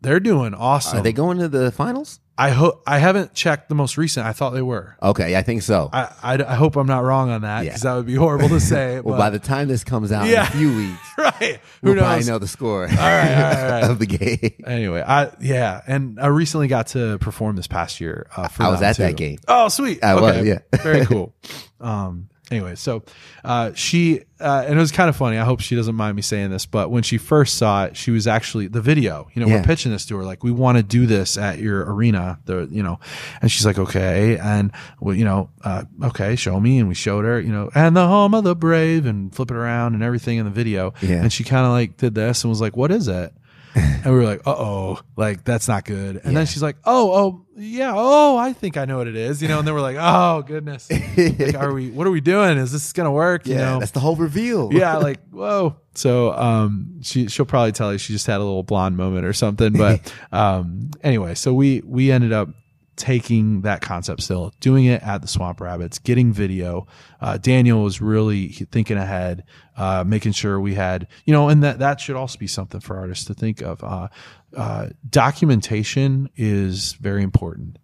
they're 0.00 0.20
doing 0.20 0.54
awesome. 0.54 0.98
Are 0.98 1.02
they 1.02 1.12
going 1.12 1.38
to 1.38 1.48
the 1.48 1.70
finals? 1.72 2.20
I 2.38 2.50
hope 2.50 2.82
I 2.86 2.98
haven't 2.98 3.34
checked 3.34 3.68
the 3.68 3.74
most 3.74 3.98
recent. 3.98 4.24
I 4.26 4.32
thought 4.32 4.54
they 4.54 4.62
were. 4.62 4.96
Okay, 5.02 5.36
I 5.36 5.42
think 5.42 5.60
so. 5.60 5.90
I, 5.92 6.10
I, 6.22 6.34
I 6.42 6.54
hope 6.54 6.76
I'm 6.76 6.86
not 6.86 7.04
wrong 7.04 7.28
on 7.28 7.42
that 7.42 7.64
Yeah. 7.64 7.70
because 7.70 7.82
that 7.82 7.94
would 7.96 8.06
be 8.06 8.14
horrible 8.14 8.48
to 8.48 8.60
say. 8.60 8.94
well, 9.04 9.14
but- 9.14 9.18
by 9.18 9.28
the 9.28 9.38
time 9.38 9.68
this 9.68 9.84
comes 9.84 10.10
out 10.10 10.26
Yeah. 10.26 10.46
in 10.46 10.48
a 10.48 10.50
few 10.52 10.74
weeks, 10.74 11.00
right, 11.18 11.60
who 11.82 11.88
we'll 11.88 11.94
knows? 11.96 12.04
probably 12.04 12.24
know 12.24 12.38
the 12.38 12.48
score 12.48 12.84
All 12.84 12.88
right, 12.88 12.96
all 12.96 13.06
right, 13.42 13.62
all 13.64 13.70
right. 13.82 13.90
of 13.90 13.98
the 13.98 14.06
game. 14.06 14.54
Anyway, 14.66 15.02
I 15.06 15.32
yeah, 15.40 15.82
and 15.86 16.18
I 16.18 16.28
recently 16.28 16.68
got 16.68 16.86
to 16.88 17.18
perform 17.18 17.56
this 17.56 17.66
past 17.66 18.00
year. 18.00 18.26
Uh, 18.34 18.48
for 18.48 18.62
I 18.62 18.68
was 18.70 18.80
at 18.80 18.96
that 18.96 19.16
game. 19.18 19.38
Oh, 19.46 19.68
sweet. 19.68 20.02
I 20.02 20.14
was, 20.14 20.36
Okay. 20.38 20.48
yeah. 20.48 20.58
very 20.82 21.04
cool. 21.04 21.34
Um. 21.78 22.28
Anyway, 22.50 22.74
so 22.74 23.04
uh, 23.44 23.70
she 23.74 24.22
uh, 24.40 24.64
and 24.66 24.76
it 24.76 24.80
was 24.80 24.90
kind 24.90 25.08
of 25.08 25.14
funny. 25.16 25.36
I 25.38 25.44
hope 25.44 25.60
she 25.60 25.76
doesn't 25.76 25.94
mind 25.94 26.16
me 26.16 26.22
saying 26.22 26.50
this, 26.50 26.66
but 26.66 26.90
when 26.90 27.02
she 27.02 27.16
first 27.18 27.56
saw 27.58 27.84
it, 27.84 27.96
she 27.96 28.10
was 28.10 28.26
actually 28.26 28.66
the 28.66 28.80
video. 28.80 29.28
You 29.34 29.42
know, 29.42 29.48
Yeah. 29.48 29.56
we're 29.58 29.62
pitching 29.64 29.92
this 29.92 30.04
to 30.06 30.16
her 30.16 30.24
like 30.24 30.42
we 30.42 30.50
want 30.50 30.76
to 30.78 30.82
do 30.82 31.06
this 31.06 31.36
at 31.38 31.58
your 31.58 31.84
arena. 31.92 32.38
The 32.46 32.66
you 32.70 32.82
know, 32.82 32.98
and 33.40 33.52
she's 33.52 33.64
like, 33.66 33.78
okay, 33.78 34.36
and 34.38 34.72
well, 34.98 35.14
you 35.14 35.24
know, 35.24 35.50
uh, 35.62 35.84
okay, 36.04 36.34
show 36.36 36.58
me, 36.58 36.78
and 36.78 36.88
we 36.88 36.94
showed 36.94 37.24
her, 37.24 37.38
you 37.40 37.52
know, 37.52 37.70
and 37.74 37.96
the 37.96 38.06
home 38.08 38.34
of 38.34 38.44
the 38.44 38.56
brave, 38.56 39.06
and 39.06 39.32
flip 39.34 39.50
it 39.50 39.56
around 39.56 39.94
and 39.94 40.02
everything 40.02 40.38
in 40.38 40.44
the 40.44 40.50
video. 40.50 40.92
Yeah. 41.02 41.22
And 41.22 41.32
she 41.32 41.44
kind 41.44 41.64
of 41.66 41.72
like 41.72 41.98
did 41.98 42.14
this 42.14 42.42
and 42.42 42.48
was 42.50 42.60
like, 42.60 42.76
what 42.76 42.90
is 42.90 43.06
it? 43.08 43.32
and 43.74 44.04
we 44.06 44.10
were 44.12 44.24
like, 44.24 44.46
uh 44.46 44.54
oh, 44.56 45.00
like 45.16 45.44
that's 45.44 45.68
not 45.68 45.84
good. 45.84 46.20
And 46.24 46.36
then 46.36 46.46
she's 46.46 46.62
like, 46.62 46.76
oh, 46.84 47.12
oh, 47.12 47.46
yeah, 47.56 47.92
oh, 47.94 48.36
I 48.36 48.52
think 48.52 48.76
I 48.76 48.84
know 48.84 48.98
what 48.98 49.06
it 49.06 49.16
is, 49.16 49.40
you 49.42 49.48
know. 49.48 49.58
And 49.58 49.66
then 49.66 49.74
we're 49.74 49.80
like, 49.80 49.96
oh 50.00 50.42
goodness, 50.42 50.90
like, 50.90 51.54
are 51.54 51.72
we? 51.72 51.90
What 51.90 52.06
are 52.06 52.10
we 52.10 52.20
doing? 52.20 52.58
Is 52.58 52.72
this 52.72 52.92
gonna 52.92 53.12
work? 53.12 53.46
You 53.46 53.54
Yeah, 53.54 53.60
know? 53.72 53.78
that's 53.80 53.92
the 53.92 54.00
whole 54.00 54.16
reveal. 54.16 54.70
yeah, 54.72 54.96
like 54.96 55.20
whoa. 55.30 55.76
So 55.94 56.32
um, 56.32 57.00
she 57.02 57.28
she'll 57.28 57.46
probably 57.46 57.72
tell 57.72 57.92
you 57.92 57.98
she 57.98 58.12
just 58.12 58.26
had 58.26 58.36
a 58.36 58.44
little 58.44 58.62
blonde 58.62 58.96
moment 58.96 59.24
or 59.26 59.32
something. 59.32 59.72
But 59.72 60.12
um, 60.32 60.90
anyway, 61.02 61.34
so 61.34 61.52
we 61.54 61.82
we 61.84 62.10
ended 62.10 62.32
up 62.32 62.48
taking 62.96 63.62
that 63.62 63.80
concept 63.80 64.22
still, 64.22 64.52
doing 64.60 64.84
it 64.84 65.02
at 65.02 65.22
the 65.22 65.28
Swamp 65.28 65.60
Rabbits, 65.60 65.98
getting 65.98 66.32
video. 66.32 66.86
Uh, 67.20 67.38
Daniel 67.38 67.82
was 67.82 68.00
really 68.00 68.48
thinking 68.48 68.98
ahead, 68.98 69.44
uh, 69.76 70.04
making 70.06 70.32
sure 70.32 70.60
we 70.60 70.74
had, 70.74 71.06
you 71.24 71.32
know, 71.32 71.48
and 71.48 71.62
that 71.62 71.78
that 71.78 72.00
should 72.00 72.16
also 72.16 72.38
be 72.38 72.46
something 72.46 72.80
for 72.80 72.98
artists 72.98 73.24
to 73.26 73.34
think 73.34 73.62
of. 73.62 73.82
Uh, 73.82 74.08
uh, 74.56 74.88
documentation 75.08 76.28
is 76.36 76.94
very 76.94 77.22
important, 77.22 77.78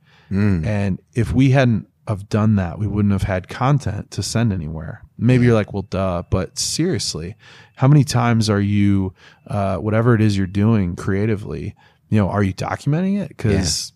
and 0.65 1.01
if 1.15 1.33
we 1.33 1.51
hadn't 1.51 1.89
have 2.09 2.29
done 2.29 2.57
that, 2.57 2.79
we 2.79 2.87
wouldn't 2.87 3.13
have 3.13 3.23
had 3.23 3.49
content 3.49 4.11
to 4.13 4.23
send 4.23 4.53
anywhere. 4.53 5.03
Maybe 5.19 5.45
you're 5.47 5.55
like, 5.55 5.73
well, 5.73 5.83
duh, 5.83 6.25
but 6.31 6.59
seriously, 6.59 7.37
how 7.77 7.89
many 7.89 8.05
times 8.05 8.51
are 8.51 8.61
you, 8.61 9.15
uh, 9.47 9.77
whatever 9.79 10.15
it 10.15 10.21
is 10.21 10.37
you're 10.37 10.47
doing 10.47 10.95
creatively, 10.95 11.75
you 12.09 12.19
know, 12.19 12.29
are 12.29 12.43
you 12.43 12.53
documenting 12.55 13.21
it? 13.21 13.29
Because 13.29 13.93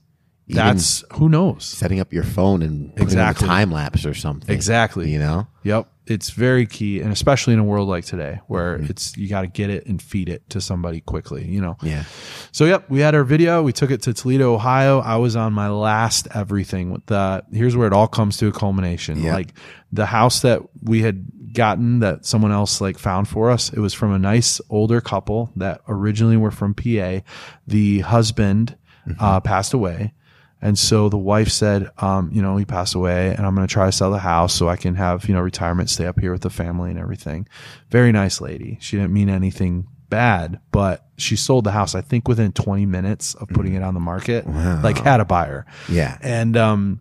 Even- 0.50 0.56
that's 0.66 1.04
who 1.14 1.28
knows. 1.28 1.64
Setting 1.64 2.00
up 2.00 2.12
your 2.12 2.24
phone 2.24 2.62
and 2.62 2.92
Exactly. 2.96 3.46
a 3.46 3.48
time 3.48 3.70
lapse 3.70 4.04
or 4.06 4.14
something. 4.14 4.54
Exactly. 4.54 5.10
You 5.10 5.18
know? 5.18 5.46
Yep. 5.64 5.88
It's 6.06 6.30
very 6.30 6.66
key. 6.66 7.00
And 7.00 7.12
especially 7.12 7.52
in 7.52 7.60
a 7.60 7.64
world 7.64 7.88
like 7.88 8.04
today 8.04 8.40
where 8.48 8.78
Mm-hmm. 8.78 8.86
it's, 8.90 9.16
you 9.16 9.28
got 9.28 9.42
to 9.42 9.46
get 9.46 9.70
it 9.70 9.86
and 9.86 10.02
feed 10.02 10.28
it 10.28 10.48
to 10.50 10.60
somebody 10.60 11.00
quickly, 11.00 11.44
you 11.46 11.60
know? 11.60 11.76
Yeah. 11.82 12.02
So 12.50 12.64
yep, 12.64 12.90
we 12.90 12.98
had 13.00 13.14
our 13.14 13.22
video. 13.22 13.62
We 13.62 13.72
took 13.72 13.90
it 13.92 14.02
to 14.02 14.12
Toledo, 14.12 14.52
Ohio. 14.54 14.98
I 15.00 15.16
was 15.16 15.36
on 15.36 15.52
my 15.52 15.68
last 15.68 16.26
everything 16.34 16.90
with 16.90 17.06
the 17.06 17.44
here's 17.52 17.76
where 17.76 17.86
it 17.86 17.92
all 17.92 18.08
comes 18.08 18.36
to 18.38 18.48
a 18.48 18.52
culmination. 18.52 19.22
Yeah. 19.22 19.34
Like 19.34 19.52
the 19.92 20.06
house 20.06 20.40
that 20.40 20.62
we 20.82 21.02
had 21.02 21.26
gotten 21.52 22.00
that 22.00 22.24
someone 22.26 22.50
else 22.52 22.80
like 22.80 22.98
found 22.98 23.28
for 23.28 23.50
us. 23.50 23.72
It 23.72 23.78
was 23.80 23.92
from 23.94 24.12
a 24.12 24.18
nice 24.18 24.60
older 24.70 25.00
couple 25.00 25.52
that 25.56 25.80
originally 25.88 26.36
were 26.36 26.50
from 26.52 26.74
PA. 26.74 27.20
The 27.68 28.00
husband 28.00 28.76
uh, 29.18 29.40
passed 29.40 29.74
away. 29.74 30.12
And 30.62 30.78
so 30.78 31.08
the 31.08 31.16
wife 31.16 31.48
said, 31.48 31.90
um, 31.98 32.30
you 32.32 32.42
know, 32.42 32.56
he 32.56 32.64
passed 32.64 32.94
away 32.94 33.34
and 33.34 33.46
I'm 33.46 33.54
going 33.54 33.66
to 33.66 33.72
try 33.72 33.86
to 33.86 33.92
sell 33.92 34.10
the 34.10 34.18
house 34.18 34.54
so 34.54 34.68
I 34.68 34.76
can 34.76 34.94
have, 34.94 35.26
you 35.26 35.34
know, 35.34 35.40
retirement, 35.40 35.88
stay 35.88 36.06
up 36.06 36.20
here 36.20 36.32
with 36.32 36.42
the 36.42 36.50
family 36.50 36.90
and 36.90 36.98
everything. 36.98 37.48
Very 37.88 38.12
nice 38.12 38.40
lady. 38.40 38.76
She 38.80 38.96
didn't 38.96 39.12
mean 39.12 39.30
anything 39.30 39.86
bad, 40.10 40.60
but 40.70 41.06
she 41.16 41.36
sold 41.36 41.64
the 41.64 41.70
house, 41.70 41.94
I 41.94 42.00
think 42.02 42.28
within 42.28 42.52
20 42.52 42.84
minutes 42.84 43.34
of 43.34 43.48
putting 43.48 43.74
it 43.74 43.82
on 43.82 43.94
the 43.94 44.00
market, 44.00 44.46
like 44.82 44.98
had 44.98 45.20
a 45.20 45.24
buyer. 45.24 45.64
Yeah. 45.88 46.18
And, 46.20 46.56
um, 46.56 47.00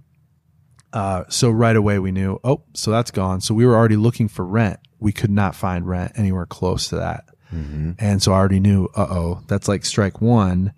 uh, 0.93 1.25
so 1.29 1.49
right 1.51 1.75
away 1.75 1.99
we 1.99 2.11
knew, 2.11 2.39
oh, 2.43 2.63
so 2.73 2.91
that's 2.91 3.11
gone. 3.11 3.41
So 3.41 3.53
we 3.53 3.65
were 3.65 3.75
already 3.75 3.95
looking 3.97 4.27
for 4.27 4.45
rent. 4.45 4.79
We 4.99 5.11
could 5.11 5.31
not 5.31 5.53
find 5.53 5.87
rent 5.87 6.13
anywhere 6.15 6.45
close 6.45 6.87
to 6.89 6.95
that. 6.97 7.25
And 7.99 8.21
so 8.21 8.31
I 8.31 8.37
already 8.37 8.59
knew, 8.59 8.89
uh 8.95 9.07
oh, 9.09 9.41
that's 9.47 9.67
like 9.67 9.83
strike 9.83 10.21
one 10.21 10.71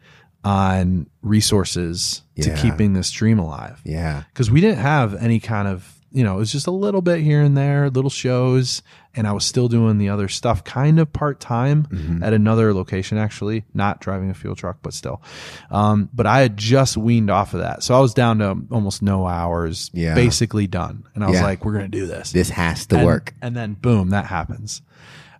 on 0.43 1.07
resources 1.21 2.23
to 2.41 2.55
keeping 2.57 2.93
this 2.93 3.11
dream 3.11 3.37
alive. 3.39 3.79
Yeah. 3.83 4.23
Because 4.33 4.49
we 4.49 4.61
didn't 4.61 4.79
have 4.79 5.13
any 5.15 5.39
kind 5.39 5.67
of, 5.67 5.93
you 6.11 6.23
know, 6.23 6.33
it 6.35 6.39
was 6.39 6.51
just 6.51 6.65
a 6.67 6.71
little 6.71 7.01
bit 7.03 7.19
here 7.21 7.41
and 7.41 7.55
there, 7.55 7.89
little 7.89 8.09
shows. 8.09 8.81
And 9.13 9.27
I 9.27 9.33
was 9.33 9.45
still 9.45 9.67
doing 9.67 9.97
the 9.99 10.09
other 10.09 10.27
stuff 10.27 10.63
kind 10.63 10.99
of 10.99 11.11
part 11.13 11.39
time 11.39 11.83
Mm-hmm. 11.91 12.23
at 12.23 12.33
another 12.33 12.73
location, 12.73 13.17
actually, 13.19 13.65
not 13.73 13.99
driving 14.01 14.29
a 14.29 14.33
fuel 14.33 14.55
truck, 14.55 14.77
but 14.81 14.93
still. 14.93 15.21
Um, 15.69 16.09
but 16.13 16.25
I 16.25 16.39
had 16.41 16.57
just 16.57 16.97
weaned 16.97 17.29
off 17.29 17.53
of 17.53 17.59
that. 17.59 17.83
So 17.83 17.95
I 17.95 17.99
was 17.99 18.13
down 18.15 18.39
to 18.39 18.57
almost 18.71 19.01
no 19.03 19.27
hours, 19.27 19.91
Yeah. 19.93 20.15
basically 20.15 20.65
done. 20.65 21.03
And 21.13 21.23
I 21.23 21.27
was 21.27 21.35
Yeah. 21.37 21.43
like, 21.43 21.63
we're 21.63 21.73
going 21.73 21.91
to 21.91 21.97
do 21.99 22.07
this 22.07 22.31
This 22.31 22.49
has 22.49 22.85
to 22.87 22.97
and, 22.97 23.05
work. 23.05 23.33
And 23.41 23.55
then 23.55 23.73
boom, 23.75 24.09
that 24.09 24.25
happens. 24.25 24.81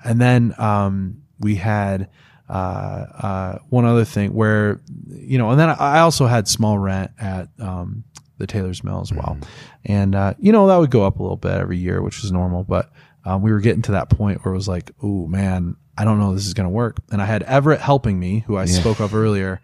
And 0.03 0.19
then 0.21 0.53
um, 0.59 1.23
we 1.39 1.55
had 1.55 2.09
uh, 2.51 3.05
uh, 3.23 3.59
one 3.69 3.85
other 3.85 4.03
thing 4.03 4.33
where, 4.33 4.81
you 5.09 5.37
know, 5.37 5.51
and 5.51 5.59
then 5.59 5.69
I 5.69 5.99
also 5.99 6.25
had 6.27 6.47
small 6.49 6.77
rent 6.77 7.11
at 7.19 7.47
um, 7.59 8.03
the 8.39 8.45
Taylor's 8.47 8.83
Mill 8.83 8.99
as 9.01 9.13
well. 9.13 9.37
And, 9.85 10.13
uh, 10.15 10.33
you 10.37 10.51
know, 10.51 10.67
that 10.67 10.75
would 10.77 10.91
go 10.91 11.05
up 11.05 11.19
a 11.19 11.21
little 11.23 11.37
bit 11.37 11.53
every 11.53 11.77
year, 11.77 12.01
which 12.01 12.21
was 12.21 12.31
normal. 12.31 12.63
But 12.63 12.91
um, 13.23 13.41
we 13.41 13.51
were 13.53 13.61
getting 13.61 13.81
to 13.83 13.93
that 13.93 14.09
point 14.09 14.43
where 14.43 14.53
it 14.53 14.57
was 14.57 14.67
like, 14.67 14.91
oh, 15.01 15.27
man, 15.27 15.77
I 15.97 16.03
don't 16.03 16.19
know 16.19 16.33
this 16.33 16.45
is 16.45 16.53
going 16.53 16.65
to 16.65 16.69
work. 16.71 16.97
And 17.11 17.21
I 17.21 17.25
had 17.25 17.43
Everett 17.43 17.79
helping 17.79 18.19
me, 18.19 18.39
who 18.47 18.57
I 18.57 18.65
spoke 18.65 18.99
of 18.99 19.15
earlier, 19.15 19.61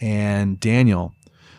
and 0.00 0.58
Daniel, 0.58 1.12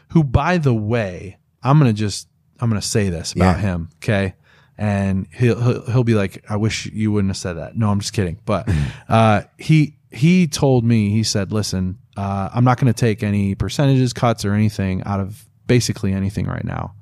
who, 0.09 0.23
by 0.23 0.57
the 0.57 0.73
way, 0.73 1.37
I'm 1.61 1.77
going 1.79 1.93
to 1.93 1.97
just, 1.97 2.27
I'm 2.59 2.69
going 2.69 2.81
to 2.81 2.87
say 2.87 3.09
this 3.09 3.33
about 3.33 3.57
Yeah. 3.57 3.61
him. 3.61 3.89
Okay 3.97 4.33
and 4.77 5.27
he'll, 5.33 5.61
he'll 5.61 5.85
he'll 5.91 6.03
be 6.03 6.15
like, 6.15 6.43
"I 6.49 6.55
wish 6.55 6.87
you 6.87 7.11
wouldn't 7.11 7.29
have 7.29 7.37
said 7.37 7.53
that." 7.57 7.75
No, 7.77 7.89
I'm 7.91 7.99
just 7.99 8.13
kidding. 8.13 8.39
But 8.45 8.67
uh, 9.09 9.43
he 9.59 9.95
he 10.11 10.47
told 10.47 10.83
me 10.83 11.09
he 11.09 11.23
said, 11.23 11.51
"Listen, 11.51 11.97
uh, 12.17 12.49
I'm 12.53 12.63
not 12.63 12.79
going 12.79 12.91
to 12.91 12.99
take 12.99 13.23
any 13.23 13.55
percentages, 13.55 14.13
cuts, 14.13 14.45
or 14.45 14.53
anything 14.53 15.03
out 15.03 15.19
of 15.19 15.45
basically 15.67 16.13
anything 16.13 16.45
right 16.47 16.65
now. 16.65 16.93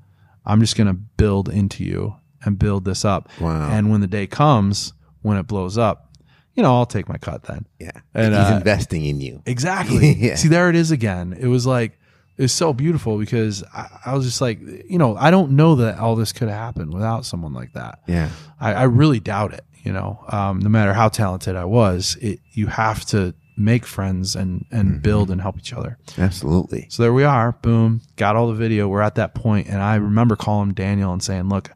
I'm 0.45 0.59
just 0.61 0.77
going 0.77 0.87
to 0.87 0.93
build 0.93 1.49
into 1.49 1.83
you 1.83 2.15
and 2.43 2.57
build 2.57 2.85
this 2.85 3.03
up. 3.05 3.29
Wow. 3.39 3.69
And 3.69 3.91
when 3.91 4.01
the 4.01 4.07
day 4.07 4.27
comes 4.27 4.93
when 5.21 5.37
it 5.37 5.47
blows 5.47 5.77
up, 5.77 6.13
you 6.53 6.63
know, 6.63 6.75
I'll 6.75 6.85
take 6.85 7.07
my 7.07 7.17
cut 7.17 7.43
then. 7.43 7.65
Yeah. 7.79 7.91
And, 8.13 8.33
He's 8.33 8.43
uh, 8.51 8.55
investing 8.57 9.05
in 9.05 9.21
you. 9.21 9.41
Exactly. 9.45 10.13
Yeah. 10.19 10.35
See, 10.35 10.47
there 10.47 10.69
it 10.69 10.75
is 10.75 10.91
again. 10.91 11.33
It 11.39 11.47
was 11.47 11.65
like 11.65 11.97
it's 12.37 12.53
so 12.53 12.73
beautiful 12.73 13.17
because 13.17 13.63
I, 13.73 13.87
I 14.07 14.13
was 14.13 14.25
just 14.25 14.39
like, 14.39 14.59
you 14.61 14.97
know, 14.97 15.15
I 15.17 15.29
don't 15.29 15.51
know 15.51 15.75
that 15.75 15.99
all 15.99 16.15
this 16.15 16.31
could 16.31 16.47
happen 16.47 16.89
without 16.89 17.25
someone 17.25 17.53
like 17.53 17.73
that. 17.73 17.99
Yeah. 18.07 18.29
I, 18.59 18.73
I 18.73 18.83
really 18.83 19.19
doubt 19.19 19.53
it. 19.53 19.65
You 19.83 19.93
know, 19.93 20.23
um, 20.29 20.59
no 20.59 20.69
matter 20.69 20.93
how 20.93 21.09
talented 21.09 21.55
I 21.55 21.65
was, 21.65 22.17
it 22.21 22.39
you 22.51 22.67
have 22.67 23.05
to 23.07 23.33
make 23.59 23.85
friends 23.85 24.35
and 24.35 24.65
and 24.71 25.01
build 25.01 25.29
and 25.29 25.41
help 25.41 25.57
each 25.57 25.73
other. 25.73 25.97
Absolutely. 26.17 26.87
So 26.89 27.03
there 27.03 27.13
we 27.13 27.25
are. 27.25 27.51
Boom. 27.61 28.01
Got 28.15 28.35
all 28.35 28.47
the 28.47 28.53
video. 28.53 28.87
We're 28.87 29.01
at 29.01 29.15
that 29.15 29.35
point, 29.35 29.67
and 29.67 29.81
I 29.81 29.95
remember 29.95 30.35
calling 30.35 30.71
Daniel 30.71 31.13
and 31.13 31.21
saying, 31.21 31.49
"Look, 31.49 31.69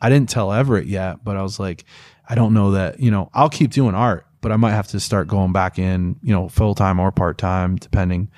I 0.00 0.08
didn't 0.08 0.30
tell 0.30 0.52
Everett 0.52 0.86
yet, 0.86 1.22
but 1.24 1.36
I 1.36 1.42
was 1.42 1.60
like, 1.60 1.84
I 2.28 2.34
don't 2.34 2.54
know 2.54 2.72
that. 2.72 3.00
You 3.00 3.10
know, 3.10 3.30
I'll 3.34 3.50
keep 3.50 3.70
doing 3.70 3.94
art, 3.94 4.26
but 4.40 4.50
I 4.50 4.56
might 4.56 4.72
have 4.72 4.88
to 4.88 5.00
start 5.00 5.28
going 5.28 5.52
back 5.52 5.78
in. 5.78 6.16
You 6.22 6.32
know, 6.32 6.48
full 6.48 6.74
time 6.74 6.98
or 6.98 7.12
part 7.12 7.38
time, 7.38 7.76
depending. 7.76 8.30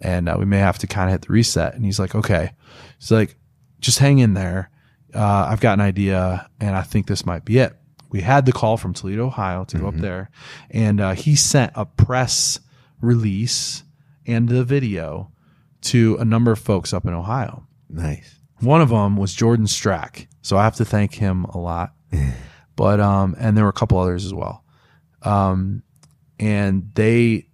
And 0.00 0.28
uh, 0.28 0.36
we 0.38 0.44
may 0.44 0.58
have 0.58 0.78
to 0.78 0.86
kind 0.86 1.08
of 1.08 1.12
hit 1.12 1.22
the 1.26 1.32
reset." 1.32 1.74
And 1.74 1.84
he's 1.84 1.98
like, 1.98 2.14
"Okay." 2.14 2.52
He's 2.98 3.10
like, 3.10 3.36
"Just 3.80 3.98
hang 3.98 4.18
in 4.18 4.34
there. 4.34 4.70
Uh, 5.14 5.46
I've 5.48 5.60
got 5.60 5.74
an 5.74 5.80
idea, 5.80 6.48
and 6.60 6.76
I 6.76 6.82
think 6.82 7.06
this 7.06 7.24
might 7.24 7.44
be 7.44 7.58
it." 7.58 7.76
We 8.10 8.20
had 8.20 8.46
the 8.46 8.52
call 8.52 8.76
from 8.76 8.94
Toledo, 8.94 9.26
Ohio, 9.26 9.64
to 9.64 9.78
go 9.78 9.88
up 9.88 9.96
there, 9.96 10.30
and 10.70 11.00
uh, 11.00 11.12
he 11.12 11.34
sent 11.34 11.72
a 11.74 11.84
press 11.84 12.60
release 13.00 13.82
and 14.26 14.48
the 14.48 14.64
video 14.64 15.32
to 15.82 16.16
a 16.16 16.24
number 16.24 16.52
of 16.52 16.58
folks 16.58 16.92
up 16.92 17.04
in 17.04 17.14
Ohio. 17.14 17.66
Nice. 17.88 18.40
One 18.60 18.80
of 18.80 18.88
them 18.88 19.16
was 19.16 19.34
Jordan 19.34 19.66
Strack, 19.66 20.26
so 20.42 20.56
I 20.56 20.64
have 20.64 20.76
to 20.76 20.84
thank 20.84 21.14
him 21.14 21.44
a 21.46 21.58
lot. 21.58 21.92
but 22.76 23.00
um, 23.00 23.34
and 23.38 23.56
there 23.56 23.64
were 23.64 23.70
a 23.70 23.74
couple 23.74 23.98
others 23.98 24.24
as 24.24 24.32
well. 24.32 24.64
Um, 25.22 25.82
and 26.38 26.90
they 26.94 27.48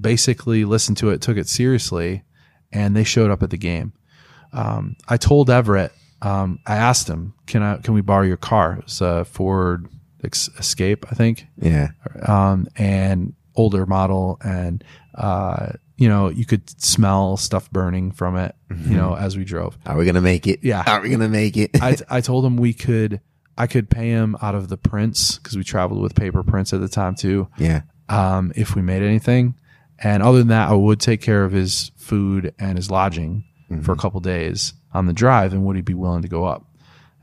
basically 0.00 0.64
listened 0.64 0.96
to 0.98 1.10
it, 1.10 1.20
took 1.20 1.36
it 1.36 1.48
seriously, 1.48 2.22
and 2.72 2.96
they 2.96 3.04
showed 3.04 3.30
up 3.30 3.42
at 3.42 3.50
the 3.50 3.56
game. 3.56 3.92
Um, 4.52 4.96
I 5.08 5.16
told 5.16 5.50
Everett, 5.50 5.92
um, 6.22 6.58
I 6.66 6.76
asked 6.76 7.08
him, 7.08 7.34
"Can 7.46 7.62
I? 7.62 7.76
Can 7.78 7.94
we 7.94 8.00
borrow 8.00 8.24
your 8.24 8.36
car?" 8.36 8.78
It 8.78 8.84
was 8.84 9.00
a 9.00 9.24
Ford 9.24 9.88
Ex- 10.24 10.48
Escape, 10.58 11.06
I 11.10 11.14
think 11.14 11.46
Yeah. 11.60 11.88
um, 12.26 12.66
and 12.76 13.34
older 13.54 13.86
model. 13.86 14.38
And 14.44 14.82
uh, 15.14 15.72
you 15.96 16.08
know, 16.08 16.28
you 16.28 16.44
could 16.44 16.68
smell 16.82 17.36
stuff 17.36 17.70
burning 17.70 18.10
from 18.10 18.36
it, 18.36 18.54
you 18.84 18.96
know, 18.96 19.14
as 19.14 19.36
we 19.36 19.44
drove. 19.44 19.78
Are 19.86 19.96
we 19.96 20.04
gonna 20.04 20.20
make 20.20 20.46
it? 20.46 20.60
Yeah. 20.62 20.82
Are 20.86 21.00
we 21.00 21.10
gonna 21.10 21.28
make 21.28 21.56
it? 21.56 21.70
I, 21.80 21.96
I 22.10 22.20
told 22.20 22.44
him 22.44 22.56
we 22.56 22.72
could, 22.74 23.20
I 23.56 23.68
could 23.68 23.88
pay 23.88 24.08
him 24.08 24.36
out 24.42 24.56
of 24.56 24.68
the 24.68 24.76
prints 24.76 25.38
because 25.38 25.56
we 25.56 25.62
traveled 25.62 26.00
with 26.02 26.16
paper 26.16 26.42
prints 26.42 26.72
at 26.72 26.80
the 26.80 26.88
time 26.88 27.14
too. 27.14 27.48
yeah. 27.58 27.82
Um, 28.08 28.52
if 28.56 28.74
we 28.74 28.82
made 28.82 29.02
anything, 29.02 29.54
and 29.98 30.22
other 30.22 30.38
than 30.38 30.48
that, 30.48 30.68
I 30.68 30.74
would 30.74 31.00
take 31.00 31.22
care 31.22 31.44
of 31.44 31.52
his 31.52 31.90
food 31.96 32.52
and 32.58 32.76
his 32.76 32.90
lodging 32.90 33.44
for 33.82 33.92
a 33.92 33.96
couple 33.96 34.20
days 34.20 34.74
on 34.92 35.06
the 35.06 35.12
drive. 35.14 35.52
And 35.54 35.64
would 35.64 35.74
he 35.76 35.82
be 35.82 35.94
willing 35.94 36.20
to 36.22 36.28
go 36.28 36.44
up? 36.44 36.66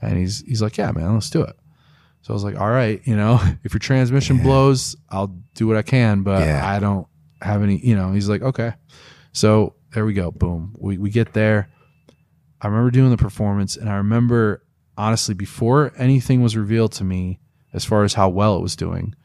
And 0.02 0.18
he's 0.18 0.42
he's 0.48 0.62
like, 0.62 0.78
yeah, 0.78 0.92
man, 0.92 1.14
let's 1.14 1.30
do 1.30 1.44
it. 1.44 1.56
So 2.24 2.34
I 2.34 2.36
was 2.36 2.44
like, 2.44 2.60
all 2.60 2.70
right, 2.70 3.02
you 3.06 3.16
know, 3.16 3.40
if 3.64 3.74
your 3.74 3.80
transmission 3.80 4.38
blows, 4.44 4.96
I'll 5.10 5.36
do 5.56 5.68
what 5.68 5.78
I 5.78 5.82
can, 5.82 6.22
but 6.24 6.42
Yeah. 6.42 6.62
I 6.66 6.80
don't 6.80 7.08
have 7.42 7.64
any, 7.64 7.78
you 7.78 7.96
know. 7.96 8.12
He's 8.12 8.30
like, 8.30 8.42
okay. 8.42 8.74
So 9.34 9.76
there 9.94 10.06
we 10.06 10.14
go. 10.14 10.32
Boom. 10.32 10.76
We 10.80 10.98
we 10.98 11.10
get 11.10 11.34
there. 11.34 11.70
I 12.62 12.68
remember 12.68 12.92
doing 12.92 13.10
the 13.10 13.18
performance, 13.18 13.76
and 13.76 13.90
I 13.90 13.96
remember 13.96 14.64
honestly 14.98 15.34
before 15.34 15.92
anything 15.98 16.44
was 16.44 16.56
revealed 16.56 16.92
to 16.94 17.04
me 17.04 17.40
as 17.74 17.86
far 17.86 18.04
as 18.04 18.14
how 18.14 18.30
well 18.30 18.58
it 18.58 18.62
was 18.62 18.76
doing, 18.76 19.16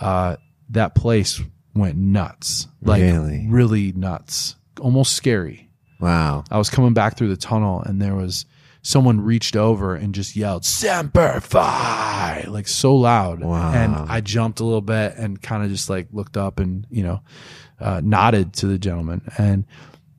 uh, 0.00 0.36
that 0.70 0.94
place 0.94 1.42
went 1.74 1.96
nuts, 1.98 2.68
like 2.80 3.02
Really? 3.02 3.46
really 3.50 3.92
nuts, 3.92 4.56
almost 4.80 5.12
scary. 5.12 5.68
Wow. 6.00 6.44
I 6.50 6.56
was 6.56 6.70
coming 6.70 6.94
back 6.94 7.16
through 7.18 7.28
the 7.28 7.36
tunnel, 7.36 7.82
and 7.82 8.00
there 8.00 8.14
was 8.14 8.46
someone 8.86 9.20
reached 9.20 9.56
over 9.56 9.94
and 9.94 10.14
just 10.14 10.36
yelled 10.36 10.64
"Semper 10.64 11.40
Fi!" 11.40 12.44
like 12.48 12.68
so 12.68 12.94
loud, 12.94 13.40
Wow. 13.42 13.72
and 13.72 13.94
I 13.94 14.20
jumped 14.20 14.60
a 14.60 14.64
little 14.64 14.80
bit 14.80 15.14
and 15.16 15.40
kind 15.40 15.64
of 15.64 15.70
just 15.70 15.90
like 15.90 16.08
looked 16.12 16.36
up 16.36 16.60
and 16.60 16.86
you 16.90 17.02
know 17.02 17.20
uh, 17.80 18.00
nodded 18.02 18.52
to 18.54 18.66
the 18.66 18.78
gentleman, 18.78 19.22
and 19.38 19.64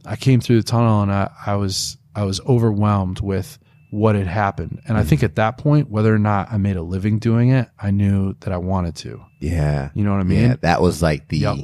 I 0.06 0.16
came 0.16 0.40
through 0.42 0.58
the 0.58 0.68
tunnel, 0.68 1.02
and 1.02 1.12
I, 1.12 1.30
I 1.46 1.56
was 1.56 1.98
I 2.16 2.24
was 2.24 2.40
overwhelmed 2.42 3.20
with 3.22 3.58
what 3.90 4.16
had 4.16 4.28
happened, 4.28 4.82
and 4.88 4.98
I 4.98 5.04
think 5.04 5.24
at 5.24 5.36
that 5.36 5.58
point, 5.58 5.90
whether 5.90 6.14
or 6.14 6.20
not 6.20 6.52
I 6.52 6.58
made 6.58 6.76
a 6.76 6.82
living 6.84 7.20
doing 7.20 7.50
it, 7.52 7.70
I 7.80 7.92
knew 7.92 8.36
that 8.42 8.52
I 8.52 8.58
wanted 8.58 8.96
to. 8.98 9.24
Yeah. 9.40 9.92
You 9.94 10.04
know 10.04 10.12
what 10.12 10.20
I 10.20 10.24
mean? 10.24 10.42
yeah. 10.42 10.56
That 10.62 10.82
was 10.82 11.02
like 11.02 11.30
the 11.30 11.38
Yep. 11.38 11.58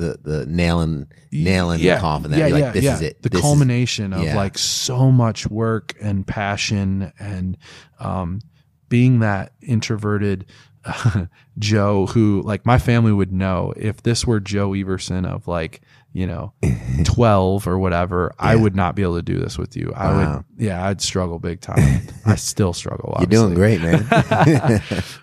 The 0.00 0.18
the 0.22 0.46
nailing 0.46 1.06
nailing 1.30 1.80
the 1.80 1.96
coffin. 1.98 2.30
That 2.32 2.38
yeah, 2.38 2.46
yeah, 2.48 2.64
like, 2.64 2.72
this 2.74 2.84
yeah. 2.84 2.94
is 2.94 3.02
it. 3.02 3.22
The 3.22 3.28
This 3.28 3.38
is- 3.38 3.42
culmination 3.44 4.12
of 4.12 4.24
yeah. 4.24 4.34
like 4.36 4.58
so 4.58 5.10
much 5.12 5.46
work 5.48 5.94
and 6.00 6.26
passion 6.26 7.12
and 7.20 7.56
um, 7.98 8.40
being 8.88 9.20
that 9.20 9.52
introverted 9.62 10.46
Joe 11.58 12.06
who 12.06 12.42
like 12.42 12.64
my 12.66 12.78
family 12.78 13.12
would 13.12 13.32
know 13.32 13.72
if 13.76 14.02
this 14.02 14.26
were 14.26 14.40
Joe 14.40 14.72
Everson 14.74 15.24
of 15.26 15.46
like, 15.46 15.82
you 16.12 16.26
know, 16.26 16.52
12 17.04 17.66
or 17.68 17.78
whatever, 17.78 18.32
I 18.38 18.56
would 18.56 18.74
not 18.74 18.96
be 18.96 19.02
able 19.02 19.16
to 19.16 19.22
do 19.22 19.38
this 19.38 19.58
with 19.58 19.76
you. 19.76 19.92
I 19.94 20.10
Wow. 20.12 20.36
would, 20.36 20.64
yeah, 20.64 20.84
I'd 20.86 21.00
struggle 21.00 21.38
big 21.38 21.60
time. 21.60 22.00
I 22.26 22.34
still 22.36 22.72
struggle. 22.72 23.14
You're 23.20 23.26
doing 23.26 23.54
great, 23.54 23.80
man. 23.82 24.08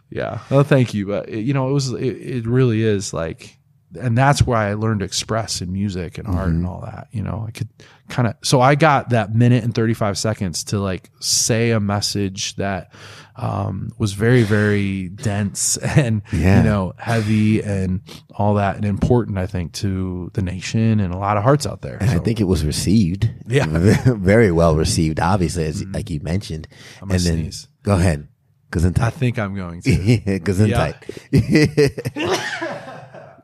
Yeah. 0.09 0.39
Oh, 0.51 0.63
thank 0.63 0.93
you. 0.93 1.07
But 1.07 1.27
it- 1.29 1.41
you 1.41 1.53
know, 1.53 1.69
it 1.69 1.73
was 1.73 1.91
it, 1.91 1.99
it 2.05 2.47
really 2.47 2.83
is 2.83 3.11
like, 3.13 3.56
and 3.99 4.17
that's 4.17 4.41
where 4.45 4.57
I 4.57 4.73
learned 4.73 4.99
to 4.99 5.05
express 5.05 5.61
in 5.61 5.71
music 5.71 6.17
and 6.17 6.27
art 6.27 6.49
and 6.49 6.65
all 6.65 6.81
that. 6.81 7.07
You 7.11 7.21
know, 7.23 7.45
I 7.47 7.51
could 7.51 7.69
kind 8.09 8.27
of. 8.27 8.35
So 8.43 8.59
I 8.61 8.75
got 8.75 9.09
that 9.09 9.33
minute 9.33 9.63
and 9.63 9.73
thirty 9.73 9.93
five 9.93 10.17
seconds 10.17 10.65
to 10.65 10.79
like 10.79 11.09
say 11.19 11.71
a 11.71 11.79
message 11.79 12.55
that 12.57 12.91
um, 13.37 13.91
was 13.97 14.13
very 14.13 14.43
very 14.43 15.09
dense 15.09 15.77
and 15.97 16.21
Yeah. 16.33 16.57
you 16.57 16.63
know 16.63 16.93
heavy 16.97 17.61
and 17.61 18.01
all 18.35 18.55
that 18.55 18.75
and 18.75 18.85
important. 18.85 19.37
I 19.37 19.47
think 19.47 19.71
to 19.73 20.31
the 20.33 20.41
nation 20.41 20.99
and 20.99 21.13
a 21.13 21.17
lot 21.17 21.37
of 21.37 21.43
hearts 21.43 21.65
out 21.65 21.81
there. 21.81 21.97
And 22.01 22.09
I 22.09 22.19
think 22.19 22.41
it 22.41 22.45
was 22.45 22.65
received. 22.65 23.29
Yeah. 23.47 23.65
Mm-hmm. 23.65 24.21
Very 24.23 24.51
well 24.51 24.75
received, 24.75 25.19
obviously, 25.19 25.63
as 25.65 25.85
like 25.85 26.09
you 26.09 26.19
mentioned. 26.19 26.67
And 27.01 27.11
then 27.11 27.19
sneeze. 27.19 27.67
go 27.83 27.93
ahead. 27.95 28.27
Cause 28.69 28.83
I 28.83 29.09
think 29.11 29.39
I'm 29.39 29.55
going 29.55 29.81
to. 29.83 29.89
Gesundheit. 30.41 30.97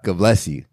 God 0.03 0.17
bless 0.17 0.47
you. 0.47 0.65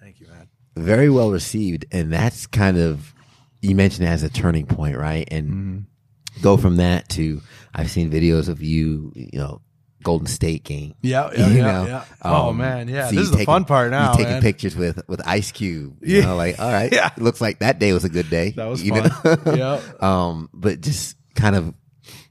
Thank 0.00 0.20
you, 0.20 0.26
man. 0.26 0.48
Very 0.76 1.08
well 1.08 1.30
received. 1.30 1.86
And 1.92 2.12
that's 2.12 2.46
kind 2.46 2.76
of, 2.78 3.14
you 3.62 3.74
mentioned 3.76 4.08
as 4.08 4.22
a 4.22 4.28
turning 4.28 4.66
point, 4.66 4.96
right? 4.96 5.26
And 5.30 5.48
Mm-hmm. 5.48 6.42
go 6.42 6.56
from 6.56 6.76
that 6.76 7.08
to, 7.10 7.40
I've 7.74 7.90
seen 7.90 8.10
videos 8.10 8.48
of 8.48 8.60
you, 8.62 9.12
you 9.14 9.38
know, 9.38 9.60
Golden 10.02 10.26
State 10.26 10.64
game. 10.64 10.94
Yeah, 11.00 11.30
you 11.48 11.62
know, 11.62 12.02
oh 12.22 12.48
um, 12.50 12.58
man, 12.58 12.88
yeah. 12.88 13.08
so 13.08 13.14
This 13.14 13.24
is 13.24 13.30
the 13.30 13.36
taking- 13.38 13.46
fun 13.46 13.64
part 13.64 13.90
now. 13.90 14.10
You 14.12 14.16
taking 14.18 14.32
man. 14.32 14.42
pictures 14.42 14.76
with 14.76 15.00
with 15.08 15.22
Ice 15.26 15.50
Cube. 15.50 15.96
You 16.02 16.18
Yeah. 16.18 16.24
know, 16.26 16.36
like 16.36 16.58
all 16.58 16.70
right, 16.70 16.92
Yeah. 16.92 17.10
looks 17.16 17.40
like 17.40 17.60
that 17.60 17.78
day 17.78 17.92
was 17.94 18.04
a 18.04 18.10
good 18.10 18.28
day. 18.28 18.50
That 18.50 18.66
was 18.66 18.82
you 18.82 18.92
fun. 18.94 19.10
know? 19.46 19.54
yeah. 19.54 19.80
um, 20.00 20.50
but 20.52 20.82
just 20.82 21.16
kind 21.34 21.56
of 21.56 21.72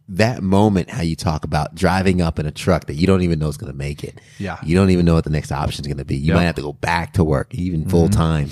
that 0.09 0.43
moment, 0.43 0.89
how 0.89 1.01
you 1.01 1.15
talk 1.15 1.43
about 1.43 1.75
driving 1.75 2.21
up 2.21 2.37
in 2.39 2.45
a 2.45 2.51
truck 2.51 2.85
that 2.87 2.95
you 2.95 3.07
don't 3.07 3.21
even 3.21 3.39
know 3.39 3.47
is 3.47 3.57
going 3.57 3.71
to 3.71 3.77
make 3.77 4.03
it. 4.03 4.19
Yeah. 4.37 4.57
You 4.63 4.75
don't 4.75 4.89
even 4.89 5.05
know 5.05 5.13
what 5.13 5.23
the 5.23 5.29
next 5.29 5.51
option 5.51 5.83
is 5.83 5.87
going 5.87 5.97
to 5.97 6.05
be. 6.05 6.17
You 6.17 6.27
Yep. 6.27 6.35
might 6.35 6.43
have 6.43 6.55
to 6.55 6.61
go 6.61 6.73
back 6.73 7.13
to 7.13 7.23
work, 7.23 7.53
even 7.55 7.87
full 7.87 8.09
mm-hmm. 8.09 8.19
time. 8.19 8.49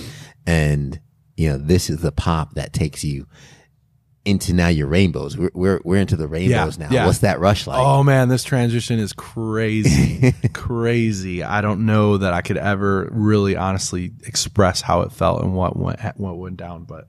And, 0.48 1.00
you 1.36 1.50
know, 1.50 1.58
this 1.58 1.90
is 1.90 2.02
the 2.02 2.12
pop 2.12 2.56
that 2.56 2.74
takes 2.74 3.04
you 3.04 3.28
into 4.24 4.54
now 4.54 4.68
your 4.68 4.88
rainbows. 4.88 5.36
We're, 5.36 5.50
we're, 5.54 5.82
we're 5.84 5.98
into 5.98 6.16
the 6.16 6.28
rainbows 6.28 6.78
now. 6.78 6.90
yeah. 6.92 7.06
What's 7.08 7.20
that 7.20 7.40
rush 7.40 7.66
like? 7.66 7.80
Oh 7.80 8.04
man, 8.04 8.30
this 8.30 8.44
transition 8.44 9.00
is 9.00 9.14
crazy, 9.14 10.34
crazy. 10.54 11.44
I 11.44 11.62
don't 11.62 11.86
know 11.86 12.18
that 12.18 12.32
I 12.34 12.42
could 12.42 12.58
ever 12.58 13.10
really 13.12 13.56
honestly 13.56 14.12
express 14.26 14.82
how 14.82 15.02
it 15.02 15.12
felt 15.12 15.42
and 15.42 15.56
what 15.56 15.76
went 15.76 16.00
what 16.18 16.38
went 16.38 16.58
down. 16.58 16.84
But 16.84 17.08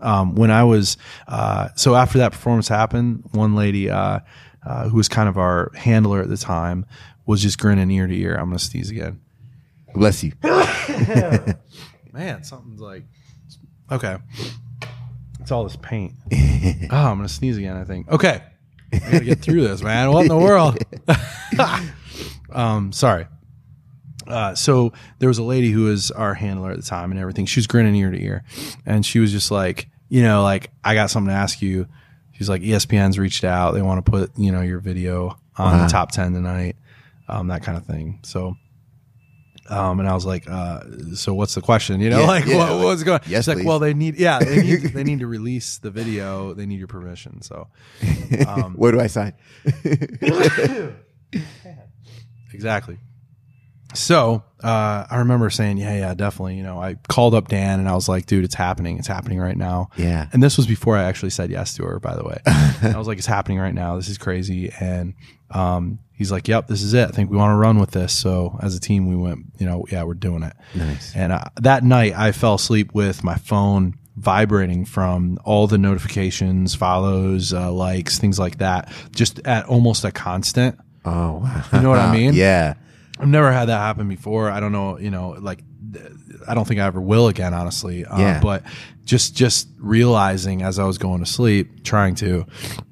um, 0.00 0.34
when 0.34 0.50
I 0.50 0.64
was 0.64 0.96
uh, 1.26 1.68
so 1.76 1.94
after 1.94 2.18
that 2.18 2.32
performance 2.32 2.68
happened, 2.68 3.24
one 3.32 3.54
lady 3.54 3.88
uh, 3.88 4.20
uh, 4.66 4.88
who 4.88 4.96
was 4.96 5.08
kind 5.08 5.28
of 5.28 5.38
our 5.38 5.70
handler 5.74 6.20
at 6.20 6.28
the 6.28 6.36
time 6.36 6.84
was 7.24 7.40
just 7.40 7.58
grinning 7.58 7.90
ear 7.90 8.06
to 8.06 8.14
ear. 8.14 8.34
I'm 8.34 8.46
gonna 8.46 8.58
sneeze 8.58 8.90
again. 8.90 9.20
Bless 9.94 10.22
you. 10.22 10.32
Man, 12.12 12.44
something's 12.44 12.80
like 12.80 13.04
okay. 13.90 14.18
It's 15.50 15.52
all 15.52 15.64
this 15.64 15.74
paint. 15.74 16.12
oh, 16.32 16.96
I'm 16.96 17.16
gonna 17.16 17.28
sneeze 17.28 17.58
again. 17.58 17.76
I 17.76 17.82
think. 17.82 18.08
Okay, 18.08 18.40
I 18.92 18.98
gotta 19.00 19.24
get 19.24 19.40
through 19.40 19.62
this, 19.62 19.82
man. 19.82 20.12
What 20.12 20.22
in 20.22 20.28
the 20.28 20.36
world? 20.36 20.78
um, 22.52 22.92
sorry. 22.92 23.26
Uh, 24.28 24.54
so 24.54 24.92
there 25.18 25.28
was 25.28 25.38
a 25.38 25.42
lady 25.42 25.72
who 25.72 25.86
was 25.86 26.12
our 26.12 26.34
handler 26.34 26.70
at 26.70 26.76
the 26.76 26.84
time 26.84 27.10
and 27.10 27.18
everything. 27.18 27.46
She 27.46 27.58
was 27.58 27.66
grinning 27.66 27.96
ear 27.96 28.12
to 28.12 28.22
ear, 28.24 28.44
and 28.86 29.04
she 29.04 29.18
was 29.18 29.32
just 29.32 29.50
like, 29.50 29.88
you 30.08 30.22
know, 30.22 30.44
like 30.44 30.70
I 30.84 30.94
got 30.94 31.10
something 31.10 31.30
to 31.30 31.34
ask 31.34 31.60
you. 31.60 31.88
She's 32.30 32.48
like, 32.48 32.62
ESPN's 32.62 33.18
reached 33.18 33.42
out. 33.42 33.72
They 33.72 33.82
want 33.82 34.06
to 34.06 34.08
put 34.08 34.30
you 34.38 34.52
know 34.52 34.60
your 34.60 34.78
video 34.78 35.36
on 35.58 35.78
Wow. 35.78 35.82
the 35.84 35.90
top 35.90 36.12
ten 36.12 36.32
tonight, 36.32 36.76
um, 37.26 37.48
that 37.48 37.64
kind 37.64 37.76
of 37.76 37.84
thing. 37.86 38.20
So. 38.22 38.54
Um, 39.70 40.00
and 40.00 40.08
I 40.08 40.14
was 40.14 40.26
like, 40.26 40.50
uh, 40.50 40.80
so 41.14 41.32
what's 41.34 41.54
the 41.54 41.60
question? 41.60 42.00
You 42.00 42.10
know, 42.10 42.20
Yeah, 42.20 42.26
like 42.26 42.46
yeah, 42.46 42.56
what, 42.56 42.72
like, 42.72 42.84
what's 42.84 43.02
going? 43.04 43.20
yes, 43.26 43.46
like, 43.46 43.58
please. 43.58 43.66
well, 43.66 43.78
they 43.78 43.94
need, 43.94 44.16
yeah, 44.18 44.38
they 44.40 44.62
need, 44.62 44.76
they 44.94 45.04
need 45.04 45.20
to 45.20 45.26
release 45.26 45.78
the 45.78 45.90
video. 45.90 46.54
They 46.54 46.66
need 46.66 46.78
your 46.78 46.88
permission. 46.88 47.40
So, 47.42 47.68
um, 48.48 48.74
Where 48.74 48.90
do 48.92 49.00
I 49.00 49.06
sign? 49.06 49.34
exactly. 52.52 52.98
So 53.94 54.42
uh, 54.62 55.06
I 55.10 55.16
remember 55.18 55.50
saying, 55.50 55.78
yeah, 55.78 55.96
yeah, 55.96 56.14
definitely. 56.14 56.56
You 56.56 56.62
know, 56.62 56.80
I 56.80 56.94
called 57.08 57.34
up 57.34 57.48
Dan 57.48 57.80
and 57.80 57.88
I 57.88 57.94
was 57.94 58.08
like, 58.08 58.26
dude, 58.26 58.44
it's 58.44 58.54
happening. 58.54 58.98
It's 58.98 59.08
happening 59.08 59.38
right 59.38 59.56
now. 59.56 59.90
Yeah. 59.96 60.28
And 60.32 60.42
this 60.42 60.56
was 60.56 60.66
before 60.66 60.96
I 60.96 61.04
actually 61.04 61.30
said 61.30 61.50
yes 61.50 61.74
to 61.74 61.84
her, 61.84 61.98
by 61.98 62.14
the 62.14 62.24
way. 62.24 62.38
I 62.46 62.94
was 62.96 63.06
like, 63.06 63.18
it's 63.18 63.26
happening 63.26 63.58
right 63.58 63.74
now. 63.74 63.96
This 63.96 64.08
is 64.08 64.18
crazy. 64.18 64.72
And 64.80 65.14
um, 65.50 65.98
he's 66.12 66.30
like, 66.30 66.46
yep, 66.48 66.66
this 66.68 66.82
is 66.82 66.94
it. 66.94 67.08
I 67.08 67.12
think 67.12 67.30
we 67.30 67.36
want 67.36 67.52
to 67.52 67.56
run 67.56 67.78
with 67.78 67.90
this. 67.90 68.12
So 68.12 68.58
as 68.62 68.76
a 68.76 68.80
team, 68.80 69.08
we 69.08 69.16
went, 69.16 69.46
you 69.58 69.66
know, 69.66 69.84
yeah, 69.90 70.04
we're 70.04 70.14
doing 70.14 70.42
it. 70.42 70.52
Nice. 70.74 71.14
And 71.16 71.32
uh, 71.32 71.44
that 71.60 71.82
night, 71.82 72.14
I 72.16 72.32
fell 72.32 72.54
asleep 72.54 72.94
with 72.94 73.24
my 73.24 73.36
phone 73.36 73.96
vibrating 74.16 74.84
from 74.84 75.38
all 75.44 75.66
the 75.66 75.78
notifications, 75.78 76.74
follows, 76.74 77.54
uh, 77.54 77.72
likes, 77.72 78.18
things 78.18 78.38
like 78.38 78.58
that, 78.58 78.92
just 79.14 79.38
at 79.46 79.64
almost 79.66 80.04
a 80.04 80.12
constant. 80.12 80.78
Oh, 81.06 81.38
wow. 81.38 81.64
You 81.72 81.80
know 81.80 81.88
what 81.88 81.98
I 81.98 82.12
mean? 82.16 82.34
Yeah. 82.34 82.74
I've 83.20 83.28
never 83.28 83.52
had 83.52 83.66
that 83.66 83.78
happen 83.78 84.08
before. 84.08 84.50
I 84.50 84.60
don't 84.60 84.72
know, 84.72 84.98
you 84.98 85.10
know, 85.10 85.36
like 85.40 85.62
I 86.48 86.54
don't 86.54 86.66
think 86.66 86.80
I 86.80 86.86
ever 86.86 87.00
will 87.00 87.28
again, 87.28 87.52
honestly. 87.54 88.04
Uh, 88.04 88.18
Yeah. 88.18 88.40
But 88.40 88.62
just 89.04 89.34
just 89.34 89.68
realizing 89.78 90.62
as 90.62 90.78
I 90.78 90.84
was 90.84 90.98
going 90.98 91.20
to 91.20 91.26
sleep, 91.26 91.84
trying 91.84 92.14
to, 92.16 92.46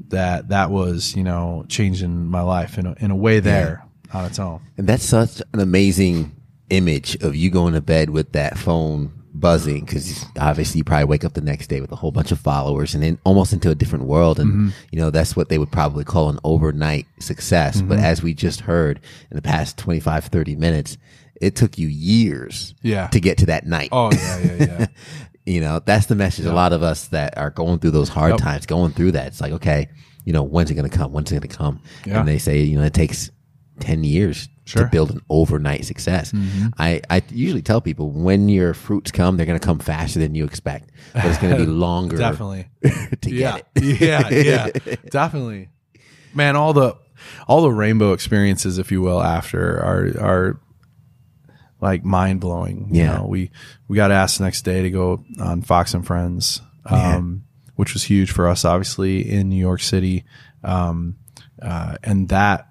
that 0.08 0.48
that 0.48 0.70
was 0.70 1.14
you 1.16 1.24
know 1.24 1.64
changing 1.68 2.26
my 2.26 2.42
life 2.42 2.78
in 2.78 2.86
a, 2.86 2.94
in 3.00 3.10
a 3.10 3.16
way 3.16 3.40
there 3.40 3.84
on 4.12 4.24
its 4.26 4.38
own. 4.38 4.60
And 4.76 4.86
that's 4.86 5.04
such 5.04 5.40
an 5.52 5.60
amazing 5.60 6.34
image 6.70 7.16
of 7.22 7.34
you 7.34 7.50
going 7.50 7.74
to 7.74 7.80
bed 7.80 8.10
with 8.10 8.32
that 8.32 8.58
phone 8.58 9.17
buzzing 9.40 9.84
because 9.84 10.24
obviously 10.38 10.78
you 10.78 10.84
probably 10.84 11.04
wake 11.04 11.24
up 11.24 11.34
the 11.34 11.40
next 11.40 11.68
day 11.68 11.80
with 11.80 11.92
a 11.92 11.96
whole 11.96 12.10
bunch 12.12 12.32
of 12.32 12.38
followers 12.40 12.94
and 12.94 13.02
then 13.02 13.18
almost 13.24 13.52
into 13.52 13.70
a 13.70 13.74
different 13.74 14.04
world. 14.06 14.38
And, 14.40 14.50
Mm-hmm. 14.50 14.68
you 14.92 14.98
know, 14.98 15.10
that's 15.10 15.36
what 15.36 15.48
they 15.48 15.58
would 15.58 15.70
probably 15.72 16.04
call 16.04 16.28
an 16.30 16.38
overnight 16.44 17.06
success. 17.20 17.80
But 17.82 17.98
as 17.98 18.22
we 18.22 18.34
just 18.34 18.60
heard 18.60 19.00
in 19.30 19.36
the 19.36 19.42
past 19.42 19.78
25, 19.78 20.26
30 20.26 20.56
minutes, 20.56 20.96
it 21.40 21.54
took 21.56 21.78
you 21.78 21.88
years 21.88 22.74
Yeah. 22.82 23.06
to 23.08 23.20
get 23.20 23.38
to 23.38 23.46
that 23.46 23.66
night. 23.66 23.88
Oh 23.92 24.10
yeah, 24.12 24.38
yeah, 24.40 24.54
yeah. 24.58 24.86
You 25.46 25.62
know, 25.62 25.78
that's 25.82 26.04
the 26.06 26.14
message. 26.14 26.44
A 26.44 26.52
lot 26.52 26.74
of 26.74 26.82
us 26.82 27.08
that 27.08 27.38
are 27.38 27.48
going 27.50 27.78
through 27.78 27.92
those 27.92 28.10
hard 28.10 28.32
Yep. 28.32 28.40
times, 28.40 28.66
going 28.66 28.92
through 28.92 29.12
that, 29.12 29.28
it's 29.28 29.40
like, 29.40 29.52
okay, 29.52 29.88
you 30.26 30.32
know, 30.34 30.42
when's 30.42 30.70
it 30.70 30.74
going 30.74 30.90
to 30.90 30.94
come? 30.94 31.10
When's 31.12 31.32
it 31.32 31.36
going 31.40 31.48
to 31.48 31.56
come? 31.56 31.80
Yeah. 32.04 32.18
And 32.20 32.28
they 32.28 32.36
say, 32.36 32.60
you 32.60 32.76
know, 32.76 32.84
it 32.84 32.92
takes 32.92 33.30
10 33.80 34.04
years 34.04 34.46
Sure. 34.68 34.82
Mm-hmm. 34.82 34.88
to 34.88 34.92
build 34.92 35.10
an 35.12 35.22
overnight 35.30 35.84
success. 35.86 36.32
I, 36.78 37.00
I 37.08 37.22
usually 37.30 37.62
tell 37.62 37.80
people 37.80 38.10
when 38.10 38.48
your 38.50 38.74
fruits 38.74 39.10
come, 39.10 39.36
they're 39.36 39.46
going 39.46 39.58
to 39.58 39.64
come 39.66 39.78
faster 39.78 40.18
than 40.18 40.34
you 40.34 40.44
expect, 40.44 40.90
but 41.14 41.24
it's 41.24 41.38
going 41.38 41.54
to 41.56 41.60
be 41.60 41.66
longer 41.70 42.18
Definitely. 42.18 42.68
to 43.22 43.30
yeah, 43.30 43.58
get 43.58 43.66
it. 43.76 44.00
yeah, 44.00 44.28
yeah, 44.86 44.94
definitely. 45.10 45.70
Man, 46.34 46.54
all 46.56 46.74
the 46.74 46.96
all 47.48 47.62
the 47.62 47.72
rainbow 47.72 48.12
experiences, 48.12 48.76
if 48.78 48.92
you 48.92 49.00
will, 49.00 49.22
after 49.22 49.78
are 49.78 50.12
are 50.20 50.60
like 51.80 52.04
mind 52.04 52.40
blowing. 52.40 52.88
You 52.90 53.04
Yeah. 53.04 53.16
know, 53.18 53.26
we 53.26 53.50
we 53.88 53.96
got 53.96 54.10
asked 54.10 54.38
the 54.38 54.44
next 54.44 54.62
day 54.62 54.82
to 54.82 54.90
go 54.90 55.24
on 55.40 55.62
Fox 55.62 55.94
and 55.94 56.06
Friends, 56.06 56.60
um, 56.84 57.44
which 57.76 57.94
was 57.94 58.02
huge 58.04 58.30
for 58.32 58.48
us, 58.48 58.64
obviously 58.64 59.28
in 59.30 59.48
New 59.48 59.56
York 59.56 59.80
City, 59.80 60.24
um, 60.62 61.16
uh, 61.62 61.96
and 62.02 62.28
that. 62.28 62.67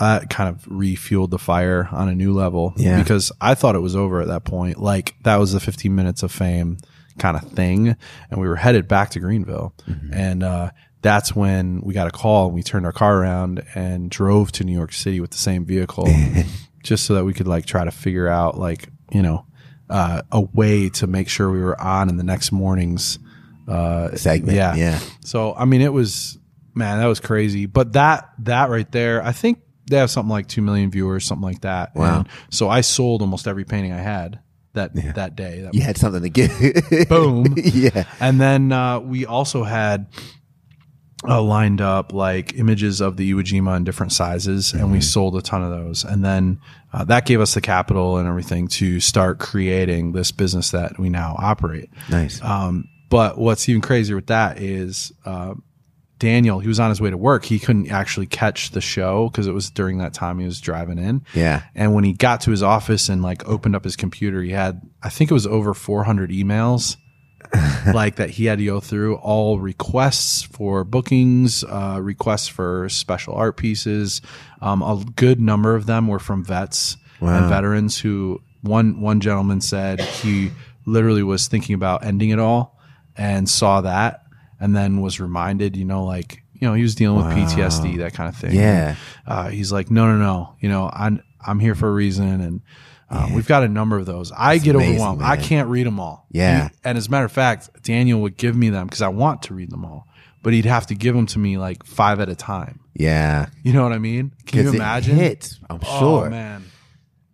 That 0.00 0.28
kind 0.30 0.48
of 0.48 0.64
refueled 0.64 1.30
the 1.30 1.38
fire 1.38 1.88
on 1.92 2.08
a 2.08 2.14
new 2.14 2.32
level 2.32 2.72
Yeah. 2.76 2.98
because 3.02 3.30
I 3.40 3.54
thought 3.54 3.74
it 3.76 3.80
was 3.80 3.94
over 3.94 4.20
at 4.20 4.28
that 4.28 4.44
point. 4.44 4.80
Like 4.80 5.14
that 5.22 5.36
was 5.36 5.52
the 5.52 5.60
15 5.60 5.94
minutes 5.94 6.22
of 6.22 6.32
fame 6.32 6.78
kind 7.18 7.36
of 7.36 7.42
thing. 7.52 7.96
And 8.30 8.40
we 8.40 8.48
were 8.48 8.56
headed 8.56 8.88
back 8.88 9.10
to 9.10 9.20
Greenville. 9.20 9.74
And, 10.12 10.42
uh, 10.42 10.70
that's 11.02 11.34
when 11.34 11.80
we 11.80 11.94
got 11.94 12.06
a 12.06 12.10
call 12.10 12.46
and 12.46 12.54
we 12.54 12.62
turned 12.62 12.84
our 12.84 12.92
car 12.92 13.16
around 13.22 13.62
and 13.74 14.10
drove 14.10 14.52
to 14.52 14.64
New 14.64 14.74
York 14.76 14.92
City 14.92 15.18
with 15.18 15.30
the 15.30 15.38
same 15.38 15.64
vehicle 15.64 16.06
just 16.82 17.04
so 17.06 17.14
that 17.14 17.24
we 17.24 17.32
could 17.32 17.48
like 17.48 17.64
try 17.64 17.84
to 17.84 17.90
figure 17.90 18.28
out 18.28 18.58
like, 18.58 18.88
you 19.10 19.22
know, 19.22 19.46
uh, 19.88 20.20
a 20.30 20.40
way 20.42 20.88
to 20.90 21.06
make 21.06 21.28
sure 21.30 21.50
we 21.50 21.60
were 21.60 21.80
on 21.80 22.08
in 22.10 22.16
the 22.18 22.22
next 22.22 22.52
morning's, 22.52 23.18
uh, 23.66 24.14
Segment. 24.14 24.56
yeah. 24.56 24.74
Yeah. 24.74 25.00
So, 25.24 25.54
I 25.54 25.64
mean, 25.64 25.80
it 25.80 25.92
was, 25.92 26.38
man, 26.74 26.98
that 26.98 27.06
was 27.06 27.18
crazy. 27.20 27.64
But 27.66 27.94
that, 27.94 28.28
that 28.40 28.68
right 28.70 28.90
there, 28.92 29.22
I 29.24 29.32
think 29.32 29.60
they 29.90 29.98
have 29.98 30.10
something 30.10 30.30
like 30.30 30.46
2 30.46 30.62
million 30.62 30.90
viewers, 30.90 31.24
something 31.24 31.44
like 31.44 31.60
that. 31.62 31.94
Wow. 31.94 32.20
And 32.20 32.28
so 32.50 32.68
I 32.68 32.80
sold 32.80 33.22
almost 33.22 33.46
every 33.46 33.64
painting 33.64 33.92
I 33.92 33.98
had 34.00 34.40
that, 34.72 34.94
that 35.14 35.36
day. 35.36 35.62
That 35.62 35.74
You 35.74 35.82
had 35.82 35.98
something 35.98 36.22
to 36.22 36.28
give. 36.28 37.08
boom. 37.08 37.54
yeah. 37.56 38.04
And 38.20 38.40
then 38.40 38.72
uh, 38.72 39.00
we 39.00 39.26
also 39.26 39.64
had 39.64 40.06
uh, 41.28 41.42
lined 41.42 41.80
up 41.80 42.12
like 42.12 42.54
images 42.54 43.00
of 43.00 43.16
the 43.16 43.32
Iwo 43.32 43.42
Jima 43.42 43.76
in 43.76 43.84
different 43.84 44.12
sizes, 44.12 44.72
and 44.72 44.90
we 44.90 45.00
sold 45.00 45.36
a 45.36 45.42
ton 45.42 45.62
of 45.62 45.70
those. 45.70 46.04
And 46.04 46.24
then 46.24 46.60
uh, 46.92 47.04
that 47.04 47.26
gave 47.26 47.40
us 47.40 47.54
the 47.54 47.60
capital 47.60 48.16
and 48.16 48.26
everything 48.28 48.68
to 48.68 49.00
start 49.00 49.38
creating 49.38 50.12
this 50.12 50.32
business 50.32 50.70
that 50.70 50.98
we 50.98 51.10
now 51.10 51.36
operate. 51.38 51.90
Nice. 52.08 52.40
Um, 52.42 52.88
but 53.10 53.36
what's 53.38 53.68
even 53.68 53.82
crazier 53.82 54.14
with 54.16 54.28
that 54.28 54.60
is 54.60 55.12
uh, 55.26 55.54
Daniel, 56.20 56.60
he 56.60 56.68
was 56.68 56.78
on 56.78 56.90
his 56.90 57.00
way 57.00 57.10
to 57.10 57.16
work. 57.16 57.44
He 57.44 57.58
couldn't 57.58 57.90
actually 57.90 58.26
catch 58.26 58.70
the 58.70 58.80
show 58.80 59.28
because 59.28 59.46
it 59.46 59.52
was 59.52 59.70
during 59.70 59.98
that 59.98 60.14
time 60.14 60.38
he 60.38 60.44
was 60.44 60.60
driving 60.60 60.98
in. 60.98 61.24
Yeah. 61.34 61.62
And 61.74 61.94
when 61.94 62.04
he 62.04 62.12
got 62.12 62.42
to 62.42 62.50
his 62.50 62.62
office 62.62 63.08
and 63.08 63.22
like 63.22 63.48
opened 63.48 63.74
up 63.74 63.82
his 63.82 63.96
computer, 63.96 64.42
he 64.42 64.50
had, 64.50 64.82
I 65.02 65.08
think 65.08 65.30
it 65.30 65.34
was 65.34 65.46
over 65.46 65.74
400 65.74 66.30
emails 66.30 66.98
like 67.94 68.16
that 68.16 68.30
he 68.30 68.44
had 68.44 68.58
to 68.58 68.64
go 68.66 68.80
through 68.80 69.16
all 69.16 69.58
requests 69.58 70.42
for 70.42 70.84
bookings, 70.84 71.64
uh, 71.64 71.98
requests 72.00 72.48
for 72.48 72.88
special 72.90 73.34
art 73.34 73.56
pieces. 73.56 74.20
Um, 74.60 74.82
a 74.82 75.02
good 75.16 75.40
number 75.40 75.74
of 75.74 75.86
them 75.86 76.06
were 76.06 76.20
from 76.20 76.44
vets 76.44 76.96
and 77.20 77.48
veterans 77.48 77.98
who 77.98 78.42
one, 78.60 79.00
one 79.00 79.20
gentleman 79.20 79.62
said 79.62 80.00
he 80.00 80.50
literally 80.84 81.22
was 81.22 81.48
thinking 81.48 81.74
about 81.74 82.04
ending 82.04 82.28
it 82.28 82.38
all 82.38 82.78
and 83.16 83.48
saw 83.48 83.80
that 83.80 84.22
and 84.60 84.76
then 84.76 85.00
was 85.00 85.18
reminded, 85.20 85.76
you 85.76 85.84
know, 85.84 86.04
like, 86.04 86.42
you 86.52 86.68
know, 86.68 86.74
he 86.74 86.82
was 86.82 86.94
dealing 86.94 87.16
with 87.16 87.34
PTSD, 87.34 87.98
that 87.98 88.12
kind 88.14 88.28
of 88.28 88.36
thing. 88.36 88.54
Yeah. 88.54 88.96
Uh, 89.26 89.48
he's 89.48 89.72
like, 89.72 89.90
no, 89.90 90.06
no, 90.06 90.18
no. 90.18 90.54
You 90.60 90.68
know, 90.68 90.90
I'm 90.92 91.22
I'm 91.44 91.58
here 91.58 91.74
for 91.74 91.88
a 91.88 91.92
reason, 91.92 92.40
and 92.42 92.60
uh, 93.08 93.30
we've 93.34 93.48
got 93.48 93.62
a 93.64 93.68
number 93.68 93.96
of 93.98 94.04
those. 94.06 94.30
I 94.36 94.58
get 94.58 94.74
amazing, 94.74 94.96
overwhelmed. 94.96 95.22
I 95.22 95.36
can't 95.38 95.68
read 95.70 95.86
them 95.86 95.98
all. 95.98 96.26
Yeah. 96.30 96.68
He- 96.68 96.74
and 96.84 96.98
as 96.98 97.08
a 97.08 97.10
matter 97.10 97.24
of 97.24 97.32
fact, 97.32 97.82
Daniel 97.82 98.20
would 98.20 98.36
give 98.36 98.54
me 98.54 98.68
them 98.68 98.86
because 98.86 99.00
I 99.02 99.08
want 99.08 99.42
to 99.44 99.54
read 99.54 99.70
them 99.70 99.84
all, 99.86 100.06
but 100.42 100.52
he'd 100.52 100.66
have 100.66 100.86
to 100.88 100.94
give 100.94 101.14
them 101.14 101.26
to 101.26 101.38
me 101.38 101.56
like 101.56 101.84
five 101.84 102.20
at 102.20 102.28
a 102.28 102.34
time. 102.36 102.80
Yeah. 102.94 103.46
You 103.62 103.72
know 103.72 103.82
what 103.82 103.92
I 103.92 103.98
mean? 103.98 104.32
Can 104.46 104.64
you 104.64 104.72
imagine? 104.74 105.16
hits, 105.16 105.58
I'm 105.70 105.80
Oh 105.86 105.98
sure. 106.00 106.30
man, 106.30 106.64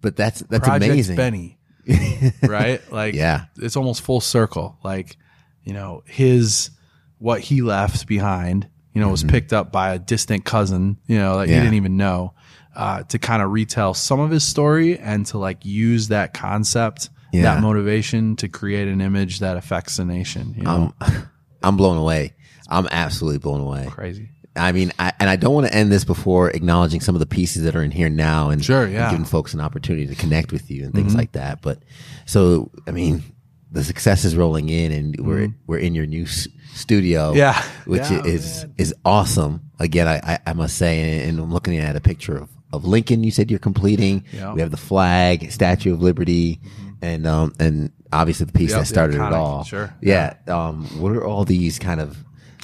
But 0.01 0.15
that's 0.17 0.41
that's 0.43 0.65
Project 0.65 0.93
amazing. 0.93 1.17
Benny, 1.17 1.59
right? 2.43 2.81
Like, 2.93 3.15
Yeah. 3.15 3.47
it's 3.59 3.77
almost 3.77 4.03
full 4.03 4.21
circle. 4.21 4.79
Like, 4.85 5.17
you 5.65 5.73
know, 5.73 6.05
his 6.07 6.71
what 7.19 7.41
he 7.41 7.63
left 7.63 8.07
behind, 8.07 8.69
you 8.93 9.01
know, 9.01 9.09
was 9.09 9.25
picked 9.25 9.53
up 9.53 9.73
by 9.73 9.95
a 9.95 9.99
distant 9.99 10.45
cousin, 10.45 10.99
you 11.07 11.19
know, 11.19 11.39
that 11.39 11.45
Mm-hmm. 11.45 11.51
Yeah. 11.53 11.57
he 11.59 11.63
didn't 11.65 11.75
even 11.77 11.97
know, 11.97 12.35
uh, 12.75 13.03
to 13.05 13.19
kind 13.19 13.43
of 13.43 13.51
retell 13.51 13.95
some 13.95 14.21
of 14.21 14.31
his 14.31 14.47
story 14.47 14.99
and 14.99 15.25
to 15.27 15.39
like 15.39 15.65
use 15.65 16.09
that 16.09 16.35
concept, 16.35 17.11
Yeah. 17.33 17.43
that 17.55 17.63
motivation 17.63 18.37
to 18.37 18.49
create 18.49 18.89
an 18.89 19.01
image 19.01 19.39
that 19.41 19.57
affects 19.57 19.97
the 19.97 20.05
nation. 20.05 20.55
You 20.57 20.63
know, 20.65 20.95
I'm 21.01 21.29
I'm 21.63 21.77
blown 21.77 21.97
away. 21.97 22.35
I'm 22.69 22.87
absolutely 22.91 23.39
blown 23.39 23.61
away. 23.61 23.87
crazy. 23.91 24.31
I 24.55 24.73
mean, 24.73 24.91
I, 24.99 25.13
and 25.21 25.29
I 25.29 25.37
don't 25.37 25.53
want 25.53 25.67
to 25.67 25.75
end 25.75 25.93
this 25.93 26.05
before 26.05 26.49
acknowledging 26.51 27.01
some 27.03 27.15
of 27.15 27.19
the 27.21 27.27
pieces 27.27 27.65
that 27.65 27.77
are 27.77 27.83
in 27.83 27.91
here 27.91 28.09
now 28.09 28.49
and, 28.49 28.65
Sure, 28.65 28.85
and 28.85 28.93
yeah. 28.95 29.11
giving 29.11 29.27
folks 29.27 29.53
an 29.53 29.61
opportunity 29.61 30.07
to 30.07 30.15
connect 30.15 30.51
with 30.51 30.71
you 30.71 30.85
and 30.85 30.95
things 30.95 31.09
Mm-hmm. 31.09 31.19
like 31.19 31.33
that. 31.33 31.61
But 31.61 31.81
so, 32.25 32.71
I 32.87 32.91
mean, 32.93 33.23
the 33.77 33.85
success 33.85 34.25
is 34.25 34.37
rolling 34.37 34.69
in 34.69 34.93
and 34.93 35.17
we're, 35.27 35.49
we're 35.67 35.79
in 35.79 35.95
your 35.95 36.07
new 36.07 36.25
s- 36.25 36.49
studio. 36.75 37.29
Mm-hmm. 37.31 37.39
Yeah. 37.39 37.63
Which 37.87 38.11
Yeah, 38.11 38.25
is, 38.25 38.65
man. 38.65 38.75
is 38.79 38.95
awesome. 39.05 39.63
Again, 39.79 40.09
I, 40.09 40.17
I, 40.23 40.39
I 40.49 40.53
must 40.55 40.77
say, 40.79 41.27
and 41.29 41.39
I'm 41.39 41.53
looking 41.53 41.77
at 41.79 41.95
a 41.97 42.01
picture 42.01 42.37
of, 42.37 42.49
of 42.73 42.85
Lincoln. 42.85 43.23
You 43.25 43.31
said 43.31 43.51
you're 43.51 43.61
completing. 43.61 44.25
Yeah. 44.33 44.41
Mm-hmm. 44.41 44.55
We 44.55 44.61
have 44.63 44.71
the 44.71 44.77
flag, 44.77 45.51
Statue 45.53 45.93
of 45.95 46.03
Liberty, 46.03 46.61
and, 47.03 47.27
um, 47.27 47.53
and 47.61 47.93
obviously 48.13 48.47
the 48.47 48.53
piece 48.53 48.71
Yep, 48.71 48.79
that 48.79 48.83
the 48.83 48.87
started 48.87 49.17
it 49.17 49.33
all. 49.33 49.65
sure. 49.65 49.95
Yeah. 50.01 50.35
Um, 50.49 50.85
what 51.01 51.13
are 51.13 51.25
all 51.25 51.45
these 51.45 51.79
kind 51.79 52.01
of 52.01 52.17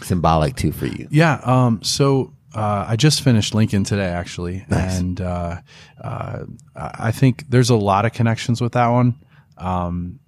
symbolic 0.02 0.56
to 0.56 0.72
for 0.72 0.86
you? 0.86 1.06
Yeah. 1.10 1.40
Um, 1.44 1.82
so 1.82 2.32
uh, 2.54 2.86
I 2.88 2.96
just 2.96 3.22
finished 3.22 3.54
Lincoln 3.54 3.84
today, 3.84 4.08
actually, 4.08 4.64
and 4.70 5.20
uh, 5.20 5.56
uh, 6.02 6.44
I 6.74 7.10
think 7.12 7.48
there's 7.48 7.70
a 7.70 7.76
lot 7.76 8.04
of 8.04 8.12
connections 8.12 8.60
with 8.60 8.72
that 8.72 8.88
one, 8.88 9.14
um, 9.58 10.18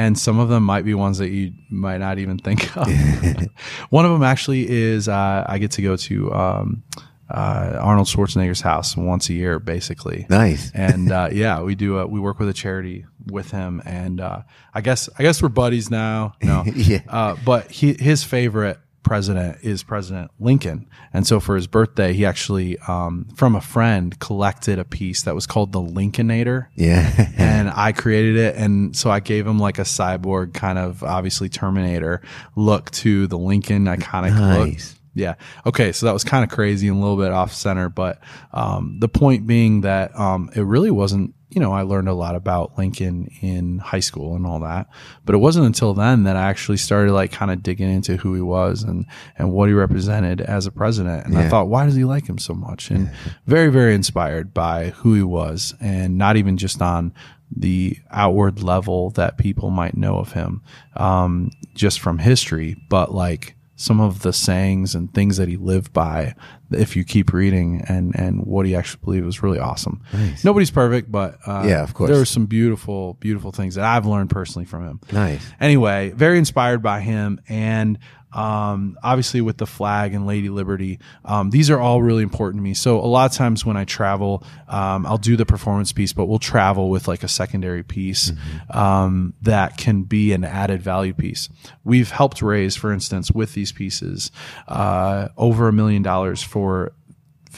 and 0.00 0.18
some 0.18 0.38
of 0.38 0.48
them 0.48 0.62
might 0.64 0.86
be 0.86 0.94
ones 0.94 1.18
that 1.18 1.28
you 1.28 1.52
might 1.68 1.98
not 1.98 2.18
even 2.18 2.38
think 2.38 2.74
of. 2.74 2.88
one 3.90 4.06
of 4.06 4.12
them 4.12 4.22
actually 4.22 4.66
is 4.68 5.08
uh, 5.08 5.44
I 5.46 5.58
get 5.58 5.72
to 5.72 5.82
go 5.82 5.96
to 5.96 6.32
um, 6.32 6.82
uh, 7.28 7.78
Arnold 7.78 8.08
Schwarzenegger's 8.08 8.62
house 8.62 8.96
once 8.96 9.28
a 9.28 9.34
year, 9.34 9.58
basically. 9.58 10.26
Nice. 10.30 10.70
and 10.74 11.12
uh, 11.12 11.28
yeah, 11.30 11.60
we 11.60 11.74
do. 11.74 11.98
A, 11.98 12.06
we 12.06 12.18
work 12.18 12.38
with 12.38 12.48
a 12.48 12.54
charity 12.54 13.04
with 13.26 13.50
him, 13.50 13.82
and 13.84 14.22
uh, 14.22 14.40
I 14.72 14.80
guess 14.80 15.10
I 15.18 15.22
guess 15.22 15.42
we're 15.42 15.50
buddies 15.50 15.90
now. 15.90 16.32
No, 16.42 16.64
Yeah. 16.64 17.02
uh, 17.06 17.36
but 17.44 17.70
he, 17.70 17.92
his 17.92 18.24
favorite 18.24 18.78
president 19.10 19.58
is 19.62 19.82
President 19.82 20.30
Lincoln, 20.38 20.86
and 21.12 21.26
so 21.26 21.40
for 21.40 21.56
his 21.56 21.66
birthday, 21.66 22.12
he 22.12 22.24
actually, 22.24 22.78
um, 22.86 23.26
from 23.34 23.56
a 23.56 23.60
friend, 23.60 24.16
collected 24.20 24.78
a 24.78 24.84
piece 24.84 25.22
that 25.22 25.34
was 25.34 25.48
called 25.48 25.72
the 25.72 25.80
Lincolnator. 25.80 26.70
Yeah. 26.76 27.32
and 27.36 27.72
I 27.74 27.90
created 27.90 28.36
it, 28.36 28.54
and 28.54 28.94
so 28.94 29.10
I 29.10 29.18
gave 29.18 29.48
him 29.48 29.58
like 29.58 29.80
a 29.80 29.82
cyborg 29.82 30.54
kind 30.54 30.78
of 30.78 31.02
obviously 31.02 31.48
Terminator 31.48 32.22
look 32.54 32.92
to 32.92 33.26
the 33.26 33.36
Lincoln 33.36 33.86
iconic 33.86 34.38
look. 34.38 34.78
Yeah. 35.12 35.34
Okay. 35.66 35.90
So 35.90 36.06
that 36.06 36.12
was 36.12 36.22
kind 36.22 36.44
of 36.44 36.50
crazy 36.50 36.86
and 36.86 36.96
a 36.96 37.00
little 37.00 37.16
bit 37.16 37.32
off 37.32 37.52
center, 37.52 37.88
but 37.88 38.20
um, 38.52 38.98
the 39.00 39.08
point 39.08 39.44
being 39.44 39.80
that 39.80 40.16
um, 40.16 40.50
it 40.54 40.62
really 40.62 40.92
wasn't. 40.92 41.34
You 41.50 41.60
know, 41.60 41.72
I 41.72 41.82
learned 41.82 42.08
a 42.08 42.14
lot 42.14 42.36
about 42.36 42.78
Lincoln 42.78 43.28
in 43.40 43.78
high 43.78 44.00
school 44.00 44.36
and 44.36 44.46
all 44.46 44.60
that, 44.60 44.88
but 45.24 45.34
it 45.34 45.38
wasn't 45.38 45.66
until 45.66 45.94
then 45.94 46.22
that 46.24 46.36
I 46.36 46.48
actually 46.48 46.78
started 46.78 47.12
like 47.12 47.32
kind 47.32 47.50
of 47.50 47.62
digging 47.62 47.90
into 47.90 48.16
who 48.16 48.34
he 48.34 48.40
was 48.40 48.82
and 48.84 49.04
and 49.36 49.52
what 49.52 49.68
he 49.68 49.74
represented 49.74 50.40
as 50.40 50.66
a 50.66 50.70
president. 50.70 51.26
And 51.26 51.36
I 51.36 51.48
thought, 51.48 51.68
why 51.68 51.86
does 51.86 51.96
he 51.96 52.04
like 52.04 52.28
him 52.28 52.38
so 52.38 52.54
much? 52.54 52.90
And 52.90 53.10
very, 53.46 53.68
very 53.68 53.94
inspired 53.94 54.54
by 54.54 54.90
who 54.90 55.14
he 55.14 55.22
was, 55.22 55.74
and 55.80 56.16
not 56.16 56.36
even 56.36 56.56
just 56.56 56.80
on 56.80 57.12
the 57.54 57.98
outward 58.10 58.62
level 58.62 59.10
that 59.10 59.36
people 59.36 59.70
might 59.70 59.96
know 59.96 60.18
of 60.18 60.32
him, 60.32 60.62
um, 60.94 61.50
just 61.74 61.98
from 61.98 62.18
history, 62.18 62.76
but 62.88 63.12
like 63.12 63.56
some 63.80 63.98
of 63.98 64.20
the 64.20 64.30
sayings 64.32 64.94
and 64.94 65.12
things 65.14 65.38
that 65.38 65.48
he 65.48 65.56
lived 65.56 65.90
by 65.94 66.34
if 66.70 66.94
you 66.96 67.02
keep 67.02 67.32
reading 67.32 67.82
and 67.88 68.14
and 68.14 68.44
what 68.44 68.66
he 68.66 68.74
actually 68.76 69.00
believed 69.02 69.24
was 69.24 69.42
really 69.42 69.58
awesome 69.58 70.02
nobody's 70.44 70.70
perfect 70.70 71.10
but 71.10 71.38
uh, 71.46 71.64
Yeah, 71.66 71.82
of 71.82 71.94
course. 71.94 72.10
there 72.10 72.18
were 72.18 72.26
some 72.26 72.44
beautiful 72.44 73.14
beautiful 73.20 73.52
things 73.52 73.76
that 73.76 73.84
i've 73.86 74.04
learned 74.04 74.28
personally 74.28 74.66
from 74.66 74.84
him 74.86 75.00
Nice. 75.10 75.42
anyway 75.60 76.10
very 76.10 76.36
inspired 76.36 76.82
by 76.82 77.00
him 77.00 77.40
and 77.48 77.98
um, 78.32 78.98
obviously 79.02 79.40
with 79.40 79.58
the 79.58 79.66
flag 79.66 80.14
and 80.14 80.26
Lady 80.26 80.48
Liberty. 80.48 80.98
Um, 81.24 81.50
these 81.50 81.70
are 81.70 81.78
all 81.78 82.02
really 82.02 82.22
important 82.22 82.60
to 82.60 82.62
me. 82.62 82.74
So 82.74 83.00
a 83.00 83.06
lot 83.06 83.30
of 83.30 83.36
times 83.36 83.64
when 83.64 83.76
I 83.76 83.84
travel, 83.84 84.44
um, 84.68 85.06
I'll 85.06 85.18
do 85.18 85.36
the 85.36 85.46
performance 85.46 85.92
piece, 85.92 86.12
but 86.12 86.26
we'll 86.26 86.38
travel 86.38 86.90
with 86.90 87.08
like 87.08 87.22
a 87.22 87.28
secondary 87.28 87.82
piece 87.82 88.32
um, 88.70 89.34
that 89.42 89.76
can 89.76 90.02
be 90.04 90.32
an 90.32 90.44
added 90.44 90.82
value 90.82 91.14
piece. 91.14 91.48
We've 91.84 92.10
helped 92.10 92.42
raise, 92.42 92.76
for 92.76 92.92
instance, 92.92 93.30
with 93.30 93.54
these 93.54 93.72
pieces, 93.72 94.30
uh, 94.68 95.28
over 95.36 95.68
a 95.68 95.72
million 95.72 96.02
dollars 96.02 96.42
for 96.42 96.92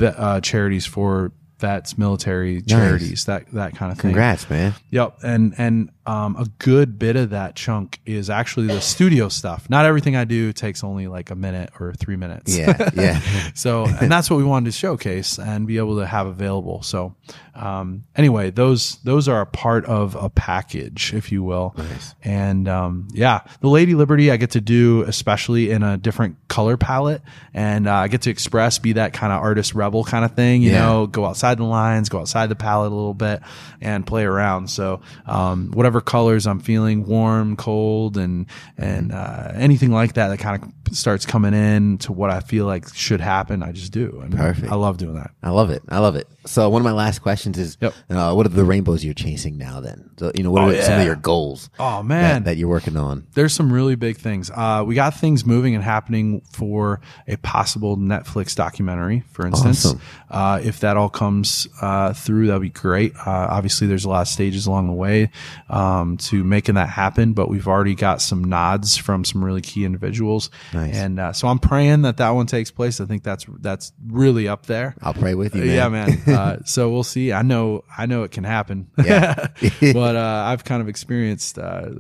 uh, 0.01 0.41
charities 0.41 0.87
for 0.87 1.33
vets, 1.62 1.97
military 1.97 2.61
charities, 2.61 3.25
that 3.27 3.47
that 3.53 3.75
kind 3.77 3.93
of 3.93 3.99
thing. 3.99 4.11
Congrats, 4.11 4.51
man. 4.51 4.75
Yep, 4.91 5.18
and 5.23 5.55
and 5.57 5.91
um, 6.07 6.37
a 6.37 6.47
good 6.59 6.99
bit 6.99 7.15
of 7.17 7.31
that 7.31 7.55
chunk 7.55 8.01
is 8.05 8.29
actually 8.29 8.67
the 8.67 8.81
studio 8.81 9.29
stuff. 9.29 9.69
Not 9.71 9.85
everything 9.87 10.17
I 10.17 10.25
do 10.25 10.53
takes 10.53 10.83
only 10.83 11.07
like 11.07 11.31
a 11.31 11.35
minute 11.37 11.71
or 11.79 11.93
three 11.95 12.17
minutes. 12.17 12.57
Yeah, 12.57 12.91
yeah. 12.95 13.21
so, 13.55 13.85
and 13.87 14.11
that's 14.11 14.29
what 14.31 14.37
we 14.37 14.45
wanted 14.45 14.67
to 14.67 14.73
showcase 14.73 15.39
and 15.39 15.67
be 15.67 15.79
able 15.79 15.99
to 15.99 16.07
have 16.07 16.27
available. 16.27 16.83
So, 16.83 17.15
um, 17.55 18.05
anyway, 18.17 18.51
those 18.51 18.97
those 19.05 19.29
are 19.29 19.41
a 19.43 19.47
part 19.47 19.85
of 19.87 20.15
a 20.17 20.29
package, 20.29 21.13
if 21.15 21.31
you 21.31 21.43
will. 21.43 21.75
Nice. 21.77 22.15
And 22.25 22.67
um, 22.69 23.09
yeah, 23.13 23.43
the 23.61 23.69
Lady 23.69 23.95
Liberty 23.95 24.31
I 24.31 24.37
get 24.39 24.51
to 24.53 24.61
do 24.61 25.03
especially 25.03 25.71
in 25.71 25.83
a 25.83 25.97
different 25.97 26.37
color 26.49 26.77
palette, 26.77 27.23
and 27.55 27.87
uh, 27.87 27.95
I 27.95 28.09
get 28.09 28.23
to 28.23 28.31
express, 28.31 28.79
be 28.79 28.95
that 28.95 29.13
kind 29.13 29.33
of 29.33 29.41
artist 29.41 29.75
rebel 29.75 30.03
kind 30.05 30.25
of 30.25 30.35
thing. 30.35 30.63
You 30.63 30.73
Yeah. 30.73 30.81
know, 30.87 31.07
go 31.07 31.25
outside 31.27 31.59
the 31.59 31.65
lines, 31.65 32.09
go 32.09 32.19
outside 32.21 32.49
the 32.49 32.57
palette 32.57 32.91
a 32.91 32.95
little 32.95 33.15
bit, 33.15 33.41
and 33.81 34.07
play 34.07 34.25
around. 34.25 34.69
So, 34.69 35.01
um, 35.27 35.71
whatever 35.93 36.01
colors 36.01 36.47
I'm 36.47 36.59
feeling, 36.61 37.05
warm, 37.05 37.55
cold, 37.57 38.16
and 38.16 38.47
and 38.78 39.12
uh, 39.12 39.53
anything 39.55 39.93
like 39.93 40.14
that 40.14 40.28
that 40.28 40.38
kind 40.38 40.62
of 40.62 40.82
starts 40.93 41.26
coming 41.26 41.55
in 41.55 41.99
to 41.99 42.12
what 42.12 42.30
I 42.30 42.40
feel 42.40 42.66
like 42.66 42.93
should 42.95 43.20
happen, 43.20 43.62
I 43.62 43.72
just 43.72 43.93
do. 43.93 44.20
And 44.22 44.36
Perfect. 44.36 44.70
I 44.70 44.74
love 44.76 44.97
doing 44.99 45.14
that. 45.14 45.30
I 45.43 45.51
love 45.51 45.70
it. 45.70 45.82
I 45.88 45.99
love 45.99 46.16
it. 46.16 46.28
So 46.45 46.68
one 46.68 46.80
of 46.82 46.84
my 46.84 46.93
last 46.93 47.20
questions 47.20 47.57
is, 47.59 47.76
Yep. 47.80 47.95
uh, 48.11 48.32
what 48.34 48.47
are 48.47 48.51
the 48.51 48.64
rainbows 48.64 49.05
you're 49.05 49.14
chasing 49.14 49.57
now? 49.59 49.80
Then, 49.80 50.11
so 50.18 50.32
you 50.34 50.43
know, 50.43 50.51
what 50.51 50.74
are 50.74 50.82
some 50.82 50.99
of 51.01 51.07
your 51.07 51.14
goals? 51.16 51.70
Oh 51.78 51.99
that, 51.99 52.05
man, 52.05 52.43
that 52.45 52.57
you're 52.57 52.68
working 52.68 52.97
on? 52.97 53.26
there's 53.34 53.53
some 53.53 53.72
really 53.72 53.95
big 53.95 54.16
things. 54.16 54.51
Uh, 54.51 54.82
we 54.86 54.95
got 54.97 55.14
things 55.14 55.47
moving 55.47 55.74
and 55.74 55.84
happening 55.84 56.43
for 56.53 57.01
a 57.28 57.36
possible 57.36 57.97
Netflix 57.97 58.57
documentary, 58.57 59.20
for 59.32 59.47
instance. 59.47 59.86
Awesome. 59.86 60.01
Uh, 60.30 60.61
if 60.64 60.80
that 60.80 60.97
all 60.97 61.09
comes 61.11 61.68
uh, 61.80 62.12
through, 62.12 62.49
that'd 62.49 62.62
be 62.62 62.70
great. 62.70 63.14
Uh, 63.16 63.30
obviously, 63.51 63.86
there's 63.86 64.05
a 64.05 64.09
lot 64.09 64.22
of 64.22 64.28
stages 64.28 64.66
along 64.66 64.88
the 64.88 64.93
way 64.95 65.30
um, 65.70 66.16
to 66.16 66.43
making 66.43 66.74
that 66.74 66.88
happen, 66.88 67.34
but 67.34 67.49
we've 67.49 67.68
already 67.68 67.95
got 67.95 68.20
some 68.20 68.43
nods 68.43 68.97
from 68.97 69.24
some 69.24 69.45
really 69.45 69.61
key 69.61 69.84
individuals, 69.84 70.51
Nice. 70.72 70.82
And 70.91 71.20
uh, 71.20 71.33
so 71.33 71.49
I'm 71.49 71.59
praying 71.59 72.03
that 72.03 72.18
that 72.18 72.30
one 72.30 72.47
takes 72.47 72.70
place. 72.70 73.01
I 73.01 73.07
think 73.07 73.22
that's 73.22 73.47
that's 73.61 73.93
really 74.07 74.49
up 74.49 74.66
there. 74.66 74.95
I'll 75.03 75.14
pray 75.14 75.35
with 75.35 75.55
you, 75.55 75.64
man. 75.64 75.74
Yeah, 75.74 75.89
man. 75.89 76.20
Uh, 76.26 76.59
so 76.64 76.91
we'll 76.91 77.05
see. 77.05 77.33
I 77.33 77.43
know, 77.43 77.85
I 77.97 78.07
know 78.07 78.22
it 78.22 78.30
can 78.30 78.45
happen. 78.45 78.91
Yeah. 79.03 79.49
but 79.80 80.16
uh, 80.16 80.45
I've 80.47 80.64
kind 80.64 80.83
of 80.83 80.89
experienced, 80.89 81.59
uh, 81.59 81.91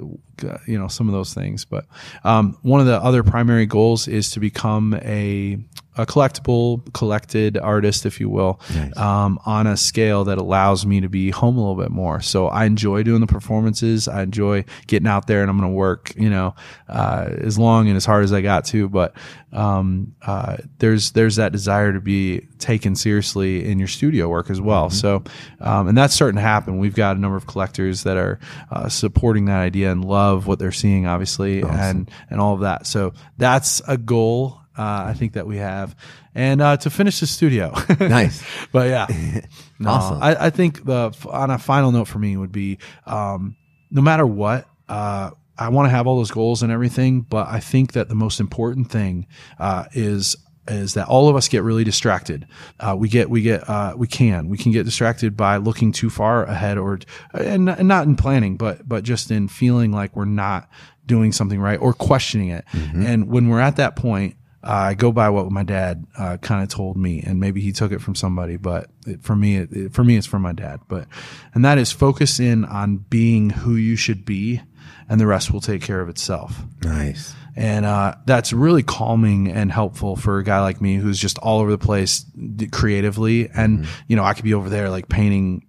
you 0.66 0.78
know, 0.78 0.88
some 0.88 1.08
of 1.08 1.12
those 1.12 1.34
things. 1.34 1.64
But 1.64 1.86
um, 2.24 2.58
one 2.62 2.80
of 2.80 2.86
the 2.86 3.00
other 3.00 3.22
primary 3.22 3.66
goals 3.66 4.08
is 4.08 4.30
to 4.32 4.40
become 4.40 4.94
a 4.94 5.58
a 5.96 6.06
collectible, 6.06 6.90
collected 6.94 7.58
artist, 7.58 8.06
if 8.06 8.18
you 8.20 8.28
will, 8.30 8.60
Nice. 8.74 8.96
um, 8.96 9.38
on 9.44 9.66
a 9.66 9.76
scale 9.76 10.24
that 10.24 10.38
allows 10.38 10.86
me 10.86 11.00
to 11.02 11.08
be 11.08 11.30
home 11.30 11.56
a 11.56 11.60
little 11.60 11.74
bit 11.82 11.90
more. 11.90 12.20
So 12.22 12.46
I 12.48 12.64
enjoy 12.64 13.02
doing 13.02 13.20
the 13.20 13.26
performances. 13.26 14.08
I 14.08 14.22
enjoy 14.22 14.64
getting 14.86 15.06
out 15.06 15.26
there, 15.26 15.42
and 15.42 15.50
I'm 15.50 15.58
going 15.58 15.70
to 15.70 15.74
work, 15.76 16.14
you 16.16 16.30
know, 16.30 16.54
uh, 16.88 17.28
as 17.38 17.58
long 17.58 17.88
and 17.88 17.96
as 17.96 18.06
hard 18.06 18.24
as 18.24 18.32
I 18.32 18.40
got 18.40 18.64
to. 18.66 18.88
But 18.88 19.14
um, 19.52 20.14
uh, 20.22 20.56
there's 20.78 21.12
there's 21.12 21.36
that 21.36 21.52
desire 21.52 21.92
to 21.92 22.00
be 22.00 22.46
taken 22.58 22.96
seriously 22.96 23.68
in 23.70 23.78
your 23.78 23.88
studio 23.88 24.28
work 24.28 24.48
as 24.48 24.60
well. 24.62 24.88
So, 24.88 25.24
um, 25.60 25.88
and 25.88 25.98
that's 25.98 26.14
starting 26.14 26.36
to 26.36 26.42
happen. 26.42 26.78
We've 26.78 26.94
got 26.94 27.16
a 27.16 27.20
number 27.20 27.36
of 27.36 27.46
collectors 27.46 28.04
that 28.04 28.16
are 28.16 28.38
uh, 28.70 28.88
supporting 28.88 29.44
that 29.46 29.60
idea 29.60 29.92
and 29.92 30.02
love 30.04 30.46
what 30.46 30.58
they're 30.58 30.72
seeing, 30.72 31.06
obviously, 31.06 31.60
and 31.62 32.10
and 32.30 32.40
all 32.40 32.54
of 32.54 32.60
that. 32.60 32.86
So 32.86 33.12
that's 33.36 33.82
a 33.86 33.98
goal. 33.98 34.58
Uh, 34.76 35.04
I 35.08 35.14
think 35.14 35.34
that 35.34 35.46
we 35.46 35.58
have, 35.58 35.94
and 36.34 36.62
uh, 36.62 36.76
to 36.78 36.90
finish 36.90 37.20
the 37.20 37.26
studio. 37.26 37.74
Nice. 38.00 38.42
but 38.72 38.88
yeah, 38.88 39.06
no, 39.78 39.90
Awesome. 39.90 40.22
I, 40.22 40.46
I 40.46 40.50
think 40.50 40.84
the 40.84 41.14
on 41.28 41.50
a 41.50 41.58
final 41.58 41.92
note 41.92 42.08
for 42.08 42.18
me 42.18 42.36
would 42.36 42.52
be 42.52 42.78
um, 43.06 43.56
no 43.90 44.02
matter 44.02 44.26
what. 44.26 44.66
Uh, 44.88 45.30
I 45.58 45.68
want 45.68 45.86
to 45.86 45.90
have 45.90 46.06
all 46.06 46.16
those 46.16 46.30
goals 46.30 46.62
and 46.62 46.72
everything, 46.72 47.20
but 47.20 47.46
I 47.48 47.60
think 47.60 47.92
that 47.92 48.08
the 48.08 48.14
most 48.14 48.40
important 48.40 48.90
thing 48.90 49.26
uh, 49.58 49.84
is 49.92 50.36
is 50.68 50.94
that 50.94 51.08
all 51.08 51.28
of 51.28 51.34
us 51.36 51.48
get 51.48 51.62
really 51.62 51.84
distracted. 51.84 52.46
Uh, 52.78 52.94
we 52.96 53.08
get 53.08 53.28
we 53.28 53.42
get 53.42 53.68
uh, 53.68 53.94
we 53.96 54.06
can 54.06 54.48
we 54.48 54.56
can 54.56 54.72
get 54.72 54.84
distracted 54.84 55.36
by 55.36 55.58
looking 55.58 55.92
too 55.92 56.08
far 56.08 56.44
ahead, 56.44 56.78
or 56.78 56.98
and, 57.34 57.68
and 57.68 57.86
not 57.88 58.06
in 58.06 58.16
planning, 58.16 58.56
but 58.56 58.88
but 58.88 59.04
just 59.04 59.30
in 59.30 59.48
feeling 59.48 59.92
like 59.92 60.16
we're 60.16 60.24
not 60.24 60.68
doing 61.04 61.32
something 61.32 61.60
right 61.60 61.78
or 61.80 61.92
questioning 61.92 62.48
it. 62.48 62.64
And 62.72 63.28
when 63.28 63.48
we're 63.48 63.60
at 63.60 63.76
that 63.76 63.96
point, 63.96 64.36
I 64.62 64.94
go 64.94 65.10
by 65.12 65.28
what 65.30 65.50
my 65.50 65.62
dad 65.64 66.06
uh, 66.16 66.36
kind 66.36 66.62
of 66.62 66.68
told 66.68 66.96
me, 66.96 67.20
and 67.20 67.40
maybe 67.40 67.60
he 67.60 67.72
took 67.72 67.90
it 67.92 68.00
from 68.00 68.14
somebody, 68.14 68.56
but 68.56 68.90
it, 69.06 69.22
for 69.22 69.34
me, 69.34 69.56
it, 69.56 69.72
it- 69.72 69.92
for 69.94 70.04
me, 70.04 70.16
it's 70.16 70.26
from 70.26 70.42
my 70.42 70.52
dad. 70.52 70.80
But 70.88 71.08
and 71.54 71.64
that 71.64 71.78
is 71.78 71.90
focus 71.92 72.38
in 72.38 72.64
on 72.64 72.98
being 72.98 73.50
who 73.50 73.74
you 73.74 73.96
should 73.96 74.24
be, 74.24 74.60
and 75.08 75.20
the 75.20 75.26
rest 75.26 75.52
will 75.52 75.60
take 75.60 75.82
care 75.82 76.00
of 76.00 76.08
itself. 76.08 76.62
Nice. 76.84 77.34
And 77.54 77.84
uh, 77.84 78.14
that's 78.24 78.52
really 78.54 78.82
calming 78.82 79.48
and 79.52 79.70
helpful 79.70 80.16
for 80.16 80.38
a 80.38 80.44
guy 80.44 80.60
like 80.62 80.80
me 80.80 80.96
who's 80.96 81.18
just 81.18 81.36
all 81.38 81.60
over 81.60 81.70
the 81.70 81.76
place 81.76 82.24
creatively. 82.70 83.48
And 83.50 83.86
you 84.06 84.16
know, 84.16 84.24
I 84.24 84.32
could 84.34 84.44
be 84.44 84.54
over 84.54 84.70
there 84.70 84.88
like 84.90 85.08
painting 85.08 85.66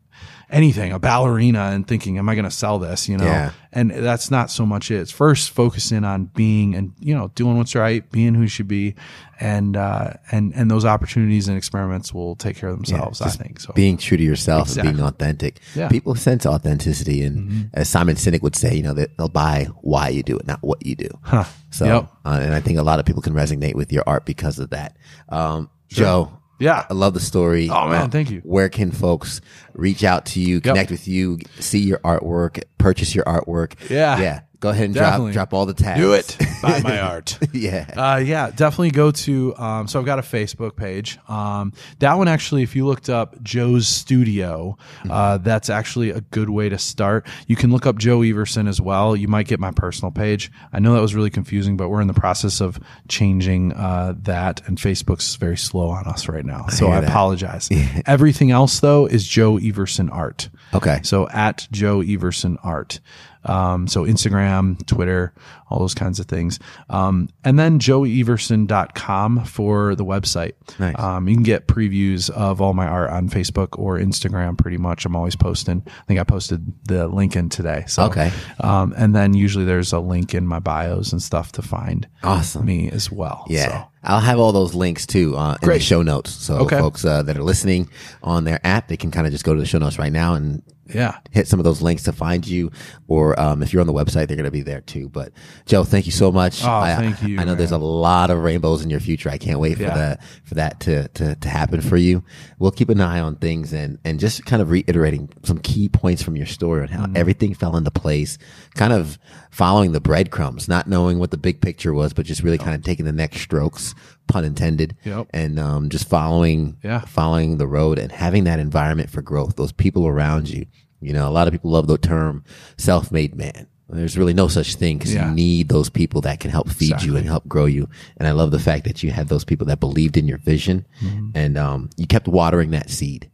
anything, 0.53 0.93
a 0.93 0.99
ballerina, 0.99 1.59
and 1.73 1.85
thinking, 1.85 2.17
"Am 2.17 2.29
I 2.29 2.35
going 2.35 2.45
to 2.45 2.51
sell 2.51 2.79
this?" 2.79 3.09
You 3.09 3.17
know, 3.17 3.25
Yeah. 3.25 3.51
and 3.73 3.91
that's 3.91 4.31
not 4.31 4.49
so 4.51 4.65
much 4.65 4.91
it. 4.91 4.97
It's 5.01 5.11
first 5.11 5.49
focusing 5.49 6.05
on 6.05 6.25
being 6.25 6.75
and 6.75 6.93
you 6.99 7.13
know 7.15 7.31
doing 7.35 7.57
what's 7.57 7.75
right, 7.75 8.09
being 8.11 8.35
who 8.35 8.43
you 8.43 8.47
should 8.47 8.67
be, 8.67 8.95
and 9.39 9.75
uh, 9.75 10.13
and 10.31 10.53
and 10.55 10.69
those 10.71 10.85
opportunities 10.85 11.47
and 11.47 11.57
experiments 11.57 12.13
will 12.13 12.35
take 12.35 12.55
care 12.55 12.69
of 12.69 12.75
themselves. 12.77 13.21
I 13.21 13.29
think 13.29 13.59
so. 13.59 13.73
Being 13.73 13.97
true 13.97 14.15
to 14.15 14.23
yourself 14.23 14.75
and 14.77 14.83
being 14.95 15.01
authentic. 15.05 15.59
Yeah. 15.75 15.89
People 15.89 16.15
sense 16.15 16.45
authenticity, 16.45 17.23
and 17.23 17.69
as 17.73 17.89
Simon 17.89 18.15
Sinek 18.15 18.41
would 18.43 18.55
say, 18.55 18.75
you 18.75 18.83
know, 18.83 18.93
they'll 18.93 19.27
buy 19.29 19.67
why 19.81 20.09
you 20.09 20.23
do 20.23 20.37
it, 20.37 20.45
not 20.47 20.59
what 20.61 20.85
you 20.85 20.95
do. 20.95 21.09
Huh. 21.23 21.45
So, 21.71 21.85
Yep. 21.85 22.09
uh, 22.25 22.39
and 22.43 22.53
I 22.53 22.59
think 22.61 22.77
a 22.77 22.83
lot 22.83 22.99
of 22.99 23.05
people 23.07 23.23
can 23.23 23.33
resonate 23.33 23.73
with 23.73 23.91
your 23.91 24.03
art 24.05 24.25
because 24.25 24.59
of 24.59 24.69
that. 24.69 24.95
Um, 25.29 25.69
Joe, 25.89 26.31
Yeah. 26.63 26.85
I 26.89 26.93
love 26.93 27.13
the 27.13 27.19
story. 27.19 27.69
Oh, 27.69 27.87
man, 27.89 28.03
Uh, 28.03 28.07
thank 28.07 28.31
you. 28.31 28.39
Where 28.43 28.69
can 28.69 28.91
folks 28.91 29.41
reach 29.73 30.03
out 30.03 30.25
to 30.27 30.39
you, 30.39 30.61
connect 30.61 30.91
with 30.91 31.07
you, 31.07 31.39
see 31.59 31.79
your 31.79 31.99
artwork, 31.99 32.63
purchase 32.77 33.13
your 33.13 33.25
artwork? 33.25 33.73
Yeah. 33.89 34.19
yeah. 34.19 34.39
Go 34.63 34.69
ahead 34.69 34.85
and 34.85 34.93
drop 34.93 35.11
Definitely. 35.11 35.33
drop 35.33 35.53
all 35.53 35.65
the 35.65 35.73
tags. 35.73 35.99
Do 35.99 36.13
it. 36.13 36.37
Buy 36.61 36.79
my 36.79 36.97
art. 36.97 37.37
yeah. 37.51 37.85
Uh, 37.97 38.15
yeah, 38.15 38.49
definitely 38.49 38.91
go 38.91 39.11
to. 39.11 39.53
Um, 39.57 39.89
so 39.89 39.99
I've 39.99 40.05
got 40.05 40.19
a 40.19 40.21
Facebook 40.21 40.77
page. 40.77 41.19
Um, 41.27 41.73
that 41.99 42.13
one 42.13 42.29
actually, 42.29 42.63
if 42.63 42.73
you 42.73 42.85
looked 42.85 43.09
up 43.09 43.43
Joe's 43.43 43.89
Studio, 43.89 44.77
uh, 45.09 45.37
that's 45.39 45.69
actually 45.69 46.11
a 46.11 46.21
good 46.21 46.49
way 46.49 46.69
to 46.69 46.77
start. 46.77 47.27
You 47.45 47.57
can 47.57 47.71
look 47.71 47.85
up 47.85 47.97
Joe 47.97 48.21
Everson 48.21 48.69
as 48.69 48.79
well. 48.79 49.17
You 49.17 49.27
might 49.27 49.49
get 49.49 49.59
my 49.59 49.71
personal 49.71 50.11
page. 50.11 50.49
I 50.71 50.79
know 50.79 50.93
that 50.93 51.01
was 51.01 51.13
really 51.13 51.29
confusing, 51.29 51.75
but 51.75 51.89
we're 51.89 51.99
in 51.99 52.07
the 52.07 52.13
process 52.13 52.61
of 52.61 52.79
changing 53.09 53.73
uh, 53.73 54.13
that, 54.21 54.65
and 54.65 54.77
Facebook's 54.77 55.35
very 55.35 55.57
slow 55.57 55.89
on 55.89 56.07
us 56.07 56.29
right 56.29 56.45
now. 56.45 56.67
So 56.67 56.85
hear 56.85 56.95
I 56.95 57.01
that. 57.01 57.09
apologize. 57.09 57.67
Everything 58.05 58.51
else 58.51 58.79
though 58.79 59.07
is 59.07 59.27
Joe 59.27 59.57
Everson 59.57 60.09
Art. 60.09 60.47
Okay. 60.73 61.01
So 61.03 61.27
at 61.27 61.67
Joe 61.69 61.99
Everson 61.99 62.57
Art. 62.63 63.01
Um, 63.45 63.87
so 63.87 64.05
Instagram, 64.05 64.85
Twitter, 64.85 65.33
all 65.69 65.79
those 65.79 65.93
kinds 65.93 66.19
of 66.19 66.27
things. 66.27 66.59
Um, 66.89 67.29
and 67.43 67.57
then 67.59 67.79
joeeverson.com 67.79 69.45
for 69.45 69.95
the 69.95 70.05
website. 70.05 70.53
Nice. 70.79 70.97
Um, 70.99 71.27
you 71.27 71.35
can 71.35 71.43
get 71.43 71.67
previews 71.67 72.29
of 72.29 72.61
all 72.61 72.73
my 72.73 72.87
art 72.87 73.09
on 73.09 73.29
Facebook 73.29 73.77
or 73.79 73.97
Instagram 73.97 74.57
pretty 74.57 74.77
much. 74.77 75.05
I'm 75.05 75.15
always 75.15 75.35
posting. 75.35 75.83
I 75.87 76.05
think 76.05 76.19
I 76.19 76.23
posted 76.23 76.71
the 76.87 77.07
link 77.07 77.35
in 77.35 77.49
today. 77.49 77.83
So, 77.87 78.03
Okay. 78.05 78.31
Um, 78.59 78.93
and 78.97 79.15
then 79.15 79.33
usually 79.33 79.65
there's 79.65 79.93
a 79.93 79.99
link 79.99 80.33
in 80.33 80.47
my 80.47 80.59
bios 80.59 81.11
and 81.11 81.21
stuff 81.21 81.51
to 81.53 81.61
find 81.61 82.07
Awesome. 82.23 82.65
me 82.65 82.89
as 82.91 83.11
well. 83.11 83.45
Yeah. 83.49 83.67
So, 83.67 83.87
I'll 84.03 84.19
have 84.19 84.39
all 84.39 84.51
those 84.51 84.73
links 84.75 85.05
too 85.05 85.35
uh, 85.37 85.57
in 85.61 85.69
the 85.69 85.79
show 85.79 86.01
notes. 86.01 86.31
So 86.31 86.57
Okay. 86.59 86.77
folks 86.77 87.05
uh, 87.05 87.23
that 87.23 87.37
are 87.37 87.43
listening 87.43 87.89
on 88.21 88.43
their 88.43 88.59
app, 88.65 88.87
they 88.87 88.97
can 88.97 89.11
kind 89.11 89.25
of 89.27 89.31
just 89.31 89.43
go 89.45 89.53
to 89.53 89.59
the 89.59 89.65
show 89.65 89.77
notes 89.79 89.97
right 89.97 90.11
now 90.11 90.35
and 90.35 90.61
Yeah. 90.93 91.15
hit 91.31 91.47
some 91.47 91.59
of 91.59 91.63
those 91.63 91.81
links 91.81 92.03
to 92.03 92.11
find 92.11 92.45
you. 92.45 92.69
Or 93.07 93.39
um, 93.39 93.63
if 93.63 93.71
you're 93.71 93.79
on 93.79 93.87
the 93.87 93.93
website, 93.93 94.27
they're 94.27 94.35
going 94.35 94.43
to 94.43 94.51
be 94.51 94.61
there 94.61 94.81
too. 94.81 95.07
But 95.09 95.31
Joe, 95.65 95.83
thank 95.85 96.05
you 96.05 96.11
so 96.11 96.31
much. 96.31 96.63
Oh, 96.65 96.69
I, 96.69 96.95
thank 96.95 97.23
you, 97.23 97.39
I 97.39 97.45
know 97.45 97.55
there's 97.55 97.71
a 97.71 97.79
man. 97.79 97.87
lot 97.87 98.29
of 98.29 98.39
rainbows 98.43 98.83
in 98.83 98.89
your 98.89 98.99
future. 98.99 99.29
I 99.29 99.37
can't 99.37 99.59
wait 99.59 99.77
for 99.77 99.83
Yeah. 99.83 99.95
that 99.95 100.23
for 100.43 100.55
that 100.55 100.79
to, 100.81 101.07
to 101.09 101.35
to 101.35 101.49
happen 101.49 101.79
for 101.81 101.95
you. 101.97 102.23
We'll 102.59 102.71
keep 102.71 102.89
an 102.89 102.99
eye 102.99 103.19
on 103.21 103.37
things 103.37 103.71
and 103.73 103.97
and 104.03 104.19
just 104.19 104.45
kind 104.45 104.61
of 104.61 104.69
reiterating 104.69 105.29
some 105.43 105.59
key 105.59 105.87
points 105.87 106.21
from 106.21 106.35
your 106.35 106.45
story 106.47 106.81
on 106.81 106.87
Mm-hmm. 106.89 107.13
how 107.15 107.19
everything 107.19 107.53
fell 107.53 107.77
into 107.77 107.91
place. 107.91 108.37
Kind 108.75 108.91
of 108.91 109.17
following 109.51 109.91
the 109.93 110.01
breadcrumbs, 110.01 110.67
not 110.67 110.87
knowing 110.87 111.19
what 111.19 111.29
the 111.31 111.37
big 111.37 111.61
picture 111.61 111.93
was, 111.93 112.11
but 112.11 112.25
just 112.25 112.41
really 112.43 112.57
kind 112.57 112.73
of 112.75 112.81
taking 112.81 113.05
the 113.05 113.11
next 113.11 113.39
strokes, 113.41 113.92
pun 114.27 114.45
intended, 114.45 114.95
Yep. 115.03 115.27
and 115.31 115.59
um, 115.59 115.89
just 115.89 116.07
following 116.07 116.77
Yeah. 116.83 117.01
following 117.01 117.57
the 117.57 117.67
road 117.67 117.99
and 117.99 118.11
having 118.11 118.43
that 118.45 118.59
environment 118.59 119.09
for 119.09 119.21
growth, 119.21 119.55
those 119.55 119.71
people 119.71 120.07
around 120.07 120.49
you. 120.49 120.65
You 121.01 121.13
know, 121.13 121.27
a 121.27 121.31
lot 121.31 121.47
of 121.47 121.51
people 121.53 121.71
love 121.71 121.87
the 121.87 121.97
term 121.97 122.43
self 122.77 123.11
made 123.11 123.35
man. 123.35 123.67
There's 123.89 124.17
really 124.17 124.33
no 124.33 124.47
such 124.47 124.75
thing 124.75 124.97
because 124.97 125.13
Yeah. 125.13 125.29
you 125.29 125.35
need 125.35 125.69
those 125.69 125.89
people 125.89 126.21
that 126.21 126.39
can 126.39 126.49
help 126.49 126.69
feed 126.69 127.03
you 127.03 127.15
and 127.17 127.27
help 127.27 127.47
grow 127.47 127.65
you. 127.65 127.89
And 128.17 128.27
I 128.27 128.31
love 128.31 128.49
the 128.51 128.57
fact 128.59 128.85
that 128.85 129.03
you 129.03 129.11
had 129.11 129.27
those 129.27 129.43
people 129.43 129.67
that 129.67 129.79
believed 129.79 130.17
in 130.17 130.27
your 130.27 130.39
vision 130.39 130.85
Mm-hmm. 131.01 131.29
and 131.35 131.57
um, 131.57 131.89
you 131.97 132.07
kept 132.07 132.27
watering 132.27 132.71
that 132.71 132.89
seed. 132.89 133.29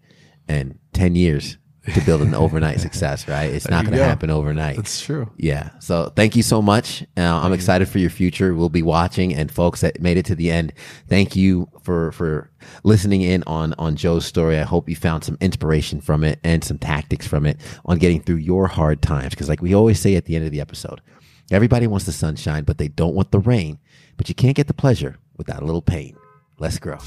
And 0.50 0.80
10 0.94 1.16
years 1.16 1.59
to 1.94 2.02
build 2.02 2.22
an 2.22 2.34
overnight 2.34 2.80
success, 2.82 3.28
right? 3.28 3.50
It's 3.50 3.70
not 3.70 3.86
going 3.86 3.98
to 3.98 4.04
happen 4.04 4.30
overnight. 4.30 4.76
That's 4.76 5.02
true. 5.02 5.32
Yeah. 5.38 5.72
So 5.80 6.12
thank 6.16 6.36
you 6.36 6.44
so 6.44 6.62
much. 6.62 7.04
Uh, 7.18 7.22
I'm 7.42 7.54
excited 7.54 7.88
for 7.88 8.00
your 8.00 8.10
future. 8.10 8.54
We'll 8.54 8.70
be 8.70 8.84
watching 8.84 9.34
and 9.34 9.52
folks 9.52 9.82
that 9.82 10.02
made 10.02 10.18
it 10.18 10.26
to 10.26 10.36
the 10.36 10.52
end. 10.52 10.74
Thank 11.08 11.36
you 11.36 11.70
for, 11.84 12.12
for 12.12 12.50
listening 12.84 13.22
in 13.22 13.44
on, 13.48 13.74
on 13.78 13.96
Joe's 13.96 14.26
story. 14.26 14.60
I 14.60 14.64
hope 14.64 14.90
you 14.90 14.96
found 14.96 15.24
some 15.24 15.38
inspiration 15.42 16.02
from 16.02 16.24
it 16.24 16.40
and 16.44 16.64
some 16.64 16.78
tactics 16.78 17.28
from 17.28 17.46
it 17.46 17.60
on 17.86 17.98
getting 17.98 18.22
through 18.22 18.38
your 18.38 18.68
hard 18.68 19.02
times. 19.02 19.36
Cause 19.36 19.50
like 19.50 19.62
we 19.62 19.74
always 19.74 20.00
say 20.00 20.16
at 20.16 20.26
the 20.26 20.36
end 20.36 20.46
of 20.46 20.52
the 20.52 20.62
episode, 20.62 21.02
everybody 21.52 21.88
wants 21.88 22.06
the 22.06 22.12
sunshine, 22.12 22.64
but 22.64 22.78
they 22.78 22.88
don't 22.88 23.16
want 23.16 23.32
the 23.32 23.40
rain, 23.40 23.80
but 24.18 24.30
you 24.30 24.36
can't 24.36 24.56
get 24.56 24.68
the 24.68 24.74
pleasure 24.74 25.18
without 25.38 25.62
a 25.62 25.66
little 25.66 25.82
pain. 25.82 26.16
Let's 26.60 26.78
grow. 26.78 26.98